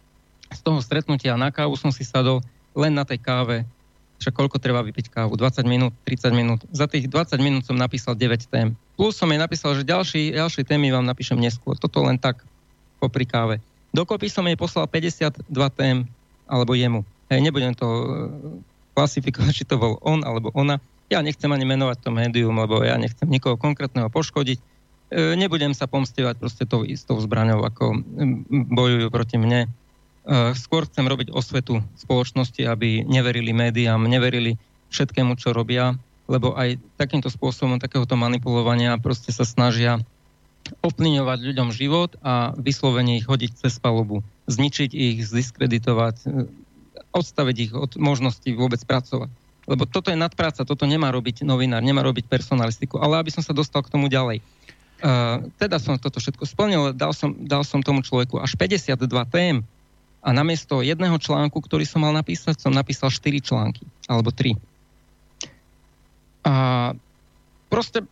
z 0.49 0.61
toho 0.65 0.81
stretnutia 0.81 1.37
na 1.37 1.53
kávu, 1.53 1.77
som 1.77 1.93
si 1.93 2.09
sadol 2.09 2.41
len 2.73 2.97
na 2.97 3.05
tej 3.05 3.21
káve 3.21 3.69
však 4.17 4.33
koľko 4.33 4.57
treba 4.57 4.81
vypiť 4.81 5.13
kávu? 5.13 5.37
20 5.37 5.69
minút, 5.69 5.93
30 6.09 6.33
minút. 6.33 6.61
Za 6.73 6.89
tých 6.89 7.09
20 7.09 7.37
minút 7.37 7.63
som 7.69 7.77
napísal 7.77 8.17
9 8.17 8.49
tém. 8.49 8.73
Plus 8.97 9.13
som 9.13 9.29
jej 9.29 9.37
napísal, 9.37 9.77
že 9.77 9.85
ďalší, 9.85 10.33
ďalšie 10.33 10.65
témy 10.65 10.89
vám 10.89 11.05
napíšem 11.05 11.37
neskôr. 11.37 11.77
Toto 11.77 12.01
len 12.01 12.17
tak 12.17 12.41
popri 12.97 13.29
káve. 13.29 13.61
Dokopy 13.93 14.33
som 14.33 14.49
jej 14.49 14.57
poslal 14.57 14.89
52 14.89 15.45
tém, 15.77 16.09
alebo 16.49 16.73
jemu. 16.73 17.05
Hej, 17.29 17.45
nebudem 17.45 17.77
to 17.77 17.87
klasifikovať, 18.97 19.53
či 19.63 19.69
to 19.69 19.77
bol 19.77 20.01
on 20.01 20.25
alebo 20.25 20.49
ona. 20.57 20.81
Ja 21.13 21.23
nechcem 21.23 21.53
ani 21.53 21.69
menovať 21.69 22.03
to 22.03 22.11
médium, 22.11 22.57
lebo 22.59 22.83
ja 22.83 22.97
nechcem 22.99 23.31
nikoho 23.31 23.55
konkrétneho 23.55 24.11
poškodiť. 24.11 24.59
E, 24.59 24.65
nebudem 25.39 25.71
sa 25.71 25.87
pomstievať 25.87 26.35
proste 26.43 26.67
tou 26.67 26.83
istou 26.83 27.15
zbraňou, 27.23 27.63
ako 27.63 28.03
bojujú 28.75 29.07
proti 29.15 29.39
mne 29.39 29.71
Eh, 30.27 30.59
skôr 30.59 30.91
chcem 30.91 31.07
robiť 31.07 31.31
osvetu 31.31 31.79
spoločnosti, 31.95 32.59
aby 32.67 33.07
neverili 33.07 33.55
médiám, 33.55 34.11
neverili 34.11 34.59
všetkému, 34.91 35.39
čo 35.39 35.55
robia, 35.55 35.95
lebo 36.27 36.51
aj 36.59 36.83
takýmto 36.99 37.31
spôsobom 37.31 37.79
takéhoto 37.79 38.19
manipulovania 38.19 38.99
proste 38.99 39.31
sa 39.31 39.47
snažia 39.47 40.03
ovplyvňovať 40.83 41.39
ľuďom 41.47 41.71
život 41.71 42.19
a 42.27 42.51
vyslovene 42.59 43.23
ich 43.23 43.31
hodiť 43.31 43.55
cez 43.55 43.79
palubu, 43.79 44.27
zničiť 44.51 44.91
ich, 44.91 45.23
zdiskreditovať, 45.23 46.17
eh, 46.27 46.51
odstaviť 47.17 47.57
ich 47.57 47.73
od 47.73 47.97
možnosti 47.97 48.47
vôbec 48.53 48.79
pracovať. 48.85 49.33
Lebo 49.67 49.83
toto 49.89 50.15
je 50.15 50.19
nadpráca, 50.21 50.63
toto 50.63 50.87
nemá 50.87 51.11
robiť 51.11 51.43
novinár, 51.43 51.83
nemá 51.83 52.05
robiť 52.05 52.31
personalistiku. 52.31 53.03
Ale 53.03 53.19
aby 53.19 53.35
som 53.35 53.43
sa 53.43 53.51
dostal 53.51 53.83
k 53.83 53.91
tomu 53.91 54.07
ďalej. 54.07 54.39
Uh, 54.97 55.51
teda 55.61 55.77
som 55.77 55.99
toto 55.99 56.23
všetko 56.23 56.47
splnil, 56.47 56.95
dal 56.95 57.13
som, 57.13 57.35
dal 57.35 57.67
som 57.67 57.83
tomu 57.85 58.01
človeku 58.01 58.41
až 58.41 58.55
52 58.57 59.03
tém, 59.29 59.61
a 60.27 60.35
namiesto 60.35 60.83
jedného 60.83 61.15
článku, 61.23 61.55
ktorý 61.63 61.87
som 61.87 62.03
mal 62.03 62.11
napísať, 62.11 62.59
som 62.59 62.75
napísal 62.75 63.15
4 63.15 63.39
články, 63.39 63.87
alebo 64.11 64.35
3. 64.35 64.59
A 66.43 66.55
proste 67.71 68.03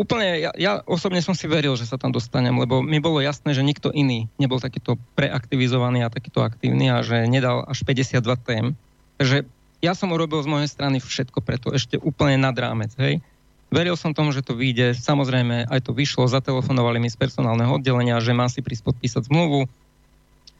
úplne, 0.00 0.40
ja, 0.40 0.50
ja 0.56 0.72
osobne 0.88 1.20
som 1.20 1.36
si 1.36 1.44
veril, 1.44 1.76
že 1.76 1.84
sa 1.84 2.00
tam 2.00 2.12
dostanem, 2.12 2.56
lebo 2.56 2.80
mi 2.80 2.98
bolo 3.00 3.20
jasné, 3.20 3.52
že 3.52 3.66
nikto 3.66 3.92
iný 3.92 4.28
nebol 4.40 4.60
takýto 4.60 4.96
preaktivizovaný 5.16 6.04
a 6.04 6.12
takýto 6.12 6.40
aktívny 6.40 6.88
a 6.88 7.04
že 7.04 7.28
nedal 7.28 7.64
až 7.68 7.84
52 7.84 8.24
tém. 8.48 8.72
Takže 9.20 9.44
ja 9.84 9.92
som 9.92 10.10
urobil 10.10 10.40
z 10.42 10.50
mojej 10.50 10.68
strany 10.68 10.98
všetko 10.98 11.44
preto, 11.44 11.70
ešte 11.70 12.00
úplne 12.00 12.40
nad 12.40 12.56
rámec, 12.56 12.92
hej. 12.98 13.20
Veril 13.68 14.00
som 14.00 14.16
tomu, 14.16 14.32
že 14.32 14.40
to 14.40 14.56
vyjde, 14.56 14.96
samozrejme 14.96 15.68
aj 15.68 15.80
to 15.84 15.92
vyšlo, 15.92 16.24
zatelefonovali 16.24 17.04
mi 17.04 17.12
z 17.12 17.20
personálneho 17.20 17.76
oddelenia, 17.76 18.16
že 18.24 18.32
mám 18.32 18.48
si 18.48 18.64
prísť 18.64 18.88
podpísať 18.88 19.28
zmluvu, 19.28 19.68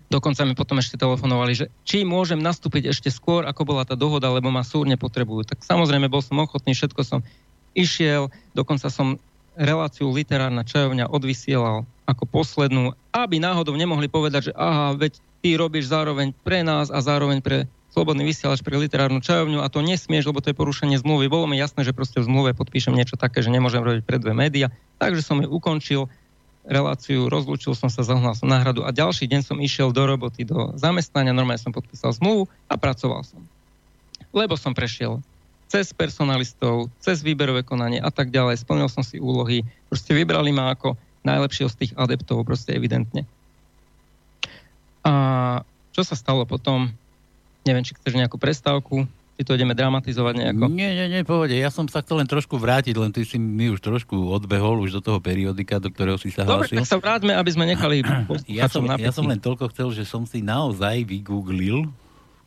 Dokonca 0.09 0.49
mi 0.49 0.57
potom 0.57 0.81
ešte 0.81 0.97
telefonovali, 0.97 1.53
že 1.53 1.67
či 1.85 2.01
môžem 2.01 2.41
nastúpiť 2.41 2.97
ešte 2.97 3.13
skôr, 3.13 3.45
ako 3.45 3.69
bola 3.69 3.85
tá 3.85 3.93
dohoda, 3.93 4.33
lebo 4.33 4.49
ma 4.49 4.65
súrne 4.65 4.97
potrebujú. 4.97 5.45
Tak 5.45 5.61
samozrejme 5.61 6.09
bol 6.09 6.25
som 6.25 6.41
ochotný, 6.41 6.73
všetko 6.73 7.01
som 7.05 7.21
išiel, 7.79 8.35
dokonca 8.59 8.91
som 8.91 9.23
reláciu 9.59 10.11
literárna 10.11 10.67
čajovňa 10.67 11.11
odvysielal 11.11 11.87
ako 12.07 12.25
poslednú, 12.27 12.95
aby 13.11 13.39
náhodou 13.43 13.75
nemohli 13.75 14.07
povedať, 14.07 14.51
že 14.51 14.53
aha, 14.55 14.95
veď 14.97 15.19
ty 15.43 15.55
robíš 15.55 15.91
zároveň 15.91 16.35
pre 16.43 16.67
nás 16.67 16.91
a 16.91 16.99
zároveň 16.99 17.39
pre 17.43 17.71
slobodný 17.93 18.23
vysielač 18.31 18.63
pre 18.63 18.79
literárnu 18.79 19.19
čajovňu 19.19 19.59
a 19.59 19.67
to 19.67 19.83
nesmieš, 19.83 20.31
lebo 20.31 20.39
to 20.39 20.55
je 20.55 20.57
porušenie 20.57 21.03
zmluvy. 21.03 21.27
Bolo 21.27 21.51
mi 21.51 21.59
jasné, 21.59 21.83
že 21.83 21.97
proste 21.97 22.23
v 22.23 22.31
zmluve 22.31 22.55
podpíšem 22.55 22.95
niečo 22.95 23.19
také, 23.19 23.43
že 23.43 23.51
nemôžem 23.51 23.83
robiť 23.83 24.03
pre 24.07 24.23
dve 24.23 24.33
média, 24.37 24.71
takže 25.03 25.27
som 25.27 25.43
ju 25.43 25.49
ukončil 25.51 26.07
reláciu, 26.69 27.33
rozlúčil 27.33 27.73
som 27.73 27.89
sa, 27.89 28.05
zahnal 28.05 28.37
som 28.37 28.47
náhradu 28.47 28.85
a 28.85 28.93
ďalší 28.93 29.25
deň 29.25 29.41
som 29.41 29.59
išiel 29.59 29.91
do 29.91 30.05
roboty, 30.05 30.45
do 30.45 30.77
zamestnania, 30.77 31.33
normálne 31.33 31.59
som 31.59 31.73
podpísal 31.73 32.13
zmluvu 32.13 32.47
a 32.69 32.77
pracoval 32.77 33.25
som. 33.25 33.41
Lebo 34.37 34.55
som 34.61 34.77
prešiel 34.77 35.25
cez 35.69 35.93
personalistov, 35.93 36.89
cez 36.99 37.21
výberové 37.21 37.63
konanie 37.63 38.01
a 38.01 38.09
tak 38.09 38.33
ďalej, 38.33 38.65
splnil 38.65 38.89
som 38.89 39.05
si 39.05 39.21
úlohy, 39.21 39.63
proste 39.93 40.17
vybrali 40.17 40.51
ma 40.51 40.73
ako 40.73 40.97
najlepšieho 41.23 41.69
z 41.69 41.77
tých 41.77 41.93
adeptov, 41.95 42.43
proste 42.49 42.73
evidentne. 42.73 43.29
A 45.05 45.13
čo 45.93 46.03
sa 46.03 46.17
stalo 46.17 46.49
potom? 46.49 46.89
Neviem, 47.69 47.85
či 47.85 47.93
chceš 47.93 48.17
nejakú 48.17 48.41
prestávku 48.41 49.05
či 49.39 49.47
to 49.47 49.55
ideme 49.55 49.71
dramatizovať 49.71 50.35
nejako? 50.35 50.67
Nie, 50.75 50.91
nie, 50.99 51.07
nie, 51.15 51.23
pohode. 51.23 51.55
Ja 51.55 51.71
som 51.71 51.87
sa 51.87 52.03
chcel 52.03 52.19
len 52.19 52.27
trošku 52.27 52.59
vrátiť, 52.59 52.99
len 52.99 53.15
ty 53.15 53.23
si 53.23 53.39
mi 53.39 53.71
už 53.71 53.79
trošku 53.79 54.35
odbehol 54.35 54.83
už 54.83 54.99
do 54.99 55.01
toho 55.01 55.23
periodika, 55.23 55.79
do 55.79 55.95
ktorého 55.95 56.19
si 56.19 56.35
sa 56.35 56.43
Dobre, 56.43 56.67
hlásil. 56.67 56.83
tak 56.83 56.91
sa 56.91 56.99
vráťme, 56.99 57.39
aby 57.39 57.51
sme 57.55 57.71
nechali 57.71 58.03
ja 58.59 58.67
som, 58.67 58.83
ja 58.83 59.15
som 59.15 59.23
len 59.31 59.39
toľko 59.39 59.71
chcel, 59.71 59.95
že 59.95 60.03
som 60.03 60.27
si 60.27 60.43
naozaj 60.43 61.07
vygooglil 61.07 61.87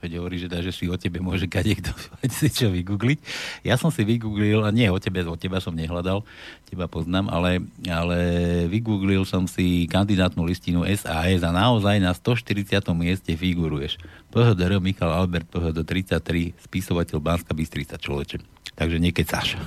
Veď 0.01 0.17
hovorí, 0.17 0.41
že, 0.41 0.49
dá, 0.49 0.65
že 0.65 0.73
si 0.73 0.89
o 0.89 0.97
tebe 0.97 1.21
môže 1.21 1.45
kadekto 1.45 1.93
si 2.41 2.49
čo 2.49 2.73
vygoogliť. 2.73 3.19
Ja 3.61 3.77
som 3.77 3.93
si 3.93 4.01
vygooglil, 4.01 4.65
a 4.65 4.73
nie 4.73 4.89
o 4.89 4.97
tebe, 4.97 5.21
o 5.29 5.37
teba 5.37 5.61
som 5.61 5.77
nehľadal, 5.77 6.25
teba 6.65 6.89
poznám, 6.89 7.29
ale, 7.29 7.61
ale 7.85 8.17
vygooglil 8.65 9.21
som 9.29 9.45
si 9.45 9.85
kandidátnu 9.85 10.41
listinu 10.41 10.81
SAS 10.97 11.45
a 11.45 11.53
naozaj 11.53 12.01
na 12.01 12.17
140. 12.17 12.81
mieste 12.97 13.29
figuruješ. 13.37 14.01
PHDR 14.33 14.81
Michal 14.81 15.13
Albert 15.13 15.45
PHD 15.53 15.85
33, 15.85 16.57
spisovateľ 16.65 17.17
Banska 17.21 17.53
Bystrica 17.53 18.01
človeče. 18.01 18.41
Takže 18.73 18.97
nekecaš. 18.97 19.61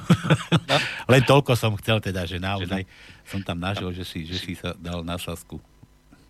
No. 0.67 0.77
Len 1.15 1.23
toľko 1.23 1.55
som 1.55 1.79
chcel 1.79 2.03
teda, 2.03 2.27
že 2.27 2.43
naozaj 2.43 2.83
som 3.29 3.39
tam 3.47 3.63
našiel, 3.63 3.95
že 3.95 4.03
si, 4.03 4.27
že 4.27 4.35
si 4.41 4.59
sa 4.59 4.75
dal 4.75 5.07
na 5.07 5.15
sasku. 5.15 5.63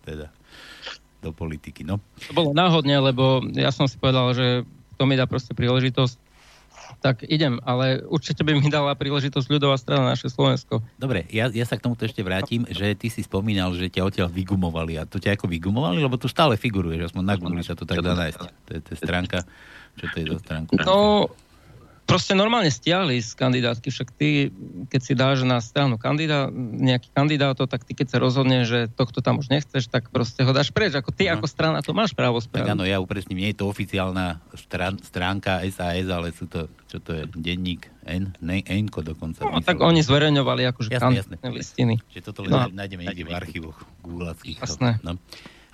Teda 0.05 0.29
do 1.23 1.29
politiky. 1.35 1.85
No. 1.85 1.99
To 2.27 2.33
bolo 2.33 2.49
náhodne, 2.55 2.97
lebo 2.99 3.43
ja 3.55 3.69
som 3.69 3.87
si 3.87 3.99
povedal, 3.99 4.33
že 4.35 4.47
to 4.95 5.03
mi 5.03 5.19
dá 5.19 5.27
proste 5.27 5.51
príležitosť 5.51 6.15
Tak 7.01 7.25
idem, 7.27 7.61
ale 7.65 8.01
určite 8.05 8.41
by 8.45 8.57
mi 8.57 8.67
dala 8.69 8.93
príležitosť 8.97 9.47
ľudová 9.49 9.77
strana 9.77 10.13
naše 10.13 10.29
Slovensko. 10.29 10.81
Dobre, 10.97 11.25
ja, 11.29 11.49
ja 11.49 11.65
sa 11.65 11.77
k 11.77 11.85
tomuto 11.85 12.05
ešte 12.05 12.21
vrátim, 12.21 12.65
že 12.69 12.93
ty 12.97 13.09
si 13.09 13.21
spomínal, 13.21 13.73
že 13.73 13.89
ťa 13.89 14.05
odtiaľ 14.05 14.29
vygumovali. 14.29 14.97
A 14.97 15.05
to 15.05 15.21
ťa 15.21 15.37
ako 15.37 15.45
vygumovali? 15.49 16.01
Lebo 16.01 16.17
tu 16.17 16.29
stále 16.29 16.57
figuruješ, 16.57 17.11
aspoň 17.11 17.23
na 17.25 17.35
Google 17.37 17.65
sa 17.65 17.77
to 17.77 17.85
tak 17.85 18.01
dá 18.01 18.13
nájsť. 18.13 18.41
To 18.41 18.69
je, 18.73 18.79
to 18.81 18.89
je 18.93 18.97
stránka. 18.97 19.39
Čo 19.95 20.05
to 20.11 20.17
je 20.17 20.25
za 20.33 20.39
stránku? 20.43 20.71
No, 20.81 21.29
proste 22.05 22.37
normálne 22.37 22.69
stiahli 22.69 23.17
z 23.19 23.33
kandidátky, 23.33 23.89
však 23.89 24.09
ty, 24.13 24.53
keď 24.87 25.01
si 25.01 25.13
dáš 25.17 25.41
na 25.41 25.57
stranu 25.57 25.97
kandidát, 25.97 26.53
nejaký 26.55 27.09
kandidátov, 27.11 27.65
tak 27.65 27.83
ty 27.83 27.97
keď 27.97 28.15
sa 28.15 28.17
rozhodne, 28.21 28.63
že 28.63 28.87
tohto 28.93 29.19
tam 29.25 29.41
už 29.41 29.49
nechceš, 29.49 29.89
tak 29.89 30.13
proste 30.13 30.45
ho 30.45 30.51
dáš 30.53 30.69
preč. 30.69 30.93
Ako 30.93 31.09
ty 31.09 31.27
no. 31.27 31.35
ako 31.35 31.45
strana 31.49 31.81
to 31.81 31.91
máš 31.91 32.13
právo 32.13 32.37
spraviť. 32.37 32.69
Tak 32.69 32.75
áno, 32.77 32.85
ja 32.85 33.01
upresním, 33.01 33.41
nie 33.41 33.51
je 33.51 33.59
to 33.59 33.65
oficiálna 33.67 34.39
strán, 34.53 35.01
stránka 35.01 35.65
SAS, 35.73 36.07
ale 36.07 36.31
sú 36.31 36.45
to, 36.45 36.69
čo 36.87 37.01
to 37.01 37.11
je, 37.11 37.23
denník 37.33 37.89
N, 38.05 38.37
ne, 38.39 38.61
N-ko 38.61 39.01
dokonca. 39.01 39.41
No, 39.41 39.59
tak 39.65 39.81
oni 39.81 40.05
zverejňovali 40.05 40.61
akože 40.69 40.89
jasné, 40.93 41.25
jasné. 41.25 41.35
listiny. 41.49 41.95
Čiže 42.13 42.31
toto 42.31 42.45
no. 42.45 42.69
nájdeme 42.69 43.09
niekde 43.09 43.25
v 43.25 43.33
archívoch 43.33 43.77
gulackých. 44.05 44.61
Jasné. 44.61 45.01
No. 45.01 45.17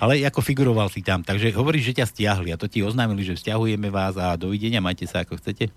Ale 0.02 0.18
ako 0.26 0.42
figuroval 0.42 0.90
si 0.90 1.06
tam, 1.06 1.22
takže 1.22 1.54
hovoríš, 1.54 1.94
že 1.94 2.02
ťa 2.02 2.10
stiahli 2.10 2.50
a 2.50 2.58
to 2.58 2.66
ti 2.66 2.82
oznámili, 2.82 3.22
že 3.22 3.38
vzťahujeme 3.38 3.94
vás 3.94 4.18
a 4.18 4.34
dovidenia, 4.34 4.82
majte 4.82 5.06
sa 5.06 5.22
ako 5.22 5.38
chcete? 5.38 5.70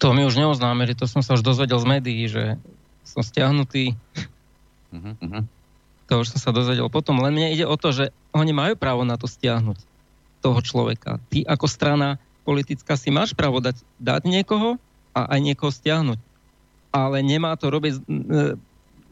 To 0.00 0.12
mi 0.12 0.28
už 0.28 0.36
neoznámili, 0.36 0.92
to 0.92 1.08
som 1.08 1.24
sa 1.24 1.34
už 1.36 1.42
dozvedel 1.42 1.80
z 1.80 1.86
médií, 1.88 2.28
že 2.28 2.60
som 3.06 3.24
stiahnutý. 3.24 3.96
Uh-huh. 4.92 5.44
To 6.12 6.12
už 6.20 6.36
som 6.36 6.40
sa 6.42 6.50
dozvedel 6.52 6.86
potom, 6.92 7.18
len 7.22 7.32
mne 7.32 7.48
ide 7.54 7.64
o 7.64 7.76
to, 7.80 7.90
že 7.90 8.04
oni 8.36 8.52
majú 8.52 8.76
právo 8.76 9.08
na 9.08 9.16
to 9.16 9.24
stiahnuť 9.24 9.78
toho 10.44 10.60
človeka. 10.60 11.18
Ty 11.32 11.48
ako 11.48 11.66
strana 11.66 12.20
politická 12.46 12.94
si 12.94 13.10
máš 13.10 13.34
právo 13.34 13.58
dať, 13.58 13.80
dať 13.98 14.22
niekoho 14.28 14.78
a 15.16 15.20
aj 15.34 15.40
niekoho 15.42 15.72
stiahnuť. 15.72 16.20
Ale 16.94 17.24
nemá 17.24 17.56
to 17.58 17.72
robiť 17.72 17.98
e, 17.98 18.00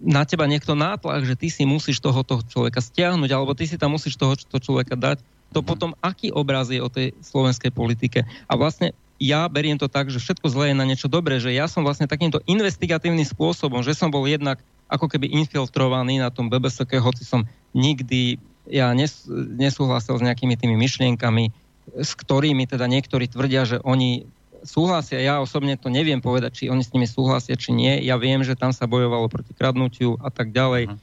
na 0.05 0.23
teba 0.23 0.47
niekto 0.47 0.79
nátlak, 0.79 1.27
že 1.27 1.35
ty 1.35 1.49
si 1.51 1.67
musíš 1.67 1.99
toho, 1.99 2.23
toho 2.23 2.45
človeka 2.47 2.79
stiahnuť, 2.79 3.31
alebo 3.35 3.57
ty 3.57 3.67
si 3.67 3.75
tam 3.75 3.99
musíš 3.99 4.15
toho, 4.15 4.39
toho 4.39 4.63
človeka 4.63 4.95
dať. 4.95 5.19
To 5.57 5.63
mhm. 5.63 5.67
potom, 5.67 5.91
aký 5.99 6.31
obraz 6.31 6.71
je 6.71 6.79
o 6.79 6.93
tej 6.93 7.17
slovenskej 7.25 7.75
politike. 7.75 8.23
A 8.47 8.53
vlastne 8.55 8.95
ja 9.25 9.49
beriem 9.49 9.81
to 9.81 9.89
tak, 9.89 10.13
že 10.13 10.21
všetko 10.21 10.53
zlé 10.53 10.65
je 10.71 10.77
na 10.77 10.85
niečo 10.85 11.09
dobré, 11.09 11.41
že 11.41 11.49
ja 11.49 11.65
som 11.65 11.81
vlastne 11.81 12.05
takýmto 12.05 12.45
investigatívnym 12.45 13.25
spôsobom, 13.25 13.81
že 13.81 13.97
som 13.97 14.13
bol 14.13 14.29
jednak 14.29 14.61
ako 14.93 15.09
keby 15.09 15.33
infiltrovaný 15.33 16.21
na 16.21 16.29
tom 16.29 16.53
BBSK, 16.53 17.01
hoci 17.01 17.25
som 17.25 17.49
nikdy 17.73 18.37
ja 18.69 18.93
nes, 18.93 19.25
nesúhlasil 19.57 20.21
s 20.21 20.25
nejakými 20.25 20.61
tými 20.61 20.77
myšlienkami, 20.77 21.53
s 21.97 22.13
ktorými 22.17 22.69
teda 22.69 22.85
niektorí 22.85 23.29
tvrdia, 23.29 23.65
že 23.65 23.81
oni 23.81 24.29
súhlasia. 24.65 25.21
Ja 25.21 25.41
osobne 25.45 25.77
to 25.77 25.93
neviem 25.93 26.21
povedať, 26.21 26.65
či 26.65 26.73
oni 26.73 26.81
s 26.81 26.93
nimi 26.93 27.05
súhlasia, 27.05 27.57
či 27.57 27.77
nie. 27.77 28.01
Ja 28.05 28.17
viem, 28.17 28.41
že 28.41 28.57
tam 28.57 28.73
sa 28.73 28.89
bojovalo 28.89 29.29
proti 29.29 29.53
kradnutiu 29.53 30.17
a 30.25 30.33
tak 30.33 30.53
ďalej. 30.53 30.97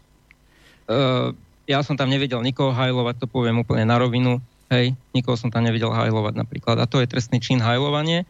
Uh, 0.89 1.38
ja 1.69 1.86
som 1.86 1.93
tam 1.93 2.09
nevedel 2.09 2.41
nikoho 2.41 2.74
hajlovať, 2.74 3.22
to 3.22 3.28
poviem 3.30 3.61
úplne 3.61 3.86
na 3.86 4.01
rovinu. 4.01 4.41
Hej, 4.72 4.95
nikoho 5.11 5.36
som 5.36 5.51
tam 5.51 5.67
nevidel 5.67 5.91
hajlovať 5.91 6.39
napríklad. 6.39 6.80
A 6.80 6.88
to 6.88 7.03
je 7.03 7.11
trestný 7.11 7.43
čin 7.43 7.59
hajlovanie 7.59 8.24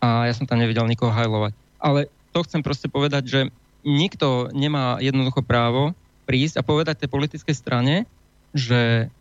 a 0.00 0.24
ja 0.24 0.32
som 0.32 0.48
tam 0.48 0.56
nevidel 0.56 0.88
nikoho 0.88 1.12
hajlovať. 1.12 1.52
Ale 1.76 2.08
to 2.32 2.40
chcem 2.48 2.64
proste 2.64 2.88
povedať, 2.88 3.28
že 3.28 3.40
nikto 3.84 4.48
nemá 4.56 4.96
jednoducho 5.04 5.44
právo 5.44 5.92
prísť 6.24 6.58
a 6.58 6.66
povedať 6.66 7.04
tej 7.04 7.12
politickej 7.12 7.52
strane, 7.52 8.08
že 8.56 9.12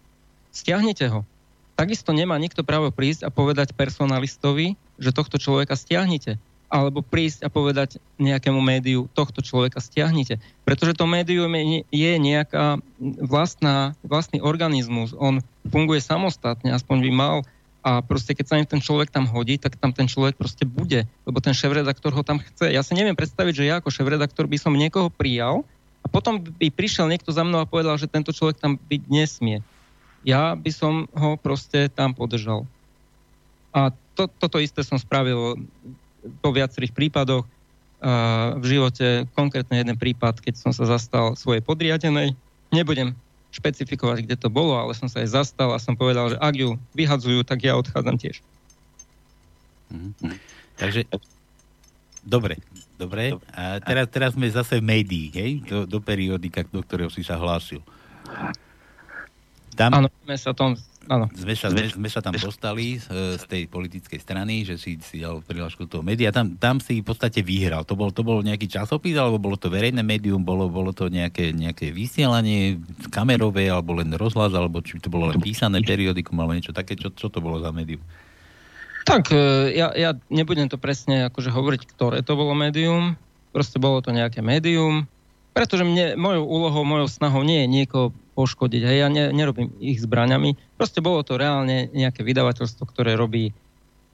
stiahnete 0.55 1.11
ho. 1.11 1.27
Takisto 1.75 2.15
nemá 2.15 2.39
nikto 2.39 2.63
právo 2.63 2.87
prísť 2.87 3.27
a 3.27 3.33
povedať 3.35 3.75
personalistovi, 3.75 4.79
že 4.95 5.11
tohto 5.11 5.35
človeka 5.35 5.75
stiahnite 5.75 6.39
alebo 6.65 7.05
prísť 7.05 7.45
a 7.45 7.49
povedať 7.53 8.01
nejakému 8.17 8.57
médiu, 8.59 9.05
tohto 9.13 9.39
človeka 9.39 9.77
stiahnite. 9.77 10.41
Pretože 10.65 10.97
to 10.97 11.05
médium 11.05 11.53
je 11.89 12.11
nejaká 12.17 12.81
vlastná, 13.21 13.93
vlastný 14.01 14.41
organizmus. 14.41 15.13
On 15.15 15.39
funguje 15.69 16.01
samostatne, 16.01 16.73
aspoň 16.73 16.97
by 17.05 17.11
mal. 17.13 17.37
A 17.85 18.01
proste 18.01 18.33
keď 18.33 18.45
sa 18.49 18.57
ten 18.65 18.81
človek 18.81 19.13
tam 19.13 19.29
hodí, 19.29 19.61
tak 19.61 19.77
tam 19.77 19.93
ten 19.93 20.09
človek 20.09 20.33
proste 20.41 20.65
bude. 20.65 21.05
Lebo 21.21 21.37
ten 21.37 21.53
šéf-redaktor 21.53 22.17
ho 22.17 22.23
tam 22.25 22.41
chce. 22.41 22.73
Ja 22.73 22.81
si 22.81 22.97
neviem 22.97 23.13
predstaviť, 23.13 23.53
že 23.53 23.67
ja 23.69 23.77
ako 23.77 23.93
šéf-redaktor 23.93 24.49
by 24.49 24.57
som 24.57 24.73
niekoho 24.73 25.13
prijal 25.13 25.61
a 26.01 26.09
potom 26.09 26.41
by 26.41 26.73
prišiel 26.73 27.05
niekto 27.05 27.29
za 27.29 27.45
mnou 27.45 27.61
a 27.61 27.69
povedal, 27.69 27.93
že 28.01 28.09
tento 28.09 28.33
človek 28.33 28.57
tam 28.57 28.81
byť 28.81 29.01
nesmie. 29.05 29.61
Ja 30.25 30.57
by 30.57 30.71
som 30.73 31.05
ho 31.13 31.37
proste 31.37 31.85
tam 31.93 32.17
podržal. 32.17 32.65
A 33.69 33.93
to, 34.17 34.25
toto 34.33 34.57
isté 34.57 34.81
som 34.81 34.97
spravil 34.97 35.61
po 36.41 36.49
viacerých 36.53 36.93
prípadoch. 36.95 37.45
V 38.55 38.65
živote 38.65 39.25
konkrétne 39.33 39.81
jeden 39.81 39.97
prípad, 39.97 40.37
keď 40.37 40.61
som 40.61 40.71
sa 40.75 40.85
zastal 40.85 41.33
svojej 41.33 41.63
podriadenej. 41.65 42.37
Nebudem 42.69 43.17
špecifikovať, 43.55 44.27
kde 44.27 44.35
to 44.35 44.51
bolo, 44.51 44.75
ale 44.75 44.91
som 44.91 45.07
sa 45.07 45.23
aj 45.23 45.31
zastal 45.31 45.71
a 45.71 45.79
som 45.79 45.95
povedal, 45.95 46.35
že 46.35 46.37
ak 46.37 46.53
ju 46.59 46.75
vyhadzujú, 46.91 47.47
tak 47.47 47.63
ja 47.63 47.79
odchádzam 47.79 48.19
tiež. 48.19 48.43
Mm-hmm. 49.95 50.35
Takže, 50.75 51.07
dobre, 52.19 52.59
dobre. 52.99 53.39
A 53.55 53.79
teraz, 53.79 54.11
teraz 54.11 54.31
sme 54.35 54.51
zase 54.51 54.83
v 54.83 54.85
médii, 54.91 55.27
hej? 55.31 55.51
Do, 55.63 55.87
do 55.87 56.03
periodika, 56.03 56.67
do 56.67 56.83
ktorého 56.83 57.07
si 57.07 57.23
sa 57.23 57.39
hlásil. 57.39 57.79
Tam... 59.79 60.03
Áno, 60.03 60.11
sme 60.27 60.35
sa 60.35 60.51
tom 60.51 60.75
Áno. 61.05 61.29
Sme 61.37 61.53
sa, 61.53 61.69
sme, 61.69 61.85
sme 61.85 62.09
sa 62.09 62.17
tam 62.17 62.33
dostali 62.33 62.97
z, 62.97 63.37
z 63.37 63.43
tej 63.45 63.63
politickej 63.69 64.17
strany, 64.17 64.65
že 64.65 64.81
si, 64.81 64.97
si 65.05 65.21
dal 65.21 65.37
prihlášku 65.45 65.85
toho 65.85 66.01
média. 66.01 66.33
Tam, 66.33 66.57
tam 66.57 66.81
si 66.81 66.99
v 67.01 67.05
podstate 67.05 67.45
vyhral. 67.45 67.85
To 67.85 67.93
bol, 67.93 68.09
to 68.09 68.25
bol 68.25 68.41
nejaký 68.41 68.65
časopis, 68.65 69.13
alebo 69.13 69.37
bolo 69.37 69.53
to 69.53 69.69
verejné 69.69 70.01
médium, 70.01 70.41
bolo, 70.41 70.65
bolo 70.65 70.89
to 70.97 71.05
nejaké, 71.13 71.53
nejaké 71.53 71.93
vysielanie 71.93 72.81
kamerové, 73.13 73.69
alebo 73.69 74.01
len 74.01 74.09
rozhlas, 74.17 74.49
alebo 74.57 74.81
či 74.81 74.97
to 74.97 75.13
bolo 75.13 75.29
len 75.29 75.37
písané 75.37 75.85
periodikum, 75.85 76.41
alebo 76.41 76.57
niečo 76.57 76.73
také. 76.73 76.97
Čo, 76.97 77.13
čo 77.13 77.29
to 77.29 77.37
bolo 77.37 77.61
za 77.61 77.69
médium? 77.69 78.01
Tak, 79.05 79.29
e, 79.29 79.77
ja, 79.77 79.93
ja 79.93 80.17
nebudem 80.33 80.65
to 80.65 80.81
presne 80.81 81.29
akože 81.29 81.53
hovoriť, 81.53 81.81
ktoré 81.93 82.25
to 82.25 82.33
bolo 82.33 82.57
médium. 82.57 83.13
Proste 83.53 83.77
bolo 83.77 84.01
to 84.01 84.09
nejaké 84.09 84.41
médium. 84.41 85.05
Pretože 85.53 85.85
mne, 85.85 86.17
mojou 86.17 86.43
úlohou, 86.43 86.83
mojou 86.83 87.07
snahou 87.07 87.45
nie 87.45 87.63
je 87.63 87.67
niekoho 87.69 88.11
poškodiť. 88.35 88.81
Hej, 88.83 88.97
ja 88.99 89.07
ne, 89.07 89.31
nerobím 89.31 89.71
ich 89.79 90.03
zbraňami. 90.03 90.59
Proste 90.75 90.99
bolo 90.99 91.23
to 91.23 91.39
reálne 91.39 91.87
nejaké 91.95 92.21
vydavateľstvo, 92.21 92.83
ktoré 92.91 93.15
robí 93.15 93.55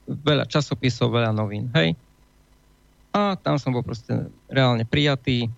veľa 0.06 0.46
časopisov, 0.46 1.12
veľa 1.12 1.34
novín. 1.34 1.74
Hej. 1.74 1.98
A 3.12 3.36
tam 3.36 3.60
som 3.60 3.76
bol 3.76 3.84
proste 3.84 4.30
reálne 4.48 4.88
prijatý, 4.88 5.52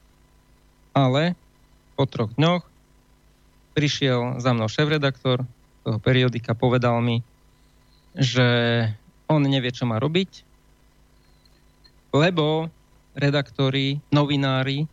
ale 0.96 1.38
po 1.94 2.10
troch 2.10 2.34
dňoch 2.34 2.66
prišiel 3.78 4.42
za 4.42 4.56
mnou 4.56 4.72
šéf-redaktor 4.72 5.46
toho 5.84 6.00
periodika, 6.02 6.58
povedal 6.58 7.04
mi, 7.04 7.22
že 8.16 8.46
on 9.28 9.44
nevie, 9.44 9.74
čo 9.74 9.90
má 9.90 9.98
robiť, 9.98 10.46
lebo 12.14 12.70
redaktori, 13.18 14.02
novinári 14.14 14.86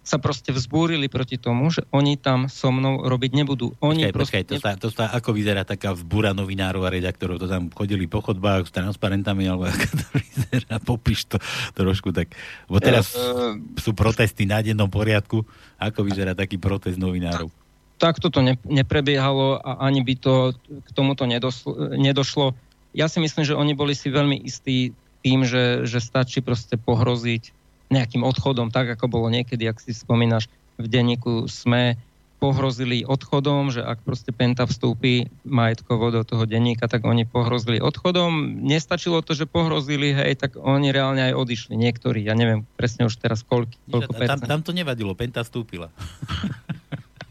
sa 0.00 0.16
proste 0.16 0.50
vzbúrili 0.50 1.12
proti 1.12 1.36
tomu, 1.36 1.68
že 1.68 1.84
oni 1.92 2.16
tam 2.16 2.48
so 2.48 2.72
mnou 2.72 3.04
robiť 3.04 3.36
nebudú. 3.36 3.76
Oni 3.84 4.08
počkaj, 4.08 4.16
proste... 4.16 4.36
počkaj, 4.40 4.44
to 4.48 4.56
sa, 4.56 4.70
to 4.74 4.88
sa, 4.88 5.04
ako 5.12 5.36
vyzerá 5.36 5.62
taká 5.68 5.92
vzbúra 5.92 6.32
novinárov 6.32 6.82
a 6.88 6.90
redaktorov? 6.90 7.36
To 7.36 7.46
tam 7.46 7.68
chodili 7.68 8.08
po 8.08 8.24
chodbách 8.24 8.68
s 8.68 8.72
transparentami, 8.72 9.44
alebo 9.44 9.68
ako 9.68 9.86
to 9.92 10.06
vyzerá? 10.16 10.80
Popíš 10.88 11.28
to 11.28 11.36
trošku 11.76 12.16
tak. 12.16 12.32
Bo 12.64 12.80
teraz 12.80 13.12
uh, 13.12 13.54
sú 13.76 13.92
protesty 13.92 14.48
na 14.48 14.64
dennom 14.64 14.88
poriadku. 14.88 15.44
Ako 15.76 16.02
vyzerá 16.08 16.32
taký 16.32 16.56
protest 16.56 16.96
novinárov? 16.96 17.52
Tak 18.00 18.16
toto 18.24 18.40
ne, 18.40 18.56
neprebiehalo 18.64 19.60
a 19.60 19.84
ani 19.84 20.00
by 20.00 20.14
to 20.16 20.34
k 20.56 20.88
tomuto 20.96 21.28
nedoslo, 21.28 21.76
nedošlo. 21.92 22.56
Ja 22.96 23.12
si 23.12 23.20
myslím, 23.20 23.44
že 23.44 23.52
oni 23.52 23.76
boli 23.76 23.92
si 23.92 24.08
veľmi 24.08 24.40
istí 24.40 24.96
tým, 25.20 25.44
že, 25.44 25.84
že 25.84 26.00
stačí 26.00 26.40
proste 26.40 26.80
pohroziť 26.80 27.59
nejakým 27.90 28.22
odchodom, 28.22 28.70
tak 28.70 28.94
ako 28.94 29.10
bolo 29.10 29.26
niekedy, 29.28 29.66
ak 29.66 29.82
si 29.82 29.90
spomínaš, 29.90 30.46
v 30.80 30.86
denníku 30.86 31.50
sme 31.50 31.98
pohrozili 32.40 33.04
odchodom, 33.04 33.68
že 33.68 33.84
ak 33.84 34.00
proste 34.00 34.32
Penta 34.32 34.64
vstúpi 34.64 35.28
majetkovo 35.44 36.08
do 36.08 36.24
toho 36.24 36.48
denníka, 36.48 36.88
tak 36.88 37.04
oni 37.04 37.28
pohrozili 37.28 37.84
odchodom. 37.84 38.64
Nestačilo 38.64 39.20
to, 39.20 39.36
že 39.36 39.44
pohrozili, 39.44 40.16
hej, 40.16 40.40
tak 40.40 40.56
oni 40.56 40.88
reálne 40.88 41.20
aj 41.30 41.36
odišli. 41.36 41.76
Niektorí, 41.76 42.24
ja 42.24 42.32
neviem 42.32 42.64
presne 42.80 43.04
už 43.04 43.20
teraz 43.20 43.44
koľko, 43.44 43.76
koľko 43.92 44.10
tam, 44.16 44.40
tam 44.40 44.60
to 44.64 44.72
nevadilo, 44.72 45.12
Penta 45.12 45.44
vstúpila. 45.44 45.92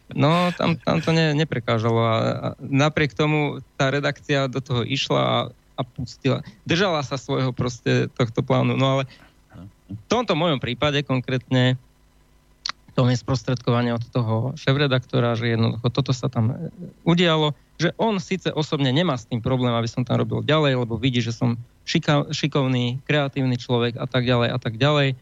No, 0.09 0.49
tam, 0.57 0.73
tam 0.81 1.05
to 1.05 1.13
ne, 1.13 1.37
neprekážalo 1.37 2.01
a, 2.01 2.13
napriek 2.59 3.13
tomu 3.13 3.61
tá 3.77 3.93
redakcia 3.93 4.49
do 4.49 4.57
toho 4.57 4.81
išla 4.81 5.21
a, 5.21 5.37
a 5.77 5.81
pustila. 5.85 6.41
Držala 6.65 7.05
sa 7.05 7.13
svojho 7.13 7.53
proste 7.53 8.09
tohto 8.17 8.41
plánu, 8.41 8.73
no 8.73 8.99
ale 8.99 9.03
v 9.89 10.03
tomto 10.07 10.37
mojom 10.37 10.61
prípade 10.61 11.01
konkrétne 11.01 11.75
to 12.97 13.07
je 13.07 13.15
sprostredkovanie 13.15 13.95
od 13.95 14.03
toho 14.11 14.51
šéf-redaktora, 14.59 15.37
že 15.39 15.55
jednoducho 15.55 15.87
toto 15.87 16.11
sa 16.11 16.27
tam 16.27 16.51
udialo, 17.07 17.55
že 17.79 17.95
on 17.95 18.19
síce 18.19 18.51
osobne 18.51 18.91
nemá 18.91 19.15
s 19.15 19.23
tým 19.23 19.39
problém, 19.39 19.71
aby 19.71 19.87
som 19.87 20.03
tam 20.03 20.19
robil 20.19 20.43
ďalej, 20.43 20.83
lebo 20.83 20.99
vidí, 20.99 21.23
že 21.23 21.31
som 21.31 21.55
šika, 21.87 22.27
šikovný, 22.35 22.99
kreatívny 23.07 23.55
človek 23.55 23.95
a 23.95 24.03
tak 24.03 24.27
ďalej 24.27 24.49
a 24.51 24.57
tak 24.59 24.75
ďalej 24.75 25.15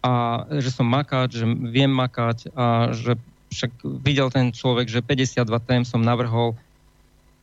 a 0.00 0.12
že 0.56 0.70
som 0.72 0.88
makáč, 0.88 1.42
že 1.42 1.46
viem 1.46 1.90
makať 1.90 2.54
a 2.54 2.96
že 2.96 3.18
však 3.52 3.84
videl 4.04 4.32
ten 4.32 4.48
človek, 4.54 4.88
že 4.88 5.04
52 5.04 5.44
tém 5.68 5.82
som 5.84 6.00
navrhol 6.00 6.56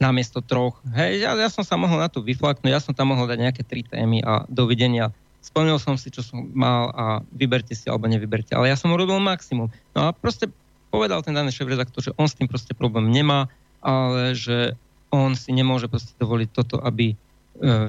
namiesto 0.01 0.43
troch. 0.43 0.81
Hej, 0.91 1.23
ja, 1.23 1.31
ja 1.37 1.49
som 1.51 1.63
sa 1.63 1.79
mohol 1.79 2.01
na 2.01 2.11
to 2.11 2.25
vyflaknúť, 2.25 2.71
ja 2.71 2.83
som 2.83 2.97
tam 2.97 3.15
mohol 3.15 3.29
dať 3.29 3.39
nejaké 3.39 3.61
tri 3.63 3.85
témy 3.85 4.21
a 4.25 4.43
dovidenia. 4.51 5.13
Splnil 5.45 5.77
som 5.77 5.93
si, 5.93 6.09
čo 6.09 6.25
som 6.25 6.49
mal 6.57 6.89
a 6.97 7.05
vyberte 7.29 7.77
si 7.77 7.85
alebo 7.85 8.09
nevyberte. 8.09 8.57
Ale 8.57 8.73
ja 8.73 8.77
som 8.77 8.89
urobil 8.89 9.21
maximum. 9.21 9.69
No 9.93 10.09
a 10.09 10.09
proste 10.09 10.49
povedal 10.89 11.21
ten 11.21 11.37
daný 11.37 11.53
šéf-redaktor, 11.53 12.01
že 12.01 12.17
on 12.17 12.25
s 12.25 12.33
tým 12.33 12.49
proste 12.49 12.73
problém 12.73 13.13
nemá, 13.13 13.45
ale 13.85 14.33
že 14.33 14.73
on 15.13 15.37
si 15.37 15.53
nemôže 15.53 15.85
proste 15.85 16.17
dovoliť 16.17 16.49
toto, 16.49 16.81
aby 16.81 17.13
e, 17.13 17.15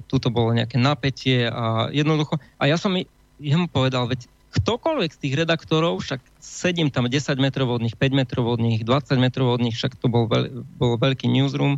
tuto 0.05 0.29
bolo 0.29 0.53
nejaké 0.53 0.77
napätie 0.77 1.49
a 1.49 1.89
jednoducho. 1.89 2.37
A 2.61 2.69
ja 2.69 2.77
som 2.77 2.93
jemu 3.41 3.73
povedal, 3.73 4.05
veď 4.05 4.29
ktokoľvek 4.61 5.11
z 5.13 5.21
tých 5.21 5.35
redaktorov, 5.37 6.01
však 6.01 6.21
sedím 6.41 6.89
tam 6.89 7.09
10 7.09 7.17
metrov 7.41 7.69
od 7.73 7.85
nich, 7.85 7.97
5 7.97 8.13
metrov 8.13 8.45
od 8.49 8.61
nich, 8.61 8.85
20 8.85 9.17
metrov 9.17 9.53
od 9.53 9.61
nich, 9.61 9.77
však 9.77 9.97
to 10.01 10.09
bol, 10.09 10.29
veľ, 10.29 10.65
bol 10.77 10.97
veľký 10.97 11.29
newsroom, 11.29 11.77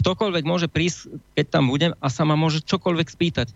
ktokoľvek 0.00 0.44
môže 0.44 0.68
prísť, 0.68 1.20
keď 1.36 1.46
tam 1.48 1.72
budem 1.72 1.92
a 2.00 2.06
sa 2.12 2.28
ma 2.28 2.36
môže 2.36 2.64
čokoľvek 2.64 3.08
spýtať. 3.08 3.48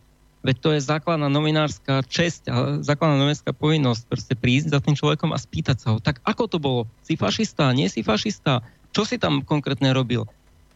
Veď 0.47 0.57
to 0.63 0.69
je 0.79 0.81
základná 0.87 1.27
novinárska 1.27 2.07
česť 2.07 2.43
a 2.47 2.55
základná 2.79 3.19
novinárska 3.19 3.51
povinnosť 3.51 4.03
proste 4.07 4.35
prísť 4.39 4.71
za 4.71 4.79
tým 4.79 4.95
človekom 4.95 5.35
a 5.35 5.43
spýtať 5.43 5.77
sa 5.83 5.87
ho. 5.91 5.99
Tak 5.99 6.23
ako 6.23 6.47
to 6.47 6.59
bolo? 6.63 6.87
Si 7.03 7.19
fašista? 7.19 7.75
Nie 7.75 7.91
si 7.91 8.07
fašista? 8.07 8.63
Čo 8.95 9.03
si 9.03 9.19
tam 9.19 9.43
konkrétne 9.43 9.91
robil? 9.91 10.23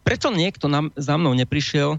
Prečo 0.03 0.27
niekto 0.27 0.67
nám, 0.67 0.91
za 0.99 1.15
mnou 1.15 1.31
neprišiel 1.31 1.95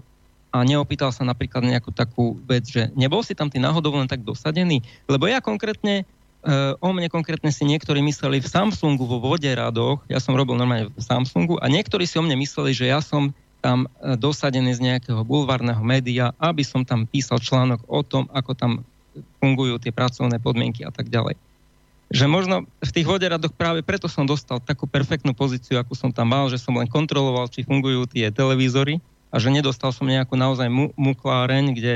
a 0.53 0.61
neopýtal 0.61 1.09
sa 1.09 1.25
napríklad 1.25 1.65
nejakú 1.65 1.89
takú 1.89 2.37
vec, 2.45 2.69
že 2.69 2.93
nebol 2.93 3.25
si 3.25 3.33
tam 3.33 3.49
ty 3.49 3.57
náhodou 3.57 3.97
len 3.97 4.05
tak 4.05 4.21
dosadený? 4.21 4.85
Lebo 5.09 5.25
ja 5.25 5.41
konkrétne, 5.41 6.05
uh, 6.45 6.77
o 6.77 6.93
mne 6.93 7.09
konkrétne 7.09 7.49
si 7.49 7.65
niektorí 7.65 8.05
mysleli 8.05 8.37
v 8.37 8.45
Samsungu 8.45 9.09
vo 9.09 9.17
vode 9.17 9.49
radoch, 9.49 10.05
ja 10.05 10.21
som 10.21 10.37
robil 10.37 10.53
normálne 10.53 10.93
v 10.93 11.01
Samsungu 11.01 11.57
a 11.57 11.65
niektorí 11.73 12.05
si 12.05 12.21
o 12.21 12.23
mne 12.23 12.37
mysleli, 12.37 12.69
že 12.69 12.85
ja 12.85 13.01
som 13.01 13.33
tam 13.63 13.87
e, 13.87 14.19
dosadený 14.19 14.75
z 14.75 14.83
nejakého 14.91 15.23
bulvárneho 15.23 15.79
média, 15.79 16.35
aby 16.35 16.67
som 16.67 16.83
tam 16.83 17.07
písal 17.07 17.39
článok 17.39 17.87
o 17.87 18.03
tom, 18.03 18.27
ako 18.35 18.51
tam 18.51 18.71
fungujú 19.39 19.79
tie 19.79 19.95
pracovné 19.95 20.43
podmienky 20.43 20.83
a 20.83 20.91
tak 20.91 21.07
ďalej. 21.07 21.39
Že 22.11 22.25
možno 22.27 22.55
v 22.83 22.91
tých 22.91 23.07
voderadoch 23.07 23.55
práve 23.55 23.79
preto 23.79 24.11
som 24.11 24.27
dostal 24.27 24.59
takú 24.59 24.83
perfektnú 24.83 25.31
pozíciu, 25.31 25.79
akú 25.79 25.95
som 25.95 26.11
tam 26.11 26.35
mal, 26.35 26.51
že 26.51 26.59
som 26.59 26.75
len 26.75 26.91
kontroloval, 26.91 27.47
či 27.47 27.63
fungujú 27.63 28.03
tie 28.11 28.27
televízory 28.29 28.99
a 29.31 29.39
že 29.39 29.49
nedostal 29.49 29.95
som 29.95 30.05
nejakú 30.05 30.35
naozaj 30.35 30.67
mu- 30.67 30.93
mukláreň, 30.93 31.73
kde 31.73 31.93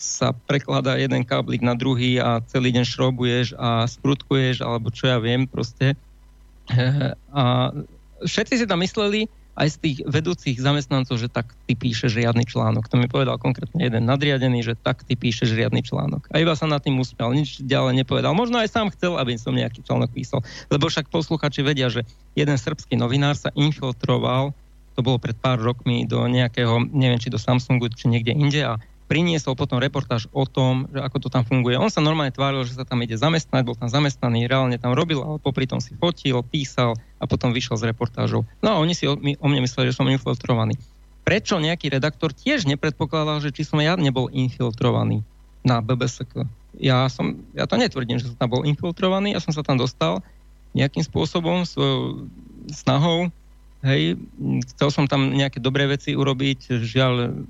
sa 0.00 0.32
prekladá 0.32 0.96
jeden 0.96 1.22
káblik 1.28 1.60
na 1.60 1.76
druhý 1.76 2.16
a 2.16 2.40
celý 2.48 2.72
deň 2.72 2.84
šrobuješ 2.88 3.52
a 3.60 3.84
sprutkuješ, 3.84 4.64
alebo 4.64 4.88
čo 4.88 5.12
ja 5.12 5.20
viem 5.20 5.44
proste. 5.44 5.92
A 7.36 7.74
všetci 8.24 8.64
si 8.64 8.64
tam 8.64 8.80
mysleli, 8.80 9.28
aj 9.58 9.68
z 9.68 9.76
tých 9.82 9.98
vedúcich 10.06 10.56
zamestnancov, 10.56 11.18
že 11.18 11.28
tak 11.28 11.52
ty 11.66 11.74
píšeš 11.74 12.14
riadny 12.16 12.46
článok. 12.46 12.86
To 12.88 12.96
mi 12.96 13.10
povedal 13.10 13.36
konkrétne 13.36 13.82
jeden 13.82 14.06
nadriadený, 14.06 14.62
že 14.62 14.74
tak 14.78 15.02
ty 15.04 15.18
píšeš 15.18 15.52
riadny 15.52 15.82
článok. 15.82 16.30
A 16.30 16.38
iba 16.38 16.54
sa 16.54 16.70
nad 16.70 16.80
tým 16.80 16.96
usmial, 17.02 17.34
nič 17.34 17.60
ďalej 17.60 18.04
nepovedal. 18.04 18.32
Možno 18.32 18.62
aj 18.62 18.70
sám 18.70 18.88
chcel, 18.94 19.18
aby 19.18 19.34
som 19.36 19.52
nejaký 19.52 19.82
článok 19.82 20.14
písal. 20.14 20.40
Lebo 20.70 20.86
však 20.86 21.10
posluchači 21.10 21.66
vedia, 21.66 21.90
že 21.90 22.06
jeden 22.38 22.56
srbský 22.56 22.94
novinár 22.94 23.34
sa 23.34 23.50
infiltroval, 23.52 24.54
to 24.94 25.00
bolo 25.00 25.22
pred 25.22 25.38
pár 25.38 25.58
rokmi, 25.62 26.04
do 26.04 26.24
nejakého, 26.26 26.82
neviem, 26.90 27.18
či 27.18 27.32
do 27.32 27.38
Samsungu, 27.38 27.88
či 27.94 28.10
niekde 28.10 28.34
inde 28.34 28.62
a 28.64 28.76
priniesol 29.10 29.58
potom 29.58 29.82
reportáž 29.82 30.30
o 30.30 30.46
tom, 30.46 30.86
že 30.94 31.02
ako 31.02 31.26
to 31.26 31.28
tam 31.34 31.42
funguje. 31.42 31.74
On 31.74 31.90
sa 31.90 31.98
normálne 31.98 32.30
tváril, 32.30 32.62
že 32.62 32.78
sa 32.78 32.86
tam 32.86 33.02
ide 33.02 33.18
zamestnať, 33.18 33.66
bol 33.66 33.74
tam 33.74 33.90
zamestnaný, 33.90 34.46
reálne 34.46 34.78
tam 34.78 34.94
robil, 34.94 35.18
ale 35.18 35.42
popri 35.42 35.66
tom 35.66 35.82
si 35.82 35.98
fotil, 35.98 36.38
písal 36.46 36.94
a 37.18 37.26
potom 37.26 37.50
vyšiel 37.50 37.74
s 37.74 37.82
reportážou. 37.82 38.46
No 38.62 38.68
a 38.70 38.76
oni 38.78 38.94
si 38.94 39.10
o, 39.10 39.18
mne 39.18 39.66
mysleli, 39.66 39.90
že 39.90 39.98
som 39.98 40.06
infiltrovaný. 40.06 40.78
Prečo 41.26 41.58
nejaký 41.58 41.90
redaktor 41.90 42.30
tiež 42.30 42.70
nepredpokladal, 42.70 43.42
že 43.42 43.50
či 43.50 43.66
som 43.66 43.82
ja 43.82 43.98
nebol 43.98 44.30
infiltrovaný 44.30 45.26
na 45.66 45.82
BBSK? 45.82 46.46
Ja, 46.78 47.10
som, 47.10 47.42
ja 47.50 47.66
to 47.66 47.74
netvrdím, 47.74 48.22
že 48.22 48.30
som 48.30 48.38
tam 48.38 48.54
bol 48.54 48.62
infiltrovaný, 48.62 49.34
ja 49.34 49.42
som 49.42 49.50
sa 49.50 49.66
tam 49.66 49.74
dostal 49.74 50.22
nejakým 50.70 51.02
spôsobom, 51.02 51.66
svojou 51.66 52.30
snahou, 52.70 53.26
hej, 53.82 54.14
chcel 54.70 54.88
som 54.94 55.10
tam 55.10 55.34
nejaké 55.34 55.58
dobré 55.58 55.90
veci 55.90 56.14
urobiť, 56.14 56.78
žiaľ, 56.78 57.42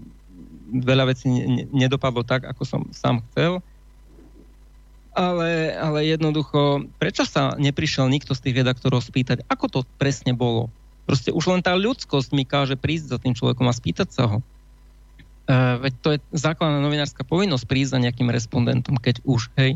veľa 0.71 1.11
vecí 1.11 1.27
nedopadlo 1.75 2.23
tak, 2.23 2.47
ako 2.47 2.63
som 2.63 2.81
sám 2.95 3.21
chcel. 3.31 3.59
Ale, 5.11 5.75
ale 5.75 6.07
jednoducho, 6.07 6.87
prečo 7.03 7.27
sa 7.27 7.59
neprišiel 7.59 8.07
nikto 8.07 8.31
z 8.33 8.47
tých 8.47 8.63
redaktorov 8.63 9.03
spýtať, 9.03 9.43
ako 9.51 9.67
to 9.67 9.81
presne 9.99 10.33
bolo? 10.33 10.71
Proste 11.03 11.35
už 11.35 11.51
len 11.51 11.61
tá 11.67 11.75
ľudskosť 11.75 12.31
mi 12.31 12.47
káže 12.47 12.79
prísť 12.79 13.07
za 13.11 13.19
tým 13.19 13.35
človekom 13.35 13.67
a 13.67 13.75
spýtať 13.75 14.09
sa 14.15 14.31
ho. 14.31 14.39
E, 14.39 15.55
veď 15.83 15.93
to 15.99 16.09
je 16.15 16.19
základná 16.31 16.79
novinárska 16.79 17.27
povinnosť 17.27 17.67
prísť 17.67 17.99
za 17.99 18.03
nejakým 18.07 18.31
respondentom, 18.31 18.95
keď 18.95 19.19
už, 19.27 19.51
hej. 19.59 19.75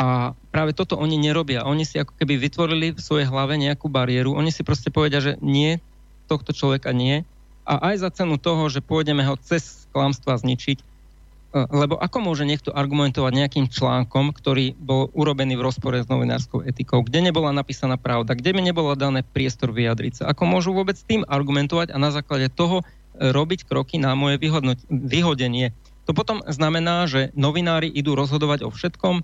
A 0.00 0.32
práve 0.48 0.72
toto 0.72 0.96
oni 0.96 1.20
nerobia. 1.20 1.68
Oni 1.68 1.84
si 1.84 2.00
ako 2.00 2.16
keby 2.16 2.40
vytvorili 2.40 2.96
v 2.96 3.04
svojej 3.04 3.28
hlave 3.28 3.60
nejakú 3.60 3.92
bariéru. 3.92 4.32
Oni 4.32 4.48
si 4.48 4.64
proste 4.64 4.88
povedia, 4.88 5.20
že 5.20 5.36
nie, 5.44 5.76
tohto 6.24 6.56
človeka 6.56 6.96
nie. 6.96 7.28
A 7.70 7.94
aj 7.94 8.02
za 8.02 8.10
cenu 8.10 8.34
toho, 8.34 8.66
že 8.66 8.82
pôjdeme 8.82 9.22
ho 9.22 9.38
cez 9.38 9.86
klamstva 9.94 10.34
zničiť. 10.34 10.78
E, 10.82 10.84
lebo 11.70 11.94
ako 11.94 12.18
môže 12.18 12.42
niekto 12.42 12.74
argumentovať 12.74 13.30
nejakým 13.30 13.66
článkom, 13.70 14.34
ktorý 14.34 14.74
bol 14.74 15.06
urobený 15.14 15.54
v 15.54 15.70
rozpore 15.70 16.02
s 16.02 16.10
novinárskou 16.10 16.66
etikou, 16.66 17.06
kde 17.06 17.30
nebola 17.30 17.54
napísaná 17.54 17.94
pravda, 17.94 18.34
kde 18.34 18.58
mi 18.58 18.66
nebola 18.66 18.98
dané 18.98 19.22
priestor 19.22 19.70
vyjadriť 19.70 20.12
sa? 20.18 20.24
Ako 20.34 20.50
môžu 20.50 20.74
vôbec 20.74 20.98
tým 20.98 21.22
argumentovať 21.30 21.94
a 21.94 21.98
na 22.02 22.10
základe 22.10 22.50
toho 22.50 22.82
e, 22.82 23.30
robiť 23.30 23.70
kroky 23.70 24.02
na 24.02 24.18
moje 24.18 24.42
vyhodenie? 24.90 25.70
To 26.10 26.12
potom 26.14 26.42
znamená, 26.50 27.06
že 27.06 27.30
novinári 27.38 27.86
idú 27.86 28.18
rozhodovať 28.18 28.66
o 28.66 28.74
všetkom, 28.74 29.22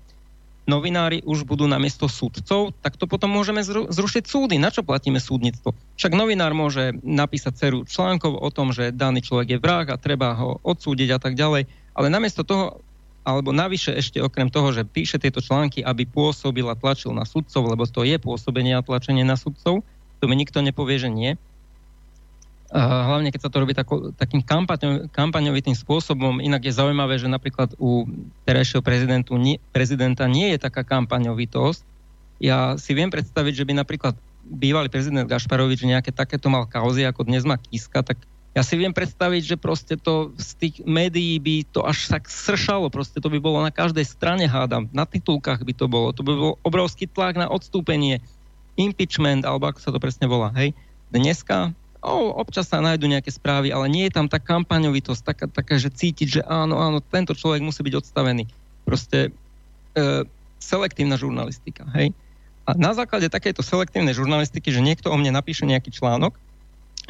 novinári 0.67 1.23
už 1.23 1.47
budú 1.47 1.65
na 1.65 1.79
miesto 1.79 2.11
súdcov, 2.11 2.75
tak 2.83 2.99
to 2.99 3.07
potom 3.07 3.31
môžeme 3.31 3.63
zrušiť 3.65 4.23
súdy. 4.27 4.59
Na 4.59 4.67
čo 4.67 4.83
platíme 4.83 5.17
súdnictvo? 5.17 5.71
Však 5.95 6.13
novinár 6.13 6.51
môže 6.51 6.91
napísať 7.01 7.53
ceru 7.55 7.79
článkov 7.87 8.35
o 8.35 8.49
tom, 8.51 8.75
že 8.75 8.91
daný 8.91 9.23
človek 9.23 9.57
je 9.57 9.63
vrah 9.63 9.87
a 9.87 9.95
treba 9.95 10.35
ho 10.35 10.59
odsúdiť 10.61 11.15
a 11.15 11.19
tak 11.23 11.39
ďalej, 11.39 11.65
ale 11.95 12.07
namiesto 12.11 12.43
toho, 12.43 12.83
alebo 13.23 13.55
navyše 13.55 13.95
ešte 13.95 14.19
okrem 14.19 14.51
toho, 14.51 14.75
že 14.75 14.87
píše 14.87 15.17
tieto 15.17 15.39
články, 15.39 15.81
aby 15.81 16.03
pôsobil 16.03 16.67
a 16.67 16.75
tlačil 16.75 17.15
na 17.15 17.23
sudcov, 17.23 17.63
lebo 17.63 17.87
to 17.87 18.03
je 18.03 18.19
pôsobenie 18.19 18.75
a 18.75 18.85
tlačenie 18.85 19.23
na 19.23 19.39
sudcov, 19.39 19.81
to 20.19 20.23
mi 20.27 20.35
nikto 20.35 20.59
nepovie, 20.59 20.99
že 20.99 21.07
nie, 21.07 21.39
hlavne 22.71 23.31
keď 23.31 23.47
sa 23.47 23.51
to 23.51 23.63
robí 23.63 23.71
tako, 23.71 24.11
takým 24.11 24.43
kampaňo, 24.43 25.07
kampaňovitým 25.11 25.75
spôsobom. 25.75 26.43
Inak 26.43 26.67
je 26.67 26.75
zaujímavé, 26.75 27.15
že 27.15 27.31
napríklad 27.31 27.75
u 27.79 28.03
terajšieho 28.43 28.83
prezidentu, 28.83 29.39
nie, 29.39 29.63
prezidenta 29.71 30.27
nie 30.27 30.51
je 30.55 30.59
taká 30.59 30.83
kampaňovitosť. 30.83 31.81
Ja 32.43 32.75
si 32.75 32.91
viem 32.91 33.07
predstaviť, 33.07 33.63
že 33.63 33.65
by 33.65 33.73
napríklad 33.81 34.13
bývalý 34.47 34.87
prezident 34.87 35.27
Gašparovič 35.27 35.83
nejaké 35.83 36.11
takéto 36.11 36.47
mal 36.47 36.67
kauzy, 36.67 37.03
ako 37.03 37.27
dnes 37.27 37.43
má 37.43 37.59
Kiska, 37.59 38.03
tak 38.03 38.19
ja 38.55 38.65
si 38.65 38.73
viem 38.73 38.89
predstaviť, 38.89 39.53
že 39.53 39.55
proste 39.59 40.01
to 40.01 40.33
z 40.33 40.49
tých 40.57 40.75
médií 40.81 41.37
by 41.37 41.61
to 41.69 41.85
až 41.85 42.09
tak 42.09 42.25
sršalo, 42.25 42.89
proste 42.89 43.21
to 43.21 43.29
by 43.29 43.37
bolo 43.37 43.61
na 43.61 43.69
každej 43.69 44.01
strane, 44.01 44.49
hádam, 44.49 44.89
na 44.89 45.05
titulkách 45.05 45.61
by 45.61 45.73
to 45.77 45.85
bolo, 45.85 46.09
to 46.09 46.25
by 46.25 46.33
bol 46.33 46.57
obrovský 46.65 47.05
tlak 47.05 47.37
na 47.37 47.45
odstúpenie, 47.45 48.17
impeachment, 48.73 49.45
alebo 49.45 49.69
ako 49.69 49.79
sa 49.81 49.93
to 49.93 50.01
presne 50.01 50.25
volá, 50.25 50.49
hej. 50.57 50.73
Dneska 51.13 51.69
O, 52.07 52.31
občas 52.39 52.71
sa 52.71 52.79
nájdú 52.79 53.11
nejaké 53.11 53.27
správy, 53.35 53.75
ale 53.75 53.91
nie 53.91 54.07
je 54.07 54.15
tam 54.15 54.31
tá 54.31 54.39
kampaňovitosť, 54.39 55.21
taká, 55.27 55.45
taká, 55.51 55.75
že 55.75 55.91
cítiť, 55.91 56.27
že 56.39 56.41
áno, 56.47 56.79
áno, 56.79 57.03
tento 57.03 57.35
človek 57.35 57.59
musí 57.59 57.83
byť 57.83 57.95
odstavený. 57.99 58.47
Proste 58.87 59.35
e, 59.91 60.23
selektívna 60.63 61.19
žurnalistika, 61.19 61.83
hej. 61.99 62.15
A 62.67 62.75
na 62.75 62.95
základe 62.95 63.27
takejto 63.27 63.63
selektívnej 63.63 64.15
žurnalistiky, 64.15 64.71
že 64.71 64.83
niekto 64.83 65.11
o 65.11 65.15
mne 65.19 65.35
napíše 65.35 65.67
nejaký 65.67 65.91
článok, 65.91 66.35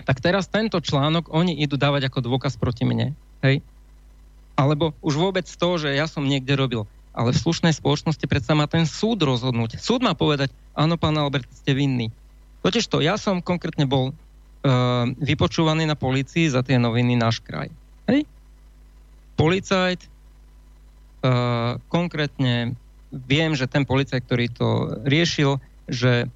tak 0.06 0.22
teraz 0.22 0.50
tento 0.50 0.78
článok 0.78 1.30
oni 1.30 1.58
idú 1.58 1.78
dávať 1.78 2.10
ako 2.10 2.26
dôkaz 2.26 2.58
proti 2.58 2.86
mne, 2.86 3.14
hej. 3.46 3.62
Alebo 4.58 4.98
už 5.06 5.14
vôbec 5.18 5.46
to, 5.46 5.70
že 5.78 5.94
ja 5.94 6.10
som 6.10 6.26
niekde 6.26 6.58
robil. 6.58 6.90
Ale 7.14 7.34
v 7.34 7.42
slušnej 7.42 7.74
spoločnosti 7.74 8.26
predsa 8.30 8.54
má 8.54 8.70
ten 8.70 8.86
súd 8.86 9.22
rozhodnúť. 9.26 9.82
Súd 9.82 10.06
má 10.06 10.14
povedať, 10.14 10.54
áno, 10.78 10.98
pán 10.98 11.18
Albert, 11.18 11.50
ste 11.54 11.74
vinný. 11.74 12.14
Totiž 12.62 12.90
to, 12.90 13.02
ja 13.02 13.18
som 13.18 13.42
konkrétne 13.42 13.90
bol 13.90 14.14
vypočúvaný 15.22 15.88
na 15.88 15.96
policii 15.96 16.52
za 16.52 16.62
tie 16.66 16.76
noviny 16.82 17.16
Náš 17.16 17.40
kraj. 17.40 17.72
Hej? 18.10 18.28
Policajt, 19.38 20.02
uh, 20.04 21.78
konkrétne 21.88 22.74
viem, 23.14 23.56
že 23.56 23.70
ten 23.70 23.88
policajt, 23.88 24.26
ktorý 24.26 24.46
to 24.52 24.70
riešil, 25.08 25.64
že 25.88 26.28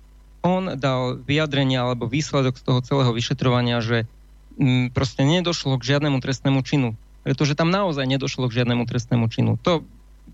on 0.42 0.80
dal 0.80 1.22
vyjadrenie 1.22 1.78
alebo 1.78 2.10
výsledok 2.10 2.58
z 2.58 2.64
toho 2.66 2.80
celého 2.82 3.12
vyšetrovania, 3.14 3.84
že 3.84 4.10
m, 4.58 4.90
proste 4.90 5.22
nedošlo 5.22 5.78
k 5.78 5.96
žiadnemu 5.96 6.18
trestnému 6.18 6.62
činu. 6.66 6.98
pretože 7.22 7.54
tam 7.54 7.70
naozaj 7.70 8.10
nedošlo 8.10 8.50
k 8.50 8.62
žiadnemu 8.62 8.84
trestnému 8.90 9.30
činu. 9.30 9.54
To 9.62 9.86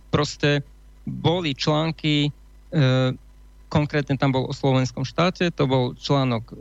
proste 0.08 0.64
boli 1.04 1.52
články, 1.52 2.32
e, 2.72 2.80
konkrétne 3.68 4.16
tam 4.16 4.32
bol 4.32 4.48
o 4.48 4.56
slovenskom 4.56 5.04
štáte, 5.04 5.52
to 5.52 5.68
bol 5.68 5.92
článok 6.00 6.44
e, 6.48 6.56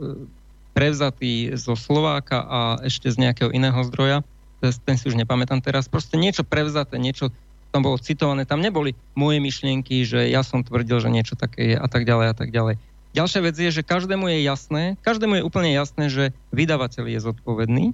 prevzatý 0.77 1.57
zo 1.57 1.73
Slováka 1.73 2.45
a 2.45 2.59
ešte 2.85 3.09
z 3.09 3.17
nejakého 3.17 3.49
iného 3.49 3.81
zdroja, 3.89 4.21
ten 4.61 4.93
si 4.93 5.09
už 5.09 5.17
nepamätám 5.17 5.57
teraz, 5.57 5.89
proste 5.89 6.21
niečo 6.21 6.45
prevzaté, 6.45 7.01
niečo 7.01 7.33
tam 7.73 7.81
bolo 7.81 7.97
citované, 7.97 8.45
tam 8.45 8.61
neboli 8.61 8.93
moje 9.17 9.41
myšlienky, 9.41 10.05
že 10.05 10.29
ja 10.29 10.45
som 10.45 10.61
tvrdil, 10.61 11.01
že 11.01 11.09
niečo 11.09 11.33
také 11.33 11.73
je 11.73 11.77
a 11.81 11.87
tak 11.89 12.05
ďalej 12.05 12.27
a 12.29 12.35
tak 12.37 12.53
ďalej. 12.53 12.77
Ďalšia 13.17 13.41
vec 13.41 13.55
je, 13.57 13.69
že 13.73 13.81
každému 13.81 14.29
je 14.29 14.45
jasné, 14.45 14.83
každému 15.01 15.41
je 15.41 15.47
úplne 15.49 15.73
jasné, 15.73 16.13
že 16.13 16.23
vydavateľ 16.53 17.09
je 17.09 17.19
zodpovedný. 17.25 17.85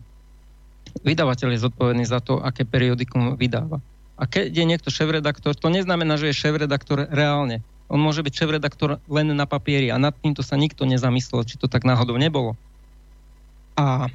Vydavateľ 1.07 1.55
je 1.55 1.63
zodpovedný 1.63 2.03
za 2.03 2.19
to, 2.19 2.43
aké 2.43 2.67
periodikum 2.67 3.39
vydáva. 3.39 3.79
A 4.19 4.27
keď 4.27 4.51
je 4.51 4.67
niekto 4.67 4.91
šéf-redaktor, 4.91 5.55
to 5.55 5.71
neznamená, 5.71 6.19
že 6.19 6.29
je 6.29 6.35
šéf-redaktor 6.35 7.07
reálne. 7.09 7.63
On 7.87 7.97
môže 7.97 8.21
byť 8.21 8.33
šéf-redaktor 8.35 8.99
len 9.07 9.31
na 9.31 9.47
papieri 9.47 9.89
a 9.89 9.97
nad 9.97 10.13
týmto 10.13 10.43
sa 10.43 10.59
nikto 10.59 10.83
nezamyslel, 10.83 11.47
či 11.47 11.55
to 11.55 11.71
tak 11.71 11.87
náhodou 11.87 12.19
nebolo. 12.19 12.59
A 13.73 14.07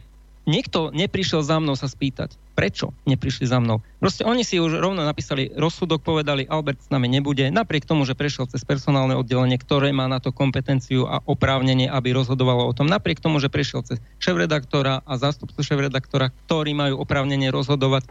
niekto 0.48 0.88
neprišiel 0.94 1.44
za 1.44 1.60
mnou 1.60 1.76
sa 1.76 1.90
spýtať, 1.90 2.34
prečo 2.56 2.96
neprišli 3.04 3.44
za 3.44 3.60
mnou. 3.60 3.84
Proste 4.00 4.24
oni 4.24 4.42
si 4.42 4.56
už 4.56 4.80
rovno 4.80 5.04
napísali 5.04 5.52
rozsudok, 5.52 6.00
povedali, 6.00 6.48
Albert 6.48 6.86
s 6.86 6.88
nami 6.88 7.06
nebude, 7.06 7.52
napriek 7.52 7.84
tomu, 7.84 8.08
že 8.08 8.16
prešiel 8.16 8.48
cez 8.48 8.64
personálne 8.64 9.12
oddelenie, 9.14 9.60
ktoré 9.60 9.92
má 9.92 10.08
na 10.08 10.18
to 10.18 10.32
kompetenciu 10.32 11.04
a 11.04 11.20
oprávnenie, 11.22 11.86
aby 11.92 12.16
rozhodovalo 12.16 12.64
o 12.64 12.72
tom, 12.72 12.88
napriek 12.88 13.20
tomu, 13.20 13.38
že 13.38 13.52
prešiel 13.52 13.84
cez 13.84 14.00
šéf-redaktora 14.24 15.04
a 15.04 15.12
zástupcu 15.20 15.60
šéf-redaktora, 15.60 16.32
ktorí 16.48 16.72
majú 16.72 17.04
oprávnenie 17.04 17.52
rozhodovať 17.52 18.08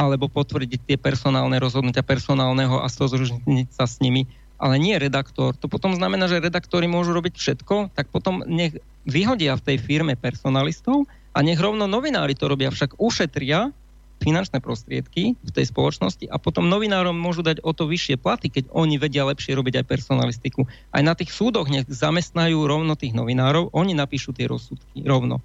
alebo 0.00 0.32
potvrdiť 0.32 0.80
tie 0.88 0.96
personálne 0.96 1.60
rozhodnutia 1.60 2.00
personálneho 2.00 2.80
a 2.80 2.88
stozožniť 2.88 3.68
sa 3.68 3.84
s 3.84 4.00
nimi, 4.00 4.24
ale 4.60 4.76
nie 4.76 5.00
redaktor. 5.00 5.56
To 5.56 5.66
potom 5.72 5.96
znamená, 5.96 6.28
že 6.28 6.44
redaktori 6.44 6.84
môžu 6.84 7.16
robiť 7.16 7.34
všetko, 7.34 7.96
tak 7.96 8.12
potom 8.12 8.44
nech 8.44 8.76
vyhodia 9.08 9.56
v 9.56 9.64
tej 9.64 9.76
firme 9.80 10.14
personalistov 10.14 11.08
a 11.32 11.40
nech 11.40 11.56
rovno 11.56 11.88
novinári 11.88 12.36
to 12.36 12.46
robia, 12.46 12.68
však 12.68 13.00
ušetria 13.00 13.72
finančné 14.20 14.60
prostriedky 14.60 15.32
v 15.40 15.50
tej 15.50 15.72
spoločnosti 15.72 16.28
a 16.28 16.36
potom 16.36 16.68
novinárom 16.68 17.16
môžu 17.16 17.40
dať 17.40 17.64
o 17.64 17.72
to 17.72 17.88
vyššie 17.88 18.20
platy, 18.20 18.52
keď 18.52 18.68
oni 18.68 19.00
vedia 19.00 19.24
lepšie 19.24 19.56
robiť 19.56 19.80
aj 19.80 19.88
personalistiku. 19.88 20.68
Aj 20.92 21.00
na 21.00 21.16
tých 21.16 21.32
súdoch 21.32 21.72
nech 21.72 21.88
zamestnajú 21.88 22.60
rovno 22.68 23.00
tých 23.00 23.16
novinárov, 23.16 23.72
oni 23.72 23.96
napíšu 23.96 24.36
tie 24.36 24.44
rozsudky 24.44 25.08
rovno. 25.08 25.40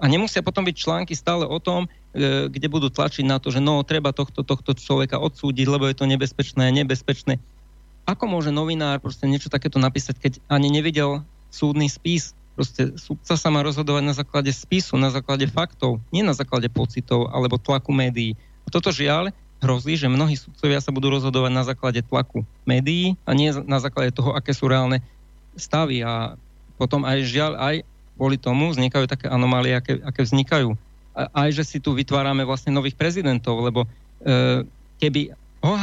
A 0.00 0.08
nemusia 0.08 0.44
potom 0.44 0.64
byť 0.64 0.76
články 0.76 1.12
stále 1.16 1.44
o 1.48 1.56
tom, 1.60 1.88
e, 2.12 2.48
kde 2.52 2.68
budú 2.68 2.92
tlačiť 2.92 3.24
na 3.24 3.40
to, 3.40 3.48
že 3.48 3.64
no, 3.64 3.80
treba 3.84 4.12
tohto, 4.12 4.44
tohto 4.44 4.76
človeka 4.76 5.20
odsúdiť, 5.20 5.64
lebo 5.68 5.88
je 5.88 5.96
to 5.96 6.04
nebezpečné, 6.08 6.68
nebezpečné. 6.72 7.40
Ako 8.06 8.30
môže 8.30 8.54
novinár 8.54 9.02
proste 9.02 9.26
niečo 9.26 9.50
takéto 9.50 9.82
napísať, 9.82 10.14
keď 10.22 10.32
ani 10.46 10.70
nevidel 10.70 11.26
súdny 11.50 11.90
spis? 11.90 12.38
Proste 12.54 12.94
súdca 12.96 13.34
sa 13.36 13.48
má 13.50 13.60
rozhodovať 13.66 14.02
na 14.06 14.14
základe 14.16 14.48
spisu, 14.54 14.96
na 14.96 15.10
základe 15.12 15.44
faktov, 15.50 16.00
nie 16.14 16.22
na 16.22 16.32
základe 16.32 16.70
pocitov 16.70 17.28
alebo 17.34 17.60
tlaku 17.60 17.90
médií. 17.92 18.38
A 18.64 18.72
toto 18.72 18.94
žiaľ 18.94 19.34
hrozí, 19.60 19.98
že 19.98 20.08
mnohí 20.08 20.38
sudcovia 20.38 20.80
sa 20.80 20.94
budú 20.94 21.10
rozhodovať 21.12 21.52
na 21.52 21.66
základe 21.66 22.00
tlaku 22.06 22.46
médií 22.64 23.18
a 23.26 23.34
nie 23.34 23.50
na 23.52 23.82
základe 23.82 24.14
toho, 24.14 24.32
aké 24.32 24.54
sú 24.54 24.70
reálne 24.70 25.02
stavy. 25.58 26.06
A 26.06 26.38
potom 26.78 27.02
aj 27.02 27.26
žiaľ, 27.26 27.58
aj 27.58 27.76
kvôli 28.16 28.38
tomu 28.40 28.72
vznikajú 28.72 29.04
také 29.10 29.28
anomálie, 29.28 29.76
aké, 29.76 30.00
aké 30.00 30.24
vznikajú. 30.24 30.78
A, 31.12 31.28
aj, 31.44 31.60
že 31.60 31.64
si 31.76 31.78
tu 31.82 31.92
vytvárame 31.92 32.46
vlastne 32.46 32.72
nových 32.72 32.96
prezidentov, 32.96 33.60
lebo 33.60 33.84
e, 33.84 33.88
keby 35.02 35.34
o 35.60 35.74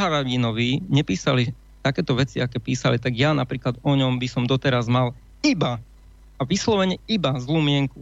nepísali 0.90 1.52
takéto 1.84 2.16
veci, 2.16 2.40
aké 2.40 2.64
písali, 2.64 2.96
tak 2.96 3.12
ja 3.14 3.36
napríklad 3.36 3.76
o 3.84 3.92
ňom 3.92 4.16
by 4.16 4.28
som 4.32 4.48
doteraz 4.48 4.88
mal 4.88 5.12
iba 5.44 5.84
a 6.40 6.42
vyslovene 6.48 6.98
iba 7.12 7.36
zlú 7.38 7.60
mienku. 7.60 8.00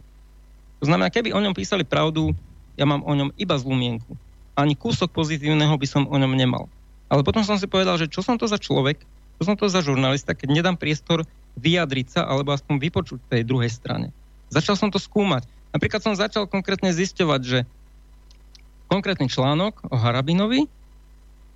To 0.78 0.86
znamená, 0.86 1.10
keby 1.10 1.34
o 1.34 1.42
ňom 1.42 1.54
písali 1.54 1.82
pravdu, 1.82 2.30
ja 2.78 2.86
mám 2.86 3.02
o 3.02 3.12
ňom 3.12 3.34
iba 3.34 3.58
zlú 3.58 3.74
mienku. 3.74 4.14
Ani 4.54 4.78
kúsok 4.78 5.10
pozitívneho 5.10 5.74
by 5.74 5.86
som 5.86 6.06
o 6.06 6.16
ňom 6.16 6.32
nemal. 6.38 6.70
Ale 7.10 7.26
potom 7.26 7.42
som 7.44 7.58
si 7.58 7.66
povedal, 7.66 7.98
že 7.98 8.08
čo 8.08 8.22
som 8.24 8.38
to 8.38 8.46
za 8.46 8.56
človek, 8.56 9.02
čo 9.36 9.42
som 9.42 9.58
to 9.58 9.66
za 9.66 9.82
žurnalista, 9.82 10.32
keď 10.32 10.48
nedám 10.48 10.76
priestor 10.78 11.26
vyjadriť 11.58 12.06
sa 12.08 12.20
alebo 12.24 12.54
aspoň 12.54 12.78
vypočuť 12.78 13.20
tej 13.28 13.42
druhej 13.44 13.68
strane. 13.68 14.14
Začal 14.48 14.78
som 14.78 14.88
to 14.88 14.96
skúmať. 14.96 15.44
Napríklad 15.72 16.00
som 16.04 16.14
začal 16.16 16.48
konkrétne 16.48 16.92
zisťovať, 16.92 17.40
že 17.42 17.58
konkrétny 18.88 19.28
článok 19.28 19.88
o 19.88 19.96
Harabinovi 19.96 20.68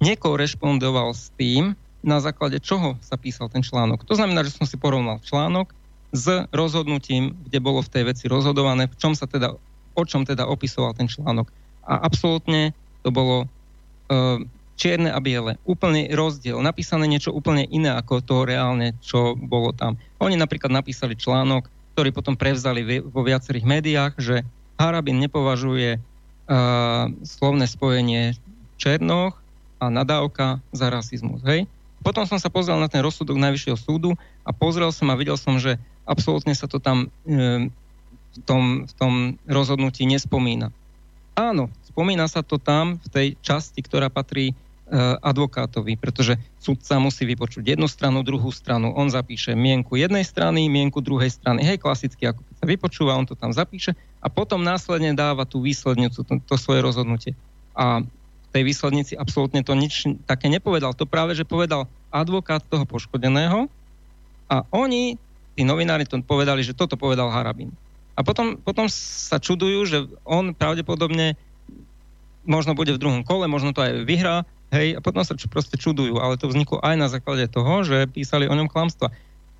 nekorešpondoval 0.00 1.12
s 1.12 1.32
tým, 1.36 1.76
na 2.06 2.22
základe 2.22 2.62
čoho 2.62 2.94
sa 3.02 3.18
písal 3.18 3.50
ten 3.50 3.66
článok. 3.66 4.06
To 4.06 4.14
znamená, 4.14 4.46
že 4.46 4.54
som 4.54 4.62
si 4.62 4.78
porovnal 4.78 5.18
článok 5.26 5.74
s 6.14 6.46
rozhodnutím, 6.54 7.34
kde 7.50 7.58
bolo 7.58 7.82
v 7.82 7.90
tej 7.90 8.02
veci 8.14 8.24
rozhodované, 8.30 8.86
v 8.86 8.94
čom 8.94 9.18
sa 9.18 9.26
teda, 9.26 9.58
o 9.98 10.02
čom 10.06 10.22
teda 10.22 10.46
opisoval 10.46 10.94
ten 10.94 11.10
článok. 11.10 11.50
A 11.82 11.98
absolútne 12.06 12.70
to 13.02 13.10
bolo 13.10 13.44
uh, 13.46 14.38
čierne 14.78 15.10
a 15.10 15.18
biele. 15.18 15.58
Úplný 15.66 16.14
rozdiel. 16.14 16.62
Napísané 16.62 17.10
niečo 17.10 17.34
úplne 17.34 17.66
iné 17.66 17.90
ako 17.90 18.22
to 18.22 18.36
reálne, 18.46 18.94
čo 19.02 19.34
bolo 19.34 19.74
tam. 19.74 19.98
Oni 20.22 20.38
napríklad 20.38 20.70
napísali 20.70 21.18
článok, 21.18 21.66
ktorý 21.98 22.14
potom 22.14 22.38
prevzali 22.38 23.02
vo 23.02 23.26
viacerých 23.26 23.66
médiách, 23.66 24.14
že 24.20 24.46
Harabin 24.76 25.18
nepovažuje 25.18 25.96
uh, 25.98 27.08
slovné 27.24 27.64
spojenie 27.66 28.36
Černoch 28.76 29.40
a 29.80 29.88
nadávka 29.88 30.60
za 30.70 30.92
rasizmus. 30.92 31.40
Hej? 31.42 31.64
Potom 32.06 32.22
som 32.22 32.38
sa 32.38 32.46
pozrel 32.46 32.78
na 32.78 32.86
ten 32.86 33.02
rozsudok 33.02 33.34
Najvyššieho 33.34 33.74
súdu 33.74 34.14
a 34.46 34.54
pozrel 34.54 34.94
som 34.94 35.10
a 35.10 35.18
videl 35.18 35.34
som, 35.34 35.58
že 35.58 35.74
absolútne 36.06 36.54
sa 36.54 36.70
to 36.70 36.78
tam 36.78 37.10
e, 37.26 37.66
v, 37.66 38.38
tom, 38.46 38.86
v 38.86 38.92
tom 38.94 39.12
rozhodnutí 39.50 40.06
nespomína. 40.06 40.70
Áno, 41.34 41.66
spomína 41.90 42.30
sa 42.30 42.46
to 42.46 42.62
tam 42.62 43.02
v 43.02 43.06
tej 43.10 43.28
časti, 43.42 43.82
ktorá 43.82 44.06
patrí 44.06 44.54
e, 44.54 44.54
advokátovi, 45.18 45.98
pretože 45.98 46.38
sudca 46.62 47.02
musí 47.02 47.26
vypočuť 47.26 47.74
jednu 47.74 47.90
stranu, 47.90 48.22
druhú 48.22 48.54
stranu, 48.54 48.94
on 48.94 49.10
zapíše 49.10 49.58
mienku 49.58 49.98
jednej 49.98 50.22
strany, 50.22 50.70
mienku 50.70 51.02
druhej 51.02 51.34
strany. 51.34 51.66
Hej, 51.66 51.82
klasicky, 51.82 52.30
ako 52.30 52.38
sa 52.54 52.70
vypočúva, 52.70 53.18
on 53.18 53.26
to 53.26 53.34
tam 53.34 53.50
zapíše 53.50 53.98
a 54.22 54.30
potom 54.30 54.62
následne 54.62 55.10
dáva 55.10 55.42
tú 55.42 55.58
výslednicu, 55.58 56.22
to, 56.22 56.38
to 56.38 56.54
svoje 56.54 56.86
rozhodnutie. 56.86 57.34
A 57.74 58.06
tej 58.56 58.64
výslednici 58.64 59.12
absolútne 59.12 59.60
to 59.60 59.76
nič 59.76 60.08
také 60.24 60.48
nepovedal. 60.48 60.96
To 60.96 61.04
práve, 61.04 61.36
že 61.36 61.44
povedal 61.44 61.84
advokát 62.10 62.62
toho 62.64 62.84
poškodeného 62.88 63.70
a 64.46 64.62
oni 64.70 65.18
tí 65.56 65.62
novinári 65.64 66.04
to 66.04 66.20
povedali, 66.20 66.60
že 66.60 66.76
toto 66.76 67.00
povedal 67.00 67.32
Harabin. 67.32 67.72
A 68.16 68.24
potom, 68.24 68.60
potom 68.60 68.88
sa 68.92 69.40
čudujú, 69.40 69.80
že 69.88 69.98
on 70.24 70.52
pravdepodobne 70.52 71.36
možno 72.46 72.76
bude 72.76 72.94
v 72.94 73.00
druhom 73.00 73.22
kole, 73.24 73.48
možno 73.48 73.72
to 73.72 73.82
aj 73.82 74.06
vyhrá, 74.06 74.46
hej, 74.70 74.96
a 74.96 75.00
potom 75.02 75.24
sa 75.24 75.34
proste 75.48 75.76
čudujú, 75.80 76.20
ale 76.20 76.38
to 76.38 76.46
vzniklo 76.46 76.78
aj 76.80 76.94
na 76.96 77.08
základe 77.10 77.48
toho, 77.50 77.82
že 77.82 78.06
písali 78.08 78.46
o 78.46 78.54
ňom 78.54 78.70
klamstva. 78.70 79.10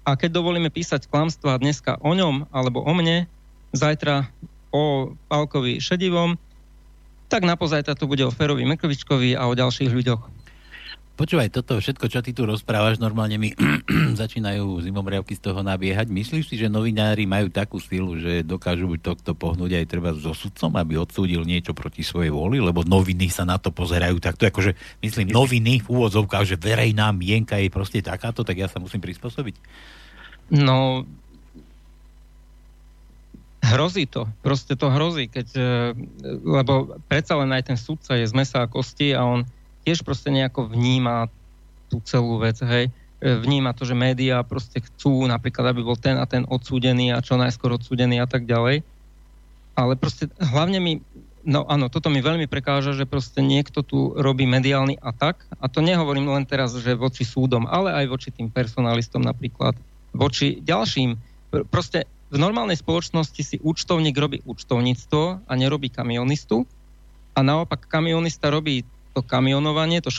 A 0.07 0.15
keď 0.15 0.39
dovolíme 0.39 0.71
písať 0.71 1.11
klamstva 1.11 1.59
dneska 1.59 1.99
o 1.99 2.15
ňom 2.15 2.47
alebo 2.55 2.85
o 2.85 2.93
mne, 2.95 3.27
zajtra 3.75 4.31
o 4.71 5.13
Pálkovi 5.27 5.83
Šedivom, 5.83 6.39
tak 7.27 7.43
napozajtra 7.43 7.99
to 7.99 8.07
bude 8.07 8.23
o 8.23 8.31
Ferovi 8.31 8.63
Mekrovičkovi 8.63 9.35
a 9.35 9.51
o 9.51 9.59
ďalších 9.59 9.91
ľuďoch. 9.91 10.36
Počúvaj, 11.17 11.49
toto 11.49 11.81
všetko, 11.81 12.13
čo 12.13 12.21
ty 12.21 12.37
tu 12.37 12.45
rozprávaš, 12.45 13.01
normálne 13.01 13.41
mi 13.41 13.57
začínajú 14.21 14.85
zimomriavky 14.85 15.33
z 15.33 15.49
toho 15.49 15.65
nabiehať. 15.65 16.13
Myslíš 16.13 16.45
si, 16.53 16.61
že 16.61 16.69
novinári 16.69 17.25
majú 17.25 17.49
takú 17.49 17.81
silu, 17.81 18.21
že 18.21 18.45
dokážu 18.45 18.85
tohto 19.01 19.33
pohnúť 19.33 19.81
aj 19.81 19.87
treba 19.89 20.13
so 20.13 20.37
sudcom, 20.37 20.77
aby 20.77 21.01
odsúdil 21.01 21.41
niečo 21.49 21.73
proti 21.73 22.05
svojej 22.05 22.29
voli, 22.29 22.61
lebo 22.61 22.85
noviny 22.85 23.33
sa 23.33 23.49
na 23.49 23.57
to 23.57 23.73
pozerajú 23.73 24.21
takto, 24.21 24.45
akože 24.45 24.77
myslím, 25.01 25.33
noviny 25.33 25.81
v 25.81 25.89
úvodzovkách, 25.89 26.45
že 26.45 26.61
verejná 26.61 27.09
mienka 27.17 27.57
je 27.57 27.73
proste 27.73 28.05
takáto, 28.05 28.45
tak 28.45 28.61
ja 28.61 28.69
sa 28.69 28.77
musím 28.77 29.01
prispôsobiť. 29.01 29.57
No, 30.53 31.09
hrozí 33.65 34.05
to. 34.05 34.29
Proste 34.45 34.77
to 34.77 34.93
hrozí, 34.93 35.33
keď, 35.33 35.49
e, 35.57 35.65
lebo 36.45 37.01
predsa 37.09 37.41
len 37.41 37.57
aj 37.57 37.73
ten 37.73 37.79
sudca 37.81 38.21
je 38.21 38.29
z 38.29 38.37
mesa 38.37 38.63
a 38.63 38.69
kosti 38.69 39.17
a 39.17 39.25
on 39.25 39.49
tiež 39.87 40.03
proste 40.03 40.35
nejako 40.35 40.67
vníma 40.67 41.31
tú 41.87 42.03
celú 42.03 42.43
vec, 42.43 42.59
hej. 42.59 42.91
E, 42.91 43.39
vníma 43.39 43.71
to, 43.71 43.87
že 43.87 43.95
médiá 43.95 44.43
proste 44.43 44.83
chcú 44.83 45.23
napríklad, 45.31 45.71
aby 45.71 45.87
bol 45.87 45.95
ten 45.95 46.19
a 46.19 46.27
ten 46.27 46.43
odsúdený 46.43 47.15
a 47.15 47.23
čo 47.23 47.39
najskôr 47.39 47.79
odsúdený 47.79 48.19
a 48.19 48.27
tak 48.27 48.51
ďalej. 48.51 48.83
Ale 49.79 49.93
proste 49.95 50.27
hlavne 50.43 50.83
mi, 50.83 50.93
no 51.47 51.63
áno, 51.71 51.87
toto 51.87 52.11
mi 52.11 52.19
veľmi 52.19 52.51
prekáža, 52.51 52.99
že 52.99 53.07
proste 53.07 53.39
niekto 53.47 53.87
tu 53.87 54.11
robí 54.19 54.43
mediálny 54.43 54.99
atak 54.99 55.47
a 55.63 55.71
to 55.71 55.79
nehovorím 55.79 56.27
len 56.35 56.43
teraz, 56.43 56.75
že 56.75 56.99
voči 56.99 57.23
súdom, 57.23 57.71
ale 57.71 57.95
aj 57.95 58.11
voči 58.11 58.29
tým 58.35 58.51
personalistom 58.51 59.23
napríklad, 59.23 59.79
voči 60.11 60.59
ďalším. 60.59 61.15
Proste 61.71 62.11
v 62.27 62.43
normálnej 62.43 62.75
spoločnosti 62.75 63.39
si 63.39 63.57
účtovník 63.63 64.17
robí 64.19 64.43
účtovníctvo 64.43 65.47
a 65.47 65.53
nerobí 65.55 65.95
kamionistu 65.95 66.67
a 67.37 67.41
naopak 67.45 67.87
kamionista 67.87 68.51
robí 68.51 68.83
to 69.17 69.25
kamionovanie, 69.25 70.05
to 70.05 70.13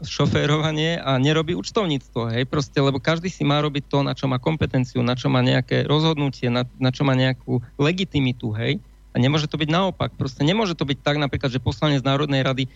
šoférovanie 0.00 0.96
a 0.96 1.20
nerobí 1.20 1.52
účtovníctvo, 1.52 2.32
hej, 2.32 2.48
proste, 2.48 2.80
lebo 2.80 2.96
každý 2.96 3.28
si 3.28 3.44
má 3.44 3.60
robiť 3.60 3.84
to, 3.92 4.00
na 4.00 4.16
čo 4.16 4.24
má 4.24 4.40
kompetenciu, 4.40 5.04
na 5.04 5.12
čo 5.12 5.28
má 5.28 5.44
nejaké 5.44 5.84
rozhodnutie, 5.84 6.48
na, 6.48 6.64
na 6.80 6.88
čo 6.88 7.04
má 7.04 7.12
nejakú 7.12 7.60
legitimitu, 7.76 8.56
hej. 8.56 8.80
A 9.12 9.20
nemôže 9.20 9.44
to 9.44 9.60
byť 9.60 9.68
naopak. 9.68 10.16
Proste 10.16 10.40
nemôže 10.40 10.72
to 10.72 10.88
byť 10.88 11.04
tak 11.04 11.20
napríklad, 11.20 11.52
že 11.52 11.60
poslanec 11.60 12.00
Národnej 12.00 12.40
rady 12.40 12.64
e, 12.64 12.70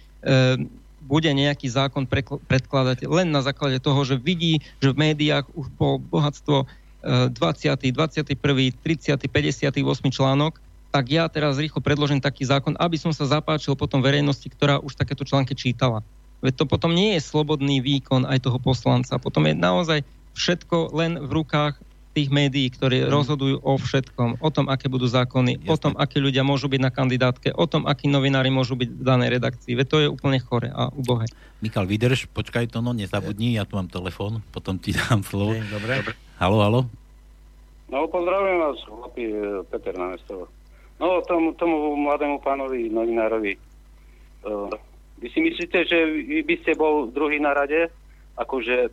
bude 1.00 1.32
nejaký 1.32 1.72
zákon 1.72 2.04
predkladať 2.44 3.08
len 3.08 3.32
na 3.32 3.40
základe 3.40 3.80
toho, 3.80 4.04
že 4.04 4.20
vidí, 4.20 4.60
že 4.84 4.92
v 4.92 5.00
médiách 5.00 5.48
už 5.56 5.72
po 5.80 5.96
bohatstvo 5.96 6.68
e, 6.68 7.32
20., 7.32 7.80
21., 7.80 8.36
30., 8.36 9.16
58. 9.24 9.80
článok 10.12 10.60
tak 10.90 11.12
ja 11.12 11.28
teraz 11.28 11.60
rýchlo 11.60 11.84
predložím 11.84 12.22
taký 12.22 12.48
zákon, 12.48 12.74
aby 12.78 12.96
som 12.96 13.12
sa 13.12 13.28
zapáčil 13.28 13.76
potom 13.76 14.00
verejnosti, 14.00 14.46
ktorá 14.48 14.80
už 14.80 14.96
takéto 14.96 15.26
články 15.26 15.52
čítala. 15.52 16.00
Veď 16.44 16.62
to 16.62 16.64
potom 16.68 16.92
nie 16.92 17.16
je 17.16 17.24
slobodný 17.24 17.80
výkon 17.80 18.28
aj 18.28 18.44
toho 18.44 18.60
poslanca. 18.60 19.16
Potom 19.16 19.48
je 19.48 19.54
naozaj 19.56 20.04
všetko 20.36 20.92
len 20.92 21.16
v 21.20 21.30
rukách 21.32 21.80
tých 22.16 22.32
médií, 22.32 22.72
ktorí 22.72 23.04
mm. 23.04 23.12
rozhodujú 23.12 23.56
o 23.60 23.76
všetkom, 23.76 24.40
o 24.40 24.48
tom, 24.48 24.72
aké 24.72 24.88
budú 24.88 25.04
zákony, 25.04 25.60
Jasne. 25.60 25.68
o 25.68 25.76
tom, 25.76 25.92
akí 26.00 26.16
ľudia 26.16 26.40
môžu 26.48 26.72
byť 26.72 26.80
na 26.80 26.88
kandidátke, 26.88 27.52
o 27.52 27.68
tom, 27.68 27.84
akí 27.84 28.08
novinári 28.08 28.48
môžu 28.48 28.72
byť 28.72 28.88
v 28.88 29.04
danej 29.04 29.36
redakcii. 29.36 29.76
Veď 29.76 29.86
to 29.92 29.96
je 30.00 30.08
úplne 30.08 30.40
chore 30.40 30.72
a 30.72 30.88
ubohé. 30.96 31.28
Mikal, 31.60 31.84
vydrž, 31.84 32.32
počkaj 32.32 32.72
to, 32.72 32.80
no, 32.80 32.96
nezabudni, 32.96 33.60
ja 33.60 33.68
tu 33.68 33.76
mám 33.76 33.92
telefón, 33.92 34.40
potom 34.48 34.80
ti 34.80 34.96
dám 34.96 35.20
slovo. 35.20 35.60
Dobre. 35.68 36.00
Halo, 36.40 36.56
halo. 36.64 36.80
No, 37.92 38.08
pozdravujem 38.08 38.58
vás, 38.64 38.78
chlapi, 38.80 39.24
Peter 39.68 39.94
na 40.00 40.16
mesto. 40.16 40.48
No, 40.96 41.20
tomu, 41.22 41.52
tomu 41.52 41.92
mladému 41.96 42.40
pánovi 42.40 42.88
novinárovi. 42.88 43.60
Uh, 44.46 44.72
vy 45.20 45.28
si 45.28 45.40
myslíte, 45.44 45.84
že 45.84 45.98
vy 46.06 46.40
by 46.40 46.56
ste 46.64 46.72
bol 46.72 47.12
druhý 47.12 47.36
na 47.36 47.52
rade? 47.52 47.92
Akože, 48.36 48.92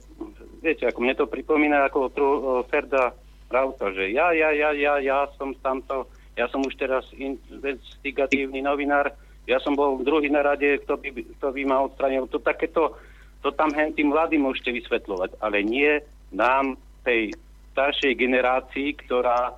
viete, 0.59 0.83
ako 0.87 0.99
mne 0.99 1.15
to 1.15 1.31
pripomína 1.31 1.87
ako 1.87 1.99
tru, 2.11 2.27
uh, 2.27 2.41
Ferda 2.67 3.15
Rauta, 3.47 3.93
že 3.95 4.11
ja, 4.11 4.35
ja, 4.35 4.51
ja, 4.51 4.73
ja, 4.73 4.99
ja 4.99 5.29
som 5.37 5.55
tamto, 5.61 6.09
ja 6.35 6.49
som 6.49 6.65
už 6.65 6.75
teraz 6.75 7.05
investigatívny 7.15 8.65
novinár, 8.65 9.13
ja 9.45 9.61
som 9.61 9.77
bol 9.77 10.01
druhý 10.01 10.31
na 10.31 10.41
rade, 10.41 10.81
kto 10.83 10.97
by, 10.97 11.09
kto 11.39 11.47
by 11.53 11.61
ma 11.67 11.85
odstranil. 11.85 12.25
To 12.31 12.39
takéto, 12.39 12.97
to 13.43 13.51
tam 13.53 13.69
hen 13.75 13.93
tým 13.93 14.09
mladým 14.09 14.43
môžete 14.43 14.71
vysvetľovať, 14.73 15.37
ale 15.43 15.61
nie 15.61 15.99
nám, 16.33 16.79
tej 17.03 17.35
staršej 17.75 18.15
generácii, 18.15 18.95
ktorá 19.05 19.51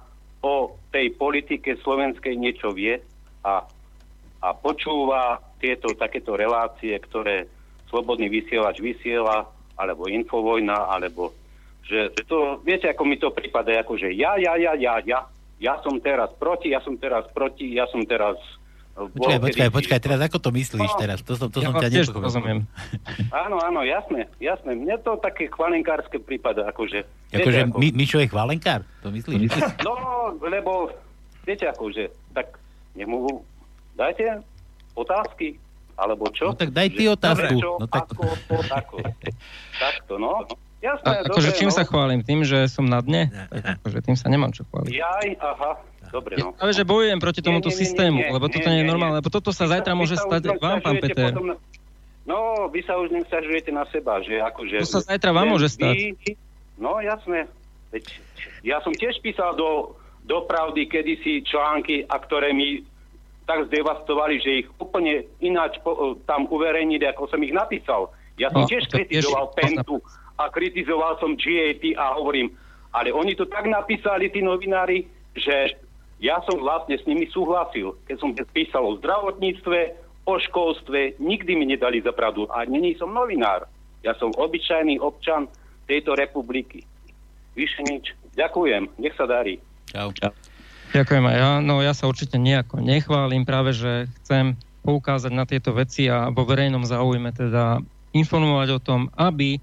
o 0.45 0.77
tej 0.93 1.17
politike 1.17 1.73
slovenskej 1.81 2.37
niečo 2.37 2.69
vie 2.69 3.01
a, 3.41 3.65
a 4.45 4.47
počúva 4.53 5.41
tieto 5.57 5.89
takéto 5.97 6.37
relácie, 6.37 6.93
ktoré 7.01 7.49
slobodný 7.89 8.29
vysielač 8.29 8.77
vysiela, 8.77 9.49
alebo 9.73 10.05
infovojna, 10.05 10.93
alebo 10.93 11.33
že 11.85 12.13
to, 12.25 12.61
viete, 12.61 12.89
ako 12.89 13.03
mi 13.05 13.17
to 13.17 13.29
prípada, 13.33 13.73
ako 13.77 13.97
že 13.97 14.13
ja, 14.13 14.37
ja, 14.37 14.57
ja, 14.57 14.73
ja, 14.77 15.01
ja, 15.05 15.19
ja 15.61 15.73
som 15.81 15.97
teraz 16.01 16.33
proti, 16.37 16.73
ja 16.73 16.81
som 16.81 16.97
teraz 16.97 17.25
proti, 17.33 17.77
ja 17.77 17.85
som 17.89 18.05
teraz 18.05 18.37
Počkaj, 18.95 19.39
počkaj, 19.43 19.69
počkaj, 19.75 19.99
teraz 19.99 20.19
ako 20.23 20.39
to 20.39 20.49
myslíš 20.55 20.91
no, 20.95 20.99
teraz? 21.03 21.19
To 21.27 21.35
som, 21.35 21.51
to 21.51 21.59
ja 21.59 21.67
som 21.67 21.83
ťa 21.83 21.91
nepochopil. 21.91 22.63
Áno, 23.27 23.59
áno, 23.59 23.83
jasné, 23.83 24.31
jasné. 24.39 24.71
Mne 24.71 24.95
to 25.03 25.19
také 25.19 25.51
chvalenkárske 25.51 26.15
prípada, 26.23 26.63
akože... 26.71 27.03
Akože 27.35 27.59
ako... 27.67 27.75
My, 27.75 27.91
Mišo 27.91 28.23
je 28.23 28.31
chvalenkár? 28.31 28.87
To 29.03 29.11
myslíš? 29.11 29.51
No, 29.83 29.93
lebo, 30.39 30.95
viete, 31.43 31.67
akože, 31.67 32.07
tak 32.31 32.55
nemu 32.95 33.43
dajte 33.99 34.39
otázky, 34.95 35.59
alebo 35.99 36.31
čo? 36.31 36.51
No 36.51 36.55
tak 36.55 36.71
daj 36.71 36.87
ty 36.95 37.03
otázku. 37.11 37.51
Dobre, 37.51 37.63
čo, 37.67 37.71
no, 37.75 37.87
tak... 37.91 38.07
ako, 38.07 38.23
ako, 38.23 38.55
ako. 38.71 38.95
Takto, 39.75 40.13
no. 40.15 40.47
Jasné, 40.79 41.07
A, 41.07 41.27
akože 41.27 41.51
čím 41.57 41.67
no. 41.67 41.75
sa 41.75 41.83
chválim? 41.83 42.23
Tým, 42.23 42.47
že 42.47 42.69
som 42.71 42.85
na 42.85 43.03
dne? 43.03 43.27
Tak, 43.51 43.81
akože 43.81 43.99
tým 44.05 44.15
sa 44.15 44.31
nemám 44.31 44.53
čo 44.53 44.63
chváliť. 44.69 44.93
Jaj, 44.93 45.27
aha, 45.41 45.71
Dobre, 46.15 46.39
no. 46.39 46.55
Ale 46.55 46.71
že 46.71 46.87
bojujem 46.87 47.19
proti 47.19 47.43
tomuto 47.43 47.67
nie, 47.67 47.75
nie, 47.75 47.81
systému, 47.83 48.19
nie, 48.23 48.27
nie, 48.31 48.35
lebo 48.39 48.47
toto 48.47 48.71
nie, 48.71 48.79
nie 48.79 48.81
je 48.81 48.87
normálne, 48.87 49.19
lebo 49.19 49.27
toto 49.27 49.51
sa 49.51 49.67
zajtra 49.67 49.91
môže 49.99 50.15
stať 50.15 50.47
vám, 50.63 50.79
pán 50.79 51.03
Peter. 51.03 51.35
Potom, 51.35 51.59
no, 52.23 52.71
vy 52.71 52.79
sa 52.87 52.95
už 52.95 53.11
nevzťažujete 53.11 53.75
na 53.75 53.83
seba, 53.91 54.23
že 54.23 54.39
akože... 54.39 54.79
To 54.79 54.95
sa 54.95 55.03
zajtra 55.03 55.35
vám 55.35 55.51
môže 55.51 55.67
stať. 55.67 56.15
Vy, 56.15 56.39
no, 56.79 57.03
jasné. 57.03 57.51
Ja 58.63 58.79
som 58.79 58.95
tiež 58.95 59.19
písal 59.19 59.59
do, 59.59 59.99
do 60.23 60.47
pravdy 60.47 60.87
kedysi 60.87 61.43
články, 61.43 62.07
a 62.07 62.15
ktoré 62.15 62.55
mi 62.55 62.87
tak 63.43 63.67
zdevastovali, 63.67 64.39
že 64.39 64.51
ich 64.63 64.67
úplne 64.79 65.27
ináč 65.43 65.83
po, 65.83 66.15
tam 66.23 66.47
uverejnili, 66.47 67.03
ako 67.11 67.27
som 67.27 67.43
ich 67.43 67.51
napísal. 67.51 68.07
Ja 68.39 68.55
som 68.55 68.63
no, 68.63 68.71
tiež 68.71 68.87
kritizoval 68.87 69.51
tiež... 69.51 69.83
Pentu 69.83 69.99
a 70.35 70.47
kritizoval 70.47 71.19
som 71.19 71.35
GAT 71.35 71.83
a 71.95 72.15
hovorím, 72.15 72.51
ale 72.91 73.11
oni 73.11 73.35
to 73.35 73.47
tak 73.47 73.67
napísali, 73.67 74.31
tí 74.31 74.43
novinári, 74.43 75.07
že 75.35 75.79
ja 76.19 76.39
som 76.47 76.59
vlastne 76.59 76.95
s 76.95 77.03
nimi 77.03 77.27
súhlasil. 77.27 77.95
Keď 78.07 78.17
som 78.19 78.31
písal 78.55 78.83
o 78.87 78.95
zdravotníctve, 78.99 79.79
o 80.25 80.33
školstve, 80.39 81.19
nikdy 81.21 81.51
mi 81.53 81.65
nedali 81.69 82.01
za 82.01 82.15
pravdu. 82.15 82.47
A 82.49 82.65
není 82.65 82.95
som 82.95 83.11
novinár. 83.11 83.67
Ja 84.01 84.15
som 84.17 84.33
obyčajný 84.33 84.97
občan 85.01 85.51
tejto 85.85 86.17
republiky. 86.17 86.85
Vyše 87.53 87.81
nič. 87.85 88.15
Ďakujem. 88.33 88.89
Nech 88.99 89.15
sa 89.15 89.29
darí. 89.29 89.61
Čau. 89.91 90.11
Čau. 90.17 90.33
Ďakujem 90.95 91.25
aj 91.27 91.35
ja. 91.35 91.51
No 91.59 91.83
ja 91.83 91.91
sa 91.91 92.07
určite 92.07 92.39
nejako 92.39 92.79
nechválim, 92.79 93.43
práve 93.43 93.75
že 93.75 94.07
chcem 94.21 94.55
poukázať 94.85 95.31
na 95.33 95.43
tieto 95.43 95.73
veci 95.73 96.07
a 96.07 96.29
vo 96.29 96.45
verejnom 96.45 96.85
záujme 96.85 97.33
teda 97.33 97.81
informovať 98.15 98.69
o 98.77 98.79
tom, 98.79 99.01
aby 99.17 99.59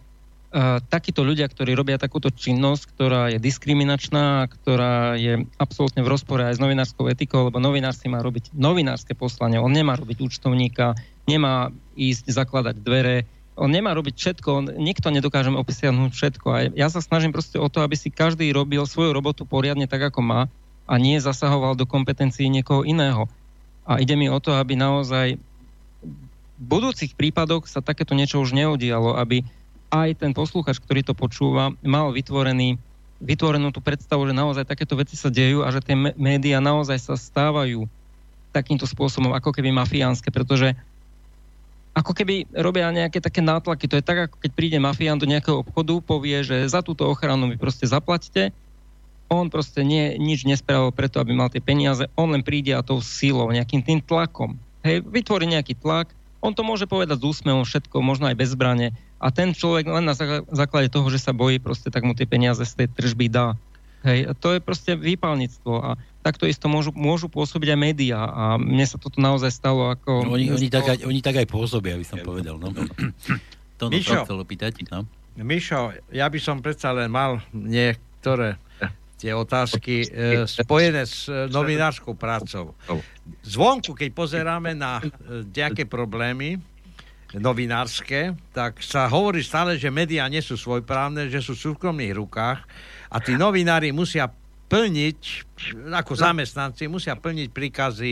takíto 0.92 1.24
ľudia, 1.24 1.48
ktorí 1.48 1.72
robia 1.72 1.96
takúto 1.96 2.28
činnosť, 2.28 2.82
ktorá 2.92 3.32
je 3.32 3.40
diskriminačná, 3.40 4.44
ktorá 4.52 5.16
je 5.16 5.48
absolútne 5.56 6.04
v 6.04 6.12
rozpore 6.12 6.44
aj 6.44 6.60
s 6.60 6.62
novinárskou 6.62 7.08
etikou, 7.08 7.48
lebo 7.48 7.56
novinár 7.56 7.96
si 7.96 8.12
má 8.12 8.20
robiť 8.20 8.52
novinárske 8.52 9.16
poslanie, 9.16 9.56
on 9.56 9.72
nemá 9.72 9.96
robiť 9.96 10.20
účtovníka, 10.20 10.92
nemá 11.24 11.72
ísť 11.96 12.28
zakladať 12.28 12.76
dvere, 12.84 13.24
on 13.56 13.72
nemá 13.72 13.96
robiť 13.96 14.12
všetko, 14.12 14.48
on, 14.52 14.66
nikto 14.76 15.08
nedokáže 15.08 15.48
obsiahnuť 15.52 16.12
všetko. 16.12 16.46
A 16.52 16.58
ja 16.72 16.88
sa 16.92 17.00
snažím 17.00 17.32
proste 17.32 17.56
o 17.56 17.68
to, 17.72 17.80
aby 17.80 17.96
si 17.96 18.12
každý 18.12 18.48
robil 18.52 18.84
svoju 18.84 19.16
robotu 19.16 19.48
poriadne 19.48 19.88
tak, 19.88 20.04
ako 20.04 20.20
má 20.20 20.40
a 20.84 20.94
nie 21.00 21.16
zasahoval 21.16 21.76
do 21.76 21.88
kompetencií 21.88 22.52
niekoho 22.52 22.84
iného. 22.84 23.24
A 23.88 24.04
ide 24.04 24.16
mi 24.20 24.28
o 24.28 24.36
to, 24.36 24.56
aby 24.56 24.76
naozaj 24.76 25.40
v 26.02 26.64
budúcich 26.64 27.16
prípadoch 27.16 27.66
sa 27.66 27.80
takéto 27.82 28.12
niečo 28.12 28.38
už 28.38 28.54
neudialo, 28.54 29.16
aby 29.16 29.42
aj 29.92 30.24
ten 30.24 30.32
posluchač, 30.32 30.80
ktorý 30.80 31.04
to 31.04 31.12
počúva, 31.12 31.76
mal 31.84 32.08
vytvorený, 32.16 32.80
vytvorenú 33.20 33.68
tú 33.70 33.84
predstavu, 33.84 34.24
že 34.24 34.34
naozaj 34.34 34.64
takéto 34.64 34.96
veci 34.96 35.20
sa 35.20 35.28
dejú 35.28 35.60
a 35.60 35.68
že 35.68 35.84
tie 35.84 35.94
médiá 36.16 36.64
naozaj 36.64 36.96
sa 36.96 37.14
stávajú 37.14 37.84
takýmto 38.56 38.88
spôsobom, 38.88 39.36
ako 39.36 39.52
keby 39.52 39.68
mafiánske, 39.68 40.32
pretože 40.32 40.72
ako 41.92 42.16
keby 42.16 42.48
robia 42.56 42.88
nejaké 42.88 43.20
také 43.20 43.44
nátlaky. 43.44 43.84
To 43.84 44.00
je 44.00 44.04
tak, 44.04 44.18
ako 44.28 44.36
keď 44.40 44.50
príde 44.56 44.78
mafián 44.80 45.20
do 45.20 45.28
nejakého 45.28 45.60
obchodu, 45.60 46.00
povie, 46.00 46.40
že 46.40 46.64
za 46.64 46.80
túto 46.80 47.04
ochranu 47.04 47.44
mi 47.44 47.60
proste 47.60 47.84
zaplatíte, 47.84 48.48
on 49.28 49.48
proste 49.48 49.80
nie, 49.84 50.16
nič 50.20 50.44
nespravil 50.44 50.92
preto, 50.92 51.20
aby 51.20 51.32
mal 51.32 51.48
tie 51.48 51.60
peniaze, 51.60 52.04
on 52.16 52.32
len 52.32 52.44
príde 52.44 52.72
a 52.72 52.84
tou 52.84 53.00
silou, 53.00 53.48
nejakým 53.48 53.80
tým 53.80 54.00
tlakom. 54.04 54.56
Hej, 54.84 55.04
vytvorí 55.08 55.48
nejaký 55.48 55.76
tlak, 55.80 56.12
on 56.42 56.52
to 56.52 56.66
môže 56.66 56.90
povedať 56.90 57.22
s 57.22 57.24
úsmevom 57.24 57.62
všetko, 57.62 58.02
možno 58.02 58.26
aj 58.28 58.36
bez 58.36 58.52
zbrane, 58.52 58.92
a 59.22 59.30
ten 59.30 59.54
človek 59.54 59.86
len 59.86 60.02
na 60.02 60.18
základe 60.50 60.90
toho, 60.90 61.06
že 61.06 61.22
sa 61.22 61.30
bojí, 61.30 61.62
proste 61.62 61.94
tak 61.94 62.02
mu 62.02 62.12
tie 62.18 62.26
peniaze 62.26 62.66
z 62.66 62.74
tej 62.74 62.88
tržby 62.90 63.30
dá. 63.30 63.54
Hej, 64.02 64.34
to 64.42 64.50
je 64.50 64.58
proste 64.58 64.98
výpalníctvo 64.98 65.72
a 65.78 65.94
takto 66.26 66.50
isto 66.50 66.66
môžu, 66.66 66.90
môžu 66.90 67.30
pôsobiť 67.30 67.70
aj 67.70 67.78
médiá 67.78 68.20
a 68.26 68.58
mne 68.58 68.82
sa 68.82 68.98
toto 68.98 69.22
naozaj 69.22 69.54
stalo 69.54 69.94
ako... 69.94 70.26
No, 70.26 70.34
oni, 70.34 70.50
oni, 70.50 70.66
tak 70.66 70.90
aj, 70.90 71.06
oni 71.06 71.22
tak 71.22 71.38
aj 71.38 71.46
pôsobia, 71.46 71.94
by 71.94 72.02
som 72.02 72.18
povedal. 72.18 72.58
No. 72.58 72.74
to 73.78 73.84
Mišo, 73.94 74.26
chcel 74.26 74.42
opýtať. 74.42 74.82
No. 74.90 75.06
Mišo, 75.38 75.94
ja 76.10 76.26
by 76.26 76.38
som 76.42 76.58
predsa 76.58 76.90
len 76.90 77.14
mal 77.14 77.38
niektoré 77.54 78.58
tie 79.22 79.30
otázky 79.30 80.02
e, 80.02 80.06
spojené 80.50 81.06
s 81.06 81.30
e, 81.30 81.46
novinárskou 81.46 82.18
prácou. 82.18 82.74
Zvonku, 83.46 83.94
keď 83.94 84.10
pozeráme 84.10 84.74
na 84.74 84.98
e, 84.98 85.46
nejaké 85.46 85.86
problémy, 85.86 86.58
novinárske, 87.38 88.36
tak 88.52 88.82
sa 88.84 89.08
hovorí 89.08 89.40
stále, 89.40 89.80
že 89.80 89.88
médiá 89.88 90.28
nie 90.28 90.42
sú 90.44 90.58
svojprávne, 90.58 91.32
že 91.32 91.40
sú 91.40 91.56
v 91.56 91.64
súkromných 91.72 92.12
rukách 92.18 92.60
a 93.08 93.16
tí 93.22 93.38
novinári 93.38 93.88
musia 93.88 94.28
plniť, 94.68 95.20
ako 95.96 96.12
zamestnanci, 96.12 96.92
musia 96.92 97.16
plniť 97.16 97.48
príkazy 97.48 98.10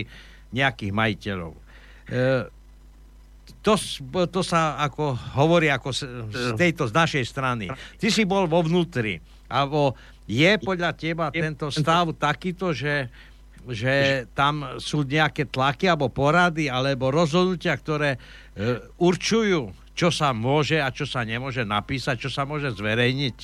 nejakých 0.55 0.93
majiteľov. 0.95 1.53
E, 1.53 1.61
to, 3.61 3.75
to 4.31 4.41
sa 4.41 4.81
ako 4.81 5.13
hovorí 5.37 5.69
ako 5.69 5.91
z, 5.93 6.01
z 6.31 6.51
tejto, 6.57 6.89
z 6.89 6.93
našej 6.97 7.25
strany. 7.27 7.67
Ty 8.01 8.09
si 8.09 8.25
bol 8.25 8.49
vo 8.49 8.65
vnútri. 8.65 9.21
Alebo 9.51 9.99
je 10.31 10.53
podľa 10.63 10.95
teba 10.95 11.27
tento 11.35 11.75
stav 11.75 12.15
takýto, 12.15 12.71
že 12.71 13.11
že 13.69 14.25
tam 14.33 14.81
sú 14.81 15.05
nejaké 15.05 15.45
tlaky 15.53 15.85
alebo 15.85 16.09
porady 16.09 16.73
alebo 16.73 17.13
rozhodnutia, 17.13 17.77
ktoré 17.77 18.17
e, 18.17 18.19
určujú, 18.97 19.69
čo 19.93 20.09
sa 20.09 20.33
môže 20.33 20.81
a 20.81 20.89
čo 20.89 21.05
sa 21.05 21.21
nemôže 21.29 21.69
napísať, 21.69 22.25
čo 22.25 22.31
sa 22.33 22.49
môže 22.49 22.73
zverejniť. 22.73 23.39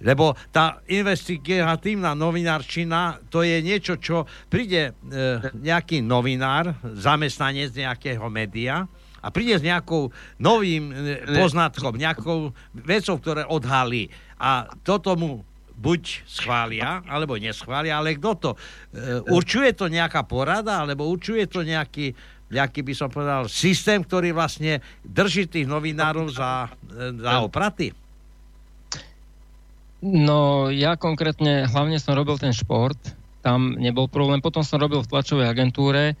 Lebo 0.00 0.32
tá 0.48 0.80
investigatívna 0.88 2.16
novinárčina 2.16 3.20
to 3.28 3.44
je 3.44 3.60
niečo, 3.60 4.00
čo 4.00 4.24
príde 4.48 4.90
e, 4.90 5.12
nejaký 5.60 6.00
novinár, 6.00 6.72
zamestnanec 6.80 7.76
nejakého 7.76 8.24
média 8.32 8.88
a 9.20 9.28
príde 9.28 9.60
s 9.60 9.64
nejakou 9.64 10.08
novým 10.40 10.88
e, 10.88 11.20
poznatkom, 11.36 12.00
nejakou 12.00 12.56
vecou, 12.72 13.16
ktoré 13.20 13.44
odhalí. 13.44 14.08
A 14.40 14.72
toto 14.80 15.12
mu 15.20 15.44
buď 15.74 16.24
schvália, 16.26 17.02
alebo 17.10 17.34
neschvália, 17.34 17.98
ale 17.98 18.14
kto 18.16 18.30
to? 18.38 18.50
E, 18.54 18.58
určuje 19.26 19.74
to 19.74 19.90
nejaká 19.90 20.22
porada, 20.22 20.86
alebo 20.86 21.10
určuje 21.10 21.44
to 21.50 21.66
nejaký, 21.66 22.14
nejaký 22.50 22.80
by 22.86 22.94
som 22.94 23.08
povedal, 23.10 23.50
systém, 23.50 24.00
ktorý 24.00 24.30
vlastne 24.30 24.78
drží 25.02 25.50
tých 25.50 25.66
novinárov 25.66 26.30
za, 26.30 26.70
e, 26.88 27.18
za 27.18 27.42
opraty? 27.42 27.90
No, 30.04 30.68
ja 30.68 31.00
konkrétne, 31.00 31.64
hlavne 31.64 31.96
som 31.96 32.12
robil 32.12 32.36
ten 32.36 32.52
šport, 32.52 33.00
tam 33.40 33.76
nebol 33.76 34.08
problém. 34.08 34.40
Potom 34.40 34.64
som 34.64 34.80
robil 34.80 35.00
v 35.04 35.10
tlačovej 35.10 35.48
agentúre. 35.48 36.16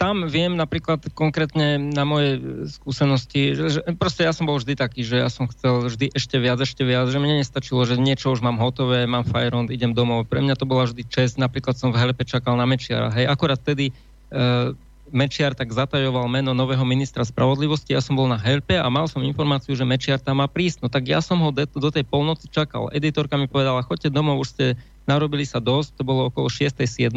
Tam 0.00 0.24
viem 0.24 0.56
napríklad 0.56 1.12
konkrétne 1.12 1.76
na 1.76 2.08
moje 2.08 2.40
skúsenosti, 2.72 3.52
že, 3.52 3.64
že 3.68 3.80
proste 4.00 4.24
ja 4.24 4.32
som 4.32 4.48
bol 4.48 4.56
vždy 4.56 4.72
taký, 4.72 5.04
že 5.04 5.20
ja 5.20 5.28
som 5.28 5.44
chcel 5.52 5.92
vždy 5.92 6.16
ešte 6.16 6.40
viac, 6.40 6.56
ešte 6.56 6.88
viac, 6.88 7.12
že 7.12 7.20
mne 7.20 7.44
nestačilo, 7.44 7.84
že 7.84 8.00
niečo 8.00 8.32
už 8.32 8.40
mám 8.40 8.56
hotové, 8.56 9.04
mám 9.04 9.28
Firond, 9.28 9.68
idem 9.68 9.92
domov. 9.92 10.24
Pre 10.24 10.40
mňa 10.40 10.56
to 10.56 10.64
bola 10.64 10.88
vždy 10.88 11.04
čest, 11.04 11.36
napríklad 11.36 11.76
som 11.76 11.92
v 11.92 12.00
Helepe 12.00 12.24
čakal 12.24 12.56
na 12.56 12.64
Mečiara. 12.64 13.12
Hej, 13.12 13.28
akorát 13.28 13.60
vtedy 13.60 13.92
uh, 14.32 14.72
Mečiar 15.12 15.52
tak 15.52 15.68
zatajoval 15.68 16.32
meno 16.32 16.56
nového 16.56 16.86
ministra 16.88 17.20
spravodlivosti, 17.20 17.92
ja 17.92 18.00
som 18.00 18.16
bol 18.16 18.24
na 18.24 18.40
Helpe 18.40 18.80
a 18.80 18.88
mal 18.88 19.04
som 19.04 19.20
informáciu, 19.20 19.76
že 19.76 19.84
Mečiar 19.84 20.16
tam 20.16 20.40
má 20.40 20.48
prísť. 20.48 20.80
No 20.80 20.88
tak 20.88 21.12
ja 21.12 21.20
som 21.20 21.44
ho 21.44 21.52
do 21.52 21.90
tej 21.92 22.08
polnoci 22.08 22.48
čakal. 22.48 22.88
Editorka 22.88 23.36
mi 23.36 23.52
povedala, 23.52 23.84
choďte 23.84 24.08
domov, 24.08 24.40
už 24.40 24.48
ste 24.56 24.66
narobili 25.04 25.44
sa 25.44 25.60
dosť, 25.60 26.00
to 26.00 26.08
bolo 26.08 26.32
okolo 26.32 26.48
6. 26.48 26.72
7 26.88 27.12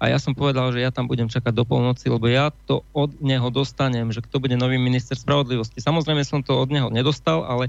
a 0.00 0.08
ja 0.08 0.16
som 0.16 0.32
povedal, 0.32 0.72
že 0.72 0.80
ja 0.80 0.88
tam 0.88 1.04
budem 1.04 1.28
čakať 1.28 1.52
do 1.52 1.68
polnoci, 1.68 2.08
lebo 2.08 2.24
ja 2.24 2.48
to 2.64 2.80
od 2.96 3.20
neho 3.20 3.52
dostanem, 3.52 4.08
že 4.08 4.24
kto 4.24 4.40
bude 4.40 4.56
nový 4.56 4.80
minister 4.80 5.12
spravodlivosti. 5.12 5.84
Samozrejme 5.84 6.24
som 6.24 6.40
to 6.40 6.56
od 6.56 6.72
neho 6.72 6.88
nedostal, 6.88 7.44
ale 7.44 7.68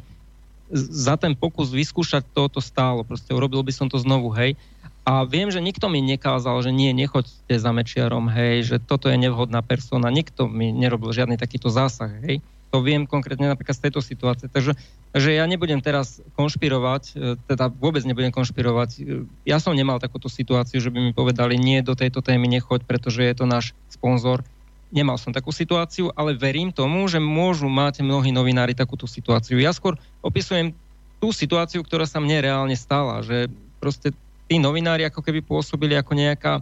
za 0.72 1.20
ten 1.20 1.36
pokus 1.36 1.76
vyskúšať 1.76 2.24
to, 2.32 2.48
to 2.48 2.64
stálo. 2.64 3.04
Proste 3.04 3.36
urobil 3.36 3.60
by 3.68 3.76
som 3.76 3.92
to 3.92 4.00
znovu, 4.00 4.32
hej. 4.40 4.56
A 5.04 5.28
viem, 5.28 5.52
že 5.52 5.60
nikto 5.60 5.92
mi 5.92 6.00
nekázal, 6.00 6.64
že 6.64 6.72
nie, 6.72 6.96
nechoďte 6.96 7.52
za 7.52 7.72
Mečiarom, 7.76 8.32
hej, 8.32 8.64
že 8.64 8.76
toto 8.80 9.12
je 9.12 9.20
nevhodná 9.20 9.60
persona. 9.60 10.08
Nikto 10.08 10.48
mi 10.48 10.72
nerobil 10.72 11.12
žiadny 11.12 11.36
takýto 11.36 11.68
zásah, 11.68 12.16
hej. 12.24 12.40
To 12.72 12.80
viem 12.80 13.04
konkrétne 13.04 13.52
napríklad 13.52 13.76
z 13.76 13.84
tejto 13.88 14.00
situácie. 14.00 14.48
Takže 14.48 14.80
že 15.12 15.36
ja 15.36 15.44
nebudem 15.44 15.84
teraz 15.84 16.24
konšpirovať, 16.40 17.04
e, 17.12 17.36
teda 17.44 17.68
vôbec 17.68 18.00
nebudem 18.08 18.32
konšpirovať. 18.32 18.90
E, 18.96 19.00
ja 19.44 19.60
som 19.60 19.76
nemal 19.76 20.00
takúto 20.00 20.32
situáciu, 20.32 20.80
že 20.80 20.88
by 20.88 21.00
mi 21.04 21.12
povedali, 21.12 21.60
nie, 21.60 21.84
do 21.84 22.00
tejto 22.00 22.24
témy 22.24 22.48
nechoď, 22.48 22.88
pretože 22.88 23.20
je 23.28 23.36
to 23.36 23.44
náš 23.44 23.76
sponzor. 23.92 24.48
Nemal 24.92 25.20
som 25.20 25.36
takú 25.36 25.52
situáciu, 25.52 26.16
ale 26.16 26.36
verím 26.36 26.72
tomu, 26.72 27.04
že 27.12 27.20
môžu 27.20 27.68
mať 27.68 28.04
mnohí 28.04 28.32
novinári 28.32 28.72
takúto 28.72 29.04
situáciu. 29.04 29.60
Ja 29.60 29.76
skôr 29.76 30.00
opisujem 30.24 30.72
tú 31.20 31.36
situáciu, 31.36 31.84
ktorá 31.84 32.08
sa 32.08 32.24
mne 32.24 32.40
reálne 32.40 32.76
stala, 32.80 33.20
že 33.20 33.52
proste 33.84 34.16
tí 34.48 34.60
novinári 34.60 35.08
ako 35.08 35.24
keby 35.24 35.44
pôsobili 35.44 35.96
ako 35.96 36.12
nejaká 36.16 36.54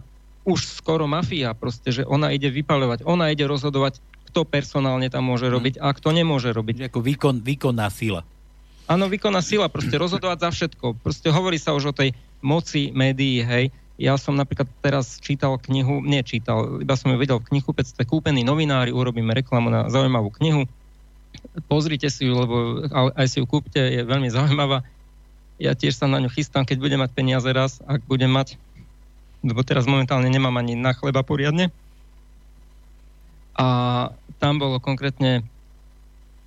už 0.46 0.66
skoro 0.82 1.04
mafia, 1.04 1.52
proste, 1.52 1.92
že 1.92 2.02
ona 2.02 2.32
ide 2.32 2.48
vypaľovať, 2.48 3.04
ona 3.04 3.28
ide 3.30 3.44
rozhodovať, 3.44 4.00
kto 4.30 4.46
personálne 4.46 5.10
tam 5.10 5.26
môže 5.26 5.50
mhm. 5.50 5.52
robiť 5.58 5.74
a 5.82 5.90
kto 5.90 6.14
nemôže 6.14 6.54
robiť. 6.54 6.86
Ako 6.86 7.02
výkon, 7.02 7.42
výkonná 7.42 7.90
sila. 7.90 8.22
Áno, 8.86 9.06
výkonná 9.10 9.42
sila, 9.42 9.70
proste 9.70 9.94
rozhodovať 9.98 10.38
za 10.46 10.50
všetko. 10.50 10.98
Proste 11.02 11.30
hovorí 11.30 11.58
sa 11.58 11.74
už 11.74 11.90
o 11.90 11.94
tej 11.94 12.14
moci 12.42 12.90
médií, 12.90 13.42
hej. 13.42 13.70
Ja 14.00 14.16
som 14.16 14.32
napríklad 14.34 14.66
teraz 14.80 15.20
čítal 15.20 15.60
knihu, 15.60 16.00
nečítal, 16.00 16.80
iba 16.80 16.96
som 16.96 17.12
ju 17.12 17.20
videl 17.20 17.36
v 17.36 17.52
knihkupectve 17.52 18.08
Kúpení 18.08 18.40
novinári, 18.42 18.96
urobíme 18.96 19.36
reklamu 19.36 19.68
na 19.68 19.92
zaujímavú 19.92 20.32
knihu. 20.40 20.64
Pozrite 21.68 22.08
si 22.08 22.26
ju, 22.26 22.32
lebo 22.32 22.88
aj 22.90 23.26
si 23.28 23.38
ju 23.38 23.46
kúpte, 23.46 23.78
je 23.78 24.02
veľmi 24.02 24.32
zaujímavá. 24.32 24.82
Ja 25.60 25.76
tiež 25.76 26.00
sa 26.00 26.08
na 26.08 26.16
ňu 26.16 26.32
chystám, 26.32 26.64
keď 26.64 26.80
budem 26.80 26.98
mať 27.04 27.12
peniaze 27.12 27.46
raz, 27.52 27.84
ak 27.84 28.00
budem 28.08 28.32
mať, 28.32 28.56
lebo 29.44 29.60
teraz 29.60 29.84
momentálne 29.84 30.32
nemám 30.32 30.56
ani 30.56 30.80
na 30.80 30.96
chleba 30.96 31.20
poriadne. 31.20 31.68
A 33.56 33.66
tam 34.38 34.58
bolo 34.58 34.78
konkrétne 34.78 35.42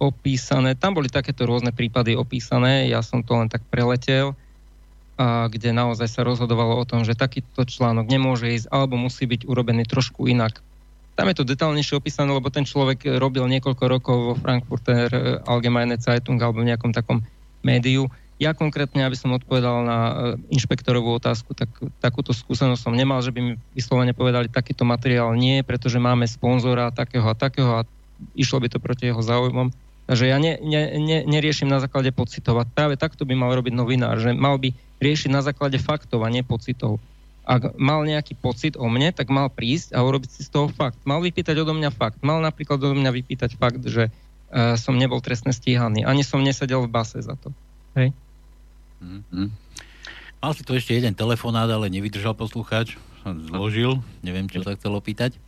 opísané, 0.01 0.75
tam 0.75 0.97
boli 0.97 1.07
takéto 1.07 1.47
rôzne 1.47 1.71
prípady 1.71 2.17
opísané, 2.17 2.91
ja 2.91 2.99
som 2.99 3.23
to 3.23 3.39
len 3.39 3.47
tak 3.47 3.63
preletel, 3.71 4.35
a 5.13 5.45
kde 5.45 5.71
naozaj 5.71 6.09
sa 6.09 6.25
rozhodovalo 6.25 6.73
o 6.73 6.87
tom, 6.89 7.05
že 7.05 7.13
takýto 7.13 7.63
článok 7.69 8.09
nemôže 8.09 8.49
ísť 8.49 8.67
alebo 8.73 8.97
musí 8.97 9.29
byť 9.29 9.45
urobený 9.45 9.85
trošku 9.85 10.25
inak. 10.25 10.59
Tam 11.13 11.29
je 11.29 11.37
to 11.37 11.45
detálnejšie 11.45 12.01
opísané, 12.01 12.33
lebo 12.33 12.49
ten 12.49 12.65
človek 12.65 13.05
robil 13.21 13.45
niekoľko 13.45 13.83
rokov 13.85 14.17
vo 14.17 14.33
Frankfurter 14.33 15.37
Allgemeine 15.45 16.01
Zeitung 16.01 16.41
alebo 16.41 16.65
v 16.65 16.73
nejakom 16.73 16.89
takom 16.89 17.21
médiu. 17.61 18.09
Ja 18.43 18.51
konkrétne, 18.51 19.07
aby 19.07 19.15
som 19.15 19.31
odpovedal 19.31 19.87
na 19.87 19.97
e, 20.03 20.13
inšpektorovú 20.51 21.15
otázku, 21.15 21.55
tak 21.55 21.71
takúto 22.03 22.35
skúsenosť 22.35 22.83
som 22.83 22.91
nemal, 22.91 23.23
že 23.23 23.31
by 23.31 23.39
mi 23.39 23.53
vyslovene 23.71 24.11
povedali, 24.11 24.51
takýto 24.51 24.83
materiál 24.83 25.31
nie, 25.39 25.63
pretože 25.63 25.95
máme 25.95 26.27
sponzora 26.27 26.91
takého 26.91 27.23
a 27.23 27.39
takého 27.39 27.71
a 27.79 27.87
išlo 28.35 28.59
by 28.59 28.67
to 28.67 28.83
proti 28.83 29.07
jeho 29.07 29.23
záujmom. 29.23 29.71
Takže 30.11 30.27
ja 30.27 30.35
ne, 30.43 30.59
ne, 30.59 30.99
ne, 30.99 31.23
neriešim 31.23 31.71
na 31.71 31.79
základe 31.79 32.11
pocitov. 32.11 32.59
A 32.59 32.67
práve 32.67 32.99
takto 32.99 33.23
by 33.23 33.31
mal 33.31 33.55
robiť 33.55 33.71
novinár, 33.71 34.19
že 34.19 34.35
mal 34.35 34.59
by 34.59 34.75
riešiť 34.99 35.31
na 35.31 35.39
základe 35.39 35.79
faktov 35.79 36.27
a 36.27 36.31
nie 36.31 36.43
pocitov. 36.43 36.99
Ak 37.47 37.75
mal 37.79 38.03
nejaký 38.03 38.35
pocit 38.35 38.75
o 38.75 38.87
mne, 38.91 39.15
tak 39.15 39.31
mal 39.31 39.47
prísť 39.47 39.95
a 39.95 40.03
urobiť 40.03 40.29
si 40.31 40.41
z 40.43 40.51
toho 40.51 40.67
fakt. 40.67 40.99
Mal 41.07 41.23
vypýtať 41.23 41.55
odo 41.63 41.71
mňa 41.71 41.91
fakt. 41.95 42.19
Mal 42.19 42.43
napríklad 42.43 42.79
odo 42.79 42.95
mňa 42.95 43.11
vypýtať 43.23 43.55
fakt, 43.55 43.83
že 43.87 44.11
uh, 44.11 44.75
som 44.75 44.95
nebol 44.95 45.23
trestne 45.23 45.55
stíhaný. 45.55 46.03
Ani 46.03 46.23
som 46.23 46.43
nesedel 46.43 46.83
v 46.87 46.91
base 46.91 47.19
za 47.19 47.35
to. 47.39 47.51
Hej? 47.99 48.15
Mm-hmm. 49.03 49.47
Mal 50.39 50.51
si 50.55 50.63
tu 50.63 50.71
ešte 50.75 50.95
jeden 50.95 51.11
telefonát, 51.15 51.67
ale 51.67 51.91
nevydržal 51.91 52.35
poslucháč. 52.35 52.95
Zložil. 53.23 54.03
Neviem, 54.19 54.51
čo 54.51 54.63
sa 54.63 54.75
chcel 54.75 54.91
opýtať. 54.95 55.39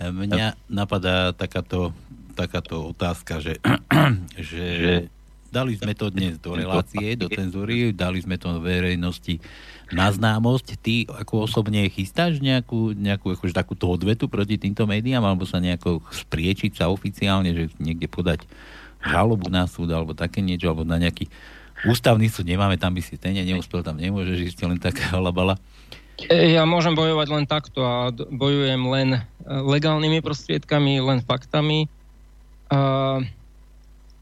Mňa 0.00 0.56
napadá 0.68 1.32
takáto 1.32 1.96
takáto 2.38 2.94
otázka, 2.94 3.42
že, 3.42 3.58
že, 4.38 4.62
dali 5.50 5.74
sme 5.74 5.98
to 5.98 6.14
dnes 6.14 6.38
do 6.38 6.54
relácie, 6.54 7.18
do 7.18 7.26
cenzúry, 7.26 7.90
dali 7.90 8.22
sme 8.22 8.38
to 8.38 8.62
verejnosti 8.62 9.42
na 9.90 10.06
známosť. 10.14 10.66
Ty 10.78 10.94
ako 11.26 11.50
osobne 11.50 11.82
chystáš 11.90 12.38
nejakú, 12.38 12.94
nejakú 12.94 13.34
akože 13.34 13.50
takúto 13.50 13.90
odvetu 13.90 14.30
proti 14.30 14.54
týmto 14.54 14.86
médiám, 14.86 15.26
alebo 15.26 15.42
sa 15.42 15.58
nejako 15.58 15.98
spriečiť 16.14 16.78
sa 16.78 16.92
oficiálne, 16.92 17.50
že 17.50 17.64
niekde 17.82 18.06
podať 18.06 18.46
žalobu 19.02 19.50
na 19.50 19.66
súd, 19.66 19.90
alebo 19.90 20.14
také 20.14 20.38
niečo, 20.38 20.70
alebo 20.70 20.86
na 20.86 21.02
nejaký 21.02 21.26
ústavný 21.86 22.26
súd 22.26 22.48
nemáme, 22.48 22.80
tam 22.80 22.96
by 22.96 23.02
si 23.04 23.14
ten 23.14 23.36
neúspel, 23.36 23.86
tam 23.86 24.00
nemôžeš 24.00 24.54
ísť 24.54 24.66
len 24.66 24.78
taká 24.80 25.14
halabala. 25.14 25.60
Ja 26.26 26.66
môžem 26.66 26.98
bojovať 26.98 27.28
len 27.30 27.46
takto 27.46 27.86
a 27.86 28.10
bojujem 28.10 28.82
len 28.90 29.08
eh, 29.14 29.22
legálnymi 29.46 30.18
prostriedkami, 30.18 30.98
len 30.98 31.22
faktami 31.22 31.86
Uh, 32.68 33.24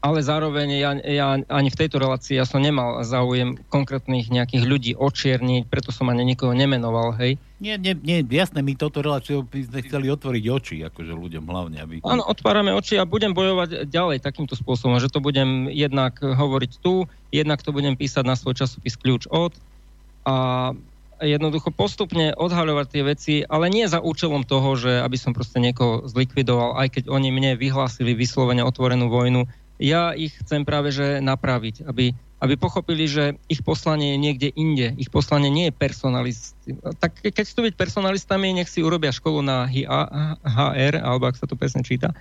ale 0.07 0.23
zároveň 0.23 0.67
ja, 0.79 0.91
ja 1.03 1.27
ani 1.35 1.67
v 1.67 1.79
tejto 1.83 1.99
relácii 1.99 2.39
ja 2.39 2.47
som 2.47 2.63
nemal 2.63 3.03
záujem 3.03 3.59
konkrétnych 3.67 4.31
nejakých 4.31 4.63
ľudí 4.63 4.91
očierniť, 4.95 5.67
preto 5.67 5.91
som 5.91 6.07
ani 6.07 6.23
nikoho 6.23 6.55
nemenoval, 6.55 7.11
hej. 7.19 7.35
Nie, 7.59 7.75
nie, 7.75 7.91
nie, 7.91 8.23
jasné, 8.23 8.63
my 8.63 8.79
toto 8.79 9.03
reláciu 9.03 9.43
by 9.43 9.67
sme 9.67 9.79
chceli 9.83 10.07
otvoriť 10.07 10.43
oči, 10.47 10.75
akože 10.87 11.11
ľuďom 11.11 11.43
hlavne, 11.43 11.77
aby... 11.83 11.93
Áno, 12.07 12.23
otvárame 12.23 12.71
oči 12.71 12.95
a 12.95 13.03
budem 13.03 13.35
bojovať 13.35 13.91
ďalej 13.91 14.23
takýmto 14.23 14.55
spôsobom, 14.55 14.95
že 15.03 15.11
to 15.11 15.19
budem 15.19 15.67
jednak 15.67 16.15
hovoriť 16.23 16.71
tu, 16.79 17.09
jednak 17.35 17.59
to 17.59 17.75
budem 17.75 17.99
písať 17.99 18.23
na 18.23 18.39
svoj 18.39 18.55
časopis 18.63 18.95
Kľúč 18.95 19.27
od 19.27 19.51
a 20.27 20.71
jednoducho 21.23 21.73
postupne 21.73 22.35
odhaľovať 22.37 22.85
tie 22.93 23.01
veci, 23.01 23.33
ale 23.41 23.73
nie 23.73 23.89
za 23.89 23.97
účelom 23.97 24.45
toho, 24.45 24.77
že 24.77 25.01
aby 25.01 25.17
som 25.17 25.33
proste 25.33 25.57
niekoho 25.57 26.05
zlikvidoval, 26.05 26.77
aj 26.77 26.99
keď 26.99 27.03
oni 27.09 27.33
mne 27.33 27.51
vyhlásili 27.57 28.13
vyslovene 28.13 28.61
otvorenú 28.61 29.09
vojnu. 29.09 29.49
Ja 29.77 30.17
ich 30.17 30.33
chcem 30.41 30.65
práve 30.65 30.89
že 30.89 31.21
napraviť, 31.21 31.85
aby, 31.85 32.13
aby 32.41 32.53
pochopili, 32.57 33.05
že 33.05 33.37
ich 33.45 33.61
poslanie 33.61 34.17
je 34.17 34.19
niekde 34.19 34.49
inde. 34.57 34.97
Ich 34.97 35.13
poslanie 35.13 35.53
nie 35.53 35.69
je 35.69 35.73
personalist. 35.73 36.57
Tak 36.97 37.21
keď 37.21 37.45
chcú 37.45 37.69
byť 37.69 37.73
personalistami, 37.77 38.57
nech 38.57 38.69
si 38.69 38.81
urobia 38.81 39.13
školu 39.13 39.45
na 39.45 39.69
HR, 39.69 40.93
alebo 41.01 41.29
ak 41.29 41.37
sa 41.37 41.45
to 41.45 41.53
presne 41.53 41.85
číta, 41.85 42.13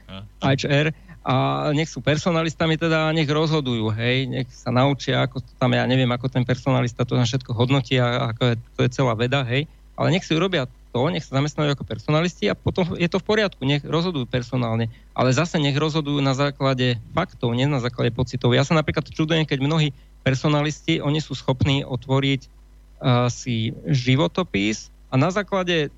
HR, 0.44 0.92
a 1.26 1.34
nech 1.74 1.90
sú 1.90 1.98
personalistami, 1.98 2.78
teda 2.78 3.10
nech 3.10 3.26
rozhodujú, 3.26 3.90
hej, 3.98 4.30
nech 4.30 4.46
sa 4.54 4.70
naučia, 4.70 5.26
ako 5.26 5.42
to 5.42 5.50
tam, 5.58 5.74
ja 5.74 5.82
neviem, 5.82 6.06
ako 6.06 6.30
ten 6.30 6.46
personalista 6.46 7.02
to 7.02 7.18
na 7.18 7.26
všetko 7.26 7.50
hodnotí 7.50 7.98
a 7.98 8.30
ako 8.30 8.42
je, 8.46 8.54
to 8.78 8.80
je 8.86 8.90
celá 8.94 9.18
veda, 9.18 9.42
hej, 9.42 9.66
ale 9.98 10.14
nech 10.14 10.22
si 10.22 10.38
urobia 10.38 10.70
to 10.96 11.04
to, 11.04 11.12
nech 11.12 11.28
sa 11.28 11.36
zamestnajú 11.36 11.76
ako 11.76 11.84
personalisti 11.84 12.48
a 12.48 12.56
potom 12.56 12.96
je 12.96 13.04
to 13.04 13.20
v 13.20 13.28
poriadku, 13.28 13.68
nech 13.68 13.84
rozhodujú 13.84 14.24
personálne. 14.24 14.88
Ale 15.12 15.28
zase 15.36 15.60
nech 15.60 15.76
rozhodujú 15.76 16.24
na 16.24 16.32
základe 16.32 16.96
faktov, 17.12 17.52
nie 17.52 17.68
na 17.68 17.84
základe 17.84 18.16
pocitov. 18.16 18.56
Ja 18.56 18.64
sa 18.64 18.72
napríklad 18.72 19.04
čudujem, 19.12 19.44
keď 19.44 19.60
mnohí 19.60 19.92
personalisti, 20.24 21.04
oni 21.04 21.20
sú 21.20 21.36
schopní 21.36 21.84
otvoriť 21.84 22.48
uh, 22.48 23.28
si 23.28 23.76
životopis 23.84 24.88
a 25.12 25.20
na 25.20 25.28
základe 25.28 25.92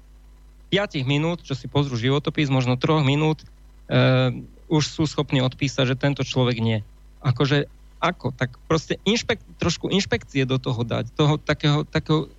5 0.74 1.07
minút, 1.07 1.46
čo 1.46 1.55
si 1.55 1.70
pozrú 1.70 1.94
životopis, 1.94 2.51
možno 2.51 2.74
3 2.74 3.07
minút, 3.07 3.46
uh, 3.86 4.34
už 4.66 4.82
sú 4.82 5.07
schopní 5.07 5.38
odpísať, 5.46 5.94
že 5.94 6.01
tento 6.03 6.26
človek 6.26 6.59
nie. 6.59 6.82
Akože 7.22 7.70
ako? 8.03 8.34
Tak 8.34 8.59
proste 8.66 8.99
inšpek, 9.07 9.38
trošku 9.62 9.90
inšpekcie 9.90 10.46
do 10.46 10.59
toho 10.59 10.82
dať, 10.82 11.11
toho 11.14 11.38
takého, 11.38 11.86
takého 11.86 12.30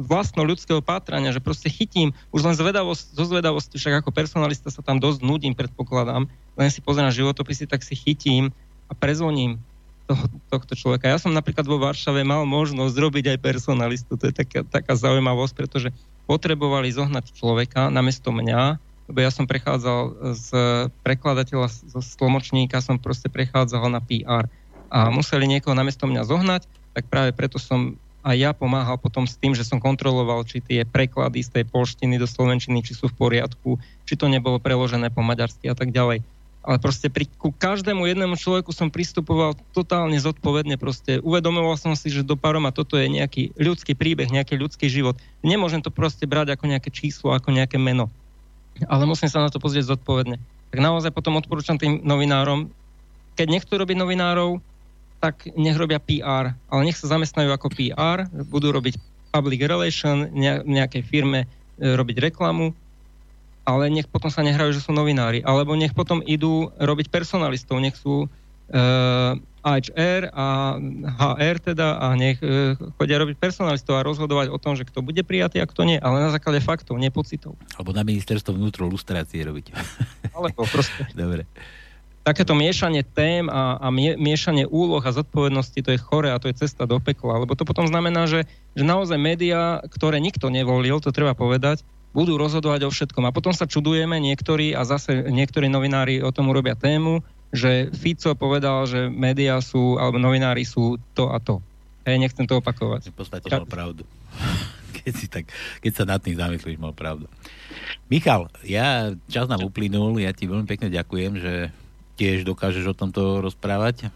vlastno 0.00 0.48
ľudského 0.48 0.80
pátrania, 0.80 1.36
že 1.36 1.44
proste 1.44 1.68
chytím, 1.68 2.16
už 2.32 2.40
len 2.48 2.56
zvedavosť, 2.56 3.12
zo 3.12 3.24
zvedavosti, 3.28 3.76
však 3.76 4.00
ako 4.00 4.10
personalista 4.16 4.72
sa 4.72 4.80
tam 4.80 4.96
dosť 4.96 5.20
nudím, 5.20 5.52
predpokladám, 5.52 6.24
len 6.56 6.68
si 6.72 6.80
pozerám 6.80 7.12
životopisy, 7.12 7.68
tak 7.68 7.84
si 7.84 7.92
chytím 7.92 8.48
a 8.88 8.96
prezvoním 8.96 9.60
toho, 10.08 10.24
tohto 10.48 10.72
človeka. 10.72 11.06
Ja 11.06 11.20
som 11.20 11.36
napríklad 11.36 11.68
vo 11.68 11.76
Varšave 11.76 12.24
mal 12.24 12.48
možnosť 12.48 12.96
zrobiť 12.96 13.24
aj 13.36 13.38
personalistu, 13.44 14.16
to 14.16 14.32
je 14.32 14.34
taká, 14.34 14.64
taká 14.64 14.96
zaujímavosť, 14.96 15.52
pretože 15.52 15.88
potrebovali 16.24 16.88
zohnať 16.90 17.36
človeka 17.36 17.92
namiesto 17.92 18.32
mňa, 18.32 18.80
lebo 19.10 19.18
ja 19.20 19.30
som 19.34 19.44
prechádzal 19.44 20.32
z 20.38 20.48
prekladateľa, 21.02 21.66
zo 21.68 22.00
tlmočníka 22.16 22.78
som 22.78 22.96
proste 22.96 23.26
prechádzal 23.26 23.90
na 23.90 24.00
PR 24.00 24.46
a 24.90 25.10
museli 25.10 25.46
niekoho 25.46 25.74
namiesto 25.74 26.06
mňa 26.06 26.22
zohnať, 26.26 26.62
tak 26.94 27.06
práve 27.10 27.30
preto 27.34 27.58
som 27.58 27.98
a 28.20 28.36
ja 28.36 28.52
pomáhal 28.52 29.00
potom 29.00 29.24
s 29.24 29.40
tým, 29.40 29.56
že 29.56 29.64
som 29.64 29.80
kontroloval, 29.80 30.44
či 30.44 30.60
tie 30.60 30.84
preklady 30.84 31.40
z 31.40 31.50
tej 31.60 31.64
polštiny 31.68 32.20
do 32.20 32.28
slovenčiny, 32.28 32.84
či 32.84 32.92
sú 32.92 33.08
v 33.08 33.16
poriadku, 33.16 33.80
či 34.04 34.14
to 34.16 34.28
nebolo 34.28 34.60
preložené 34.60 35.08
po 35.08 35.24
maďarsky 35.24 35.72
a 35.72 35.76
tak 35.76 35.88
ďalej. 35.88 36.20
Ale 36.60 36.76
proste 36.76 37.08
pri, 37.08 37.24
ku 37.40 37.56
každému 37.56 38.04
jednému 38.04 38.36
človeku 38.36 38.76
som 38.76 38.92
pristupoval 38.92 39.56
totálne 39.72 40.20
zodpovedne. 40.20 40.76
Proste 40.76 41.16
uvedomoval 41.24 41.80
som 41.80 41.96
si, 41.96 42.12
že 42.12 42.20
do 42.20 42.36
paroma 42.36 42.68
toto 42.68 43.00
je 43.00 43.08
nejaký 43.08 43.56
ľudský 43.56 43.96
príbeh, 43.96 44.28
nejaký 44.28 44.60
ľudský 44.60 44.92
život. 44.92 45.16
Nemôžem 45.40 45.80
to 45.80 45.88
proste 45.88 46.28
brať 46.28 46.52
ako 46.52 46.68
nejaké 46.68 46.92
číslo, 46.92 47.32
ako 47.32 47.56
nejaké 47.56 47.80
meno. 47.80 48.12
Ale 48.84 49.08
musím 49.08 49.32
sa 49.32 49.40
na 49.40 49.48
to 49.48 49.56
pozrieť 49.56 49.96
zodpovedne. 49.96 50.36
Tak 50.68 50.78
naozaj 50.84 51.16
potom 51.16 51.40
odporúčam 51.40 51.80
tým 51.80 52.04
novinárom, 52.04 52.68
keď 53.40 53.46
nechcú 53.56 53.80
robiť 53.80 53.96
novinárov, 53.96 54.60
tak 55.20 55.44
nech 55.52 55.76
robia 55.76 56.00
PR, 56.00 56.56
ale 56.72 56.80
nech 56.88 56.96
sa 56.96 57.12
zamestnajú 57.12 57.52
ako 57.52 57.68
PR, 57.76 58.24
budú 58.48 58.72
robiť 58.72 58.96
public 59.30 59.60
relation, 59.62 60.26
nejakej 60.66 61.06
firme 61.06 61.44
e, 61.44 61.46
robiť 61.94 62.32
reklamu, 62.32 62.72
ale 63.68 63.92
nech 63.92 64.08
potom 64.08 64.32
sa 64.32 64.42
nehrajú, 64.42 64.74
že 64.74 64.82
sú 64.82 64.90
novinári. 64.90 65.44
Alebo 65.44 65.76
nech 65.76 65.94
potom 65.94 66.24
idú 66.24 66.72
robiť 66.80 67.12
personalistov, 67.12 67.78
nech 67.78 67.94
sú 67.94 68.26
uh, 68.26 69.36
e, 69.36 69.36
HR 69.60 70.32
a 70.32 70.46
HR 71.36 71.56
teda 71.60 72.00
a 72.00 72.16
nech 72.16 72.40
uh, 72.40 72.74
chodia 72.96 73.20
robiť 73.20 73.36
personalistov 73.36 74.00
a 74.00 74.06
rozhodovať 74.08 74.48
o 74.48 74.58
tom, 74.58 74.72
že 74.74 74.88
kto 74.88 75.04
bude 75.04 75.20
prijatý 75.20 75.60
a 75.60 75.68
kto 75.68 75.84
nie, 75.84 76.00
ale 76.00 76.24
na 76.24 76.32
základe 76.32 76.64
faktov, 76.64 76.96
nie 76.96 77.12
pocitov. 77.12 77.60
Alebo 77.76 77.92
na 77.92 78.02
ministerstvo 78.02 78.56
vnútro 78.56 78.88
lustrácie 78.88 79.44
robiť. 79.44 79.76
Alebo 80.32 80.64
proste. 80.64 81.06
Dobre 81.14 81.44
takéto 82.20 82.52
miešanie 82.52 83.00
tém 83.02 83.48
a, 83.48 83.80
a 83.80 83.88
mie, 83.88 84.14
miešanie 84.20 84.68
úloh 84.68 85.00
a 85.00 85.10
zodpovednosti, 85.14 85.80
to 85.80 85.90
je 85.96 86.00
chore 86.00 86.28
a 86.28 86.40
to 86.40 86.52
je 86.52 86.60
cesta 86.60 86.84
do 86.84 87.00
pekla, 87.00 87.42
lebo 87.42 87.56
to 87.56 87.64
potom 87.64 87.88
znamená, 87.88 88.28
že, 88.28 88.44
že 88.76 88.84
naozaj 88.84 89.16
médiá, 89.16 89.80
ktoré 89.88 90.20
nikto 90.20 90.52
nevolil, 90.52 91.00
to 91.00 91.14
treba 91.14 91.32
povedať, 91.32 91.80
budú 92.12 92.36
rozhodovať 92.36 92.86
o 92.86 92.90
všetkom. 92.90 93.24
A 93.24 93.34
potom 93.34 93.54
sa 93.54 93.70
čudujeme 93.70 94.18
niektorí 94.18 94.74
a 94.74 94.82
zase 94.84 95.30
niektorí 95.30 95.70
novinári 95.70 96.20
o 96.20 96.34
tom 96.34 96.50
urobia 96.50 96.74
tému, 96.74 97.22
že 97.50 97.90
Fico 97.94 98.34
povedal, 98.38 98.86
že 98.86 99.10
médiá 99.10 99.58
sú, 99.62 99.98
alebo 99.98 100.18
novinári 100.18 100.62
sú 100.66 100.98
to 101.14 101.30
a 101.30 101.38
to. 101.42 101.58
Hej, 102.06 102.16
nechcem 102.18 102.46
to 102.46 102.58
opakovať. 102.58 103.10
V 103.10 103.16
podstate 103.16 103.46
mal 103.50 103.66
pravdu. 103.66 104.02
Keď, 105.00 105.14
si 105.16 105.32
tak, 105.32 105.48
keď 105.80 105.92
sa 105.96 106.04
nad 106.04 106.20
tým 106.20 106.36
zamyslíš, 106.36 106.76
mal 106.76 106.92
pravdu. 106.92 107.24
Michal, 108.12 108.52
ja, 108.68 109.16
čas 109.32 109.48
nám 109.48 109.64
uplynul, 109.64 110.20
ja 110.20 110.28
ti 110.36 110.44
veľmi 110.44 110.68
pekne 110.68 110.92
ďakujem, 110.92 111.40
že 111.40 111.72
tiež 112.20 112.44
dokážeš 112.44 112.92
o 112.92 112.94
tomto 112.94 113.40
rozprávať? 113.40 114.12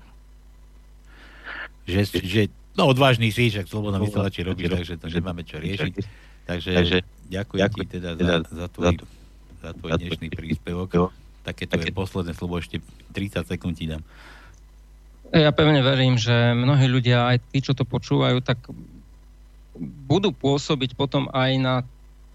Že, 1.88 2.00
že 2.20 2.42
no 2.76 2.92
odvážny 2.92 3.32
si, 3.32 3.48
však 3.48 3.64
slobodná 3.64 3.96
vysielači 3.96 4.44
robí, 4.44 4.68
takže 4.68 5.00
to 5.00 5.08
nemáme 5.08 5.40
čo 5.40 5.56
riešiť. 5.56 5.94
Takže, 6.44 6.70
takže 6.76 6.98
ďakujem, 7.32 7.60
ďakujem 7.64 7.86
ti 7.88 7.94
teda 7.96 8.08
za, 8.20 8.36
za, 8.44 8.66
tvoj, 8.68 9.00
za 9.64 9.70
tvoj 9.72 9.90
dnešný 9.96 10.28
príspevok. 10.28 11.08
Také 11.44 11.64
to 11.64 11.80
je 11.80 11.92
posledné 11.92 12.36
slovo, 12.36 12.60
ešte 12.60 12.84
30 13.16 13.48
sekúnd 13.48 13.76
ti 13.76 13.88
dám. 13.88 14.04
Ja 15.32 15.50
pevne 15.56 15.80
verím, 15.80 16.20
že 16.20 16.52
mnohí 16.52 16.84
ľudia, 16.84 17.32
aj 17.32 17.40
tí, 17.48 17.64
čo 17.64 17.72
to 17.72 17.88
počúvajú, 17.88 18.44
tak 18.44 18.60
budú 20.06 20.30
pôsobiť 20.30 20.94
potom 20.94 21.26
aj 21.32 21.50
na 21.58 21.74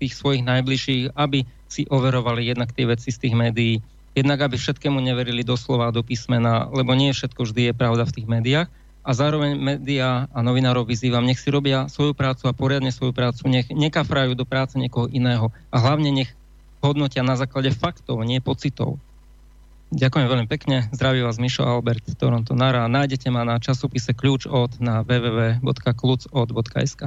tých 0.01 0.17
svojich 0.17 0.43
najbližších, 0.43 1.13
aby 1.13 1.45
si 1.69 1.85
overovali 1.85 2.49
jednak 2.49 2.73
tie 2.73 2.89
veci 2.89 3.13
z 3.13 3.21
tých 3.21 3.35
médií, 3.37 3.79
jednak 4.19 4.43
aby 4.43 4.59
všetkému 4.59 4.99
neverili 4.99 5.47
doslova 5.47 5.95
do 5.95 6.03
písmena, 6.03 6.67
lebo 6.69 6.91
nie 6.93 7.15
všetko 7.15 7.47
vždy 7.47 7.71
je 7.71 7.73
pravda 7.73 8.03
v 8.03 8.15
tých 8.19 8.27
médiách. 8.27 8.69
A 8.99 9.15
zároveň 9.15 9.55
médiá 9.55 10.27
a 10.35 10.39
novinárov 10.43 10.85
vyzývam, 10.85 11.23
nech 11.23 11.39
si 11.39 11.49
robia 11.49 11.87
svoju 11.87 12.11
prácu 12.11 12.51
a 12.51 12.53
poriadne 12.53 12.91
svoju 12.91 13.15
prácu, 13.15 13.47
nech 13.47 13.71
nekafrajú 13.71 14.35
do 14.35 14.43
práce 14.43 14.75
niekoho 14.75 15.07
iného 15.09 15.55
a 15.71 15.79
hlavne 15.79 16.11
nech 16.11 16.29
hodnotia 16.83 17.23
na 17.23 17.39
základe 17.39 17.71
faktov, 17.71 18.19
nie 18.27 18.43
pocitov. 18.43 18.99
Ďakujem 19.89 20.27
veľmi 20.29 20.45
pekne. 20.45 20.85
Zdraví 20.93 21.25
vás 21.25 21.41
Mišo 21.41 21.65
Albert, 21.65 22.05
Toronto 22.13 22.53
Nara. 22.53 22.85
Nájdete 22.85 23.33
ma 23.33 23.41
na 23.41 23.57
časopise 23.57 24.13
Kľúč 24.13 24.45
od 24.45 24.77
na 24.77 25.01
www.klucod.sk 25.01 27.01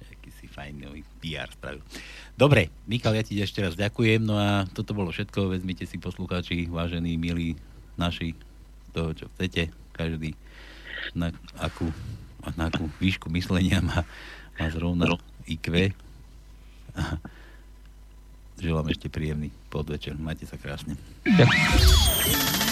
Aký 0.00 0.30
si 0.32 0.48
fajný 0.48 1.04
PR 1.20 1.52
spravil. 1.52 1.84
Dobre, 2.32 2.72
Michal, 2.88 3.14
ja 3.14 3.24
ti 3.24 3.36
ešte 3.38 3.60
raz 3.60 3.76
ďakujem. 3.76 4.24
No 4.24 4.40
a 4.40 4.64
toto 4.72 4.96
bolo 4.96 5.12
všetko. 5.12 5.52
Vezmite 5.52 5.84
si 5.84 6.00
poslucháči, 6.00 6.66
vážení, 6.66 7.20
milí 7.20 7.54
naši, 8.00 8.32
toho, 8.92 9.12
čo 9.12 9.28
chcete. 9.36 9.68
Každý 9.92 10.32
na 11.12 11.34
akú, 11.60 11.92
na 12.56 12.72
akú 12.72 12.88
výšku 13.02 13.28
myslenia 13.34 13.84
má, 13.84 14.06
má 14.56 14.66
zrovna 14.72 15.12
IQ. 15.44 15.92
A 16.96 17.20
želám 18.60 18.88
ešte 18.88 19.12
príjemný 19.12 19.52
podvečer. 19.68 20.16
Majte 20.16 20.48
sa 20.48 20.56
krásne. 20.56 20.96
Ďakujem. 21.28 22.71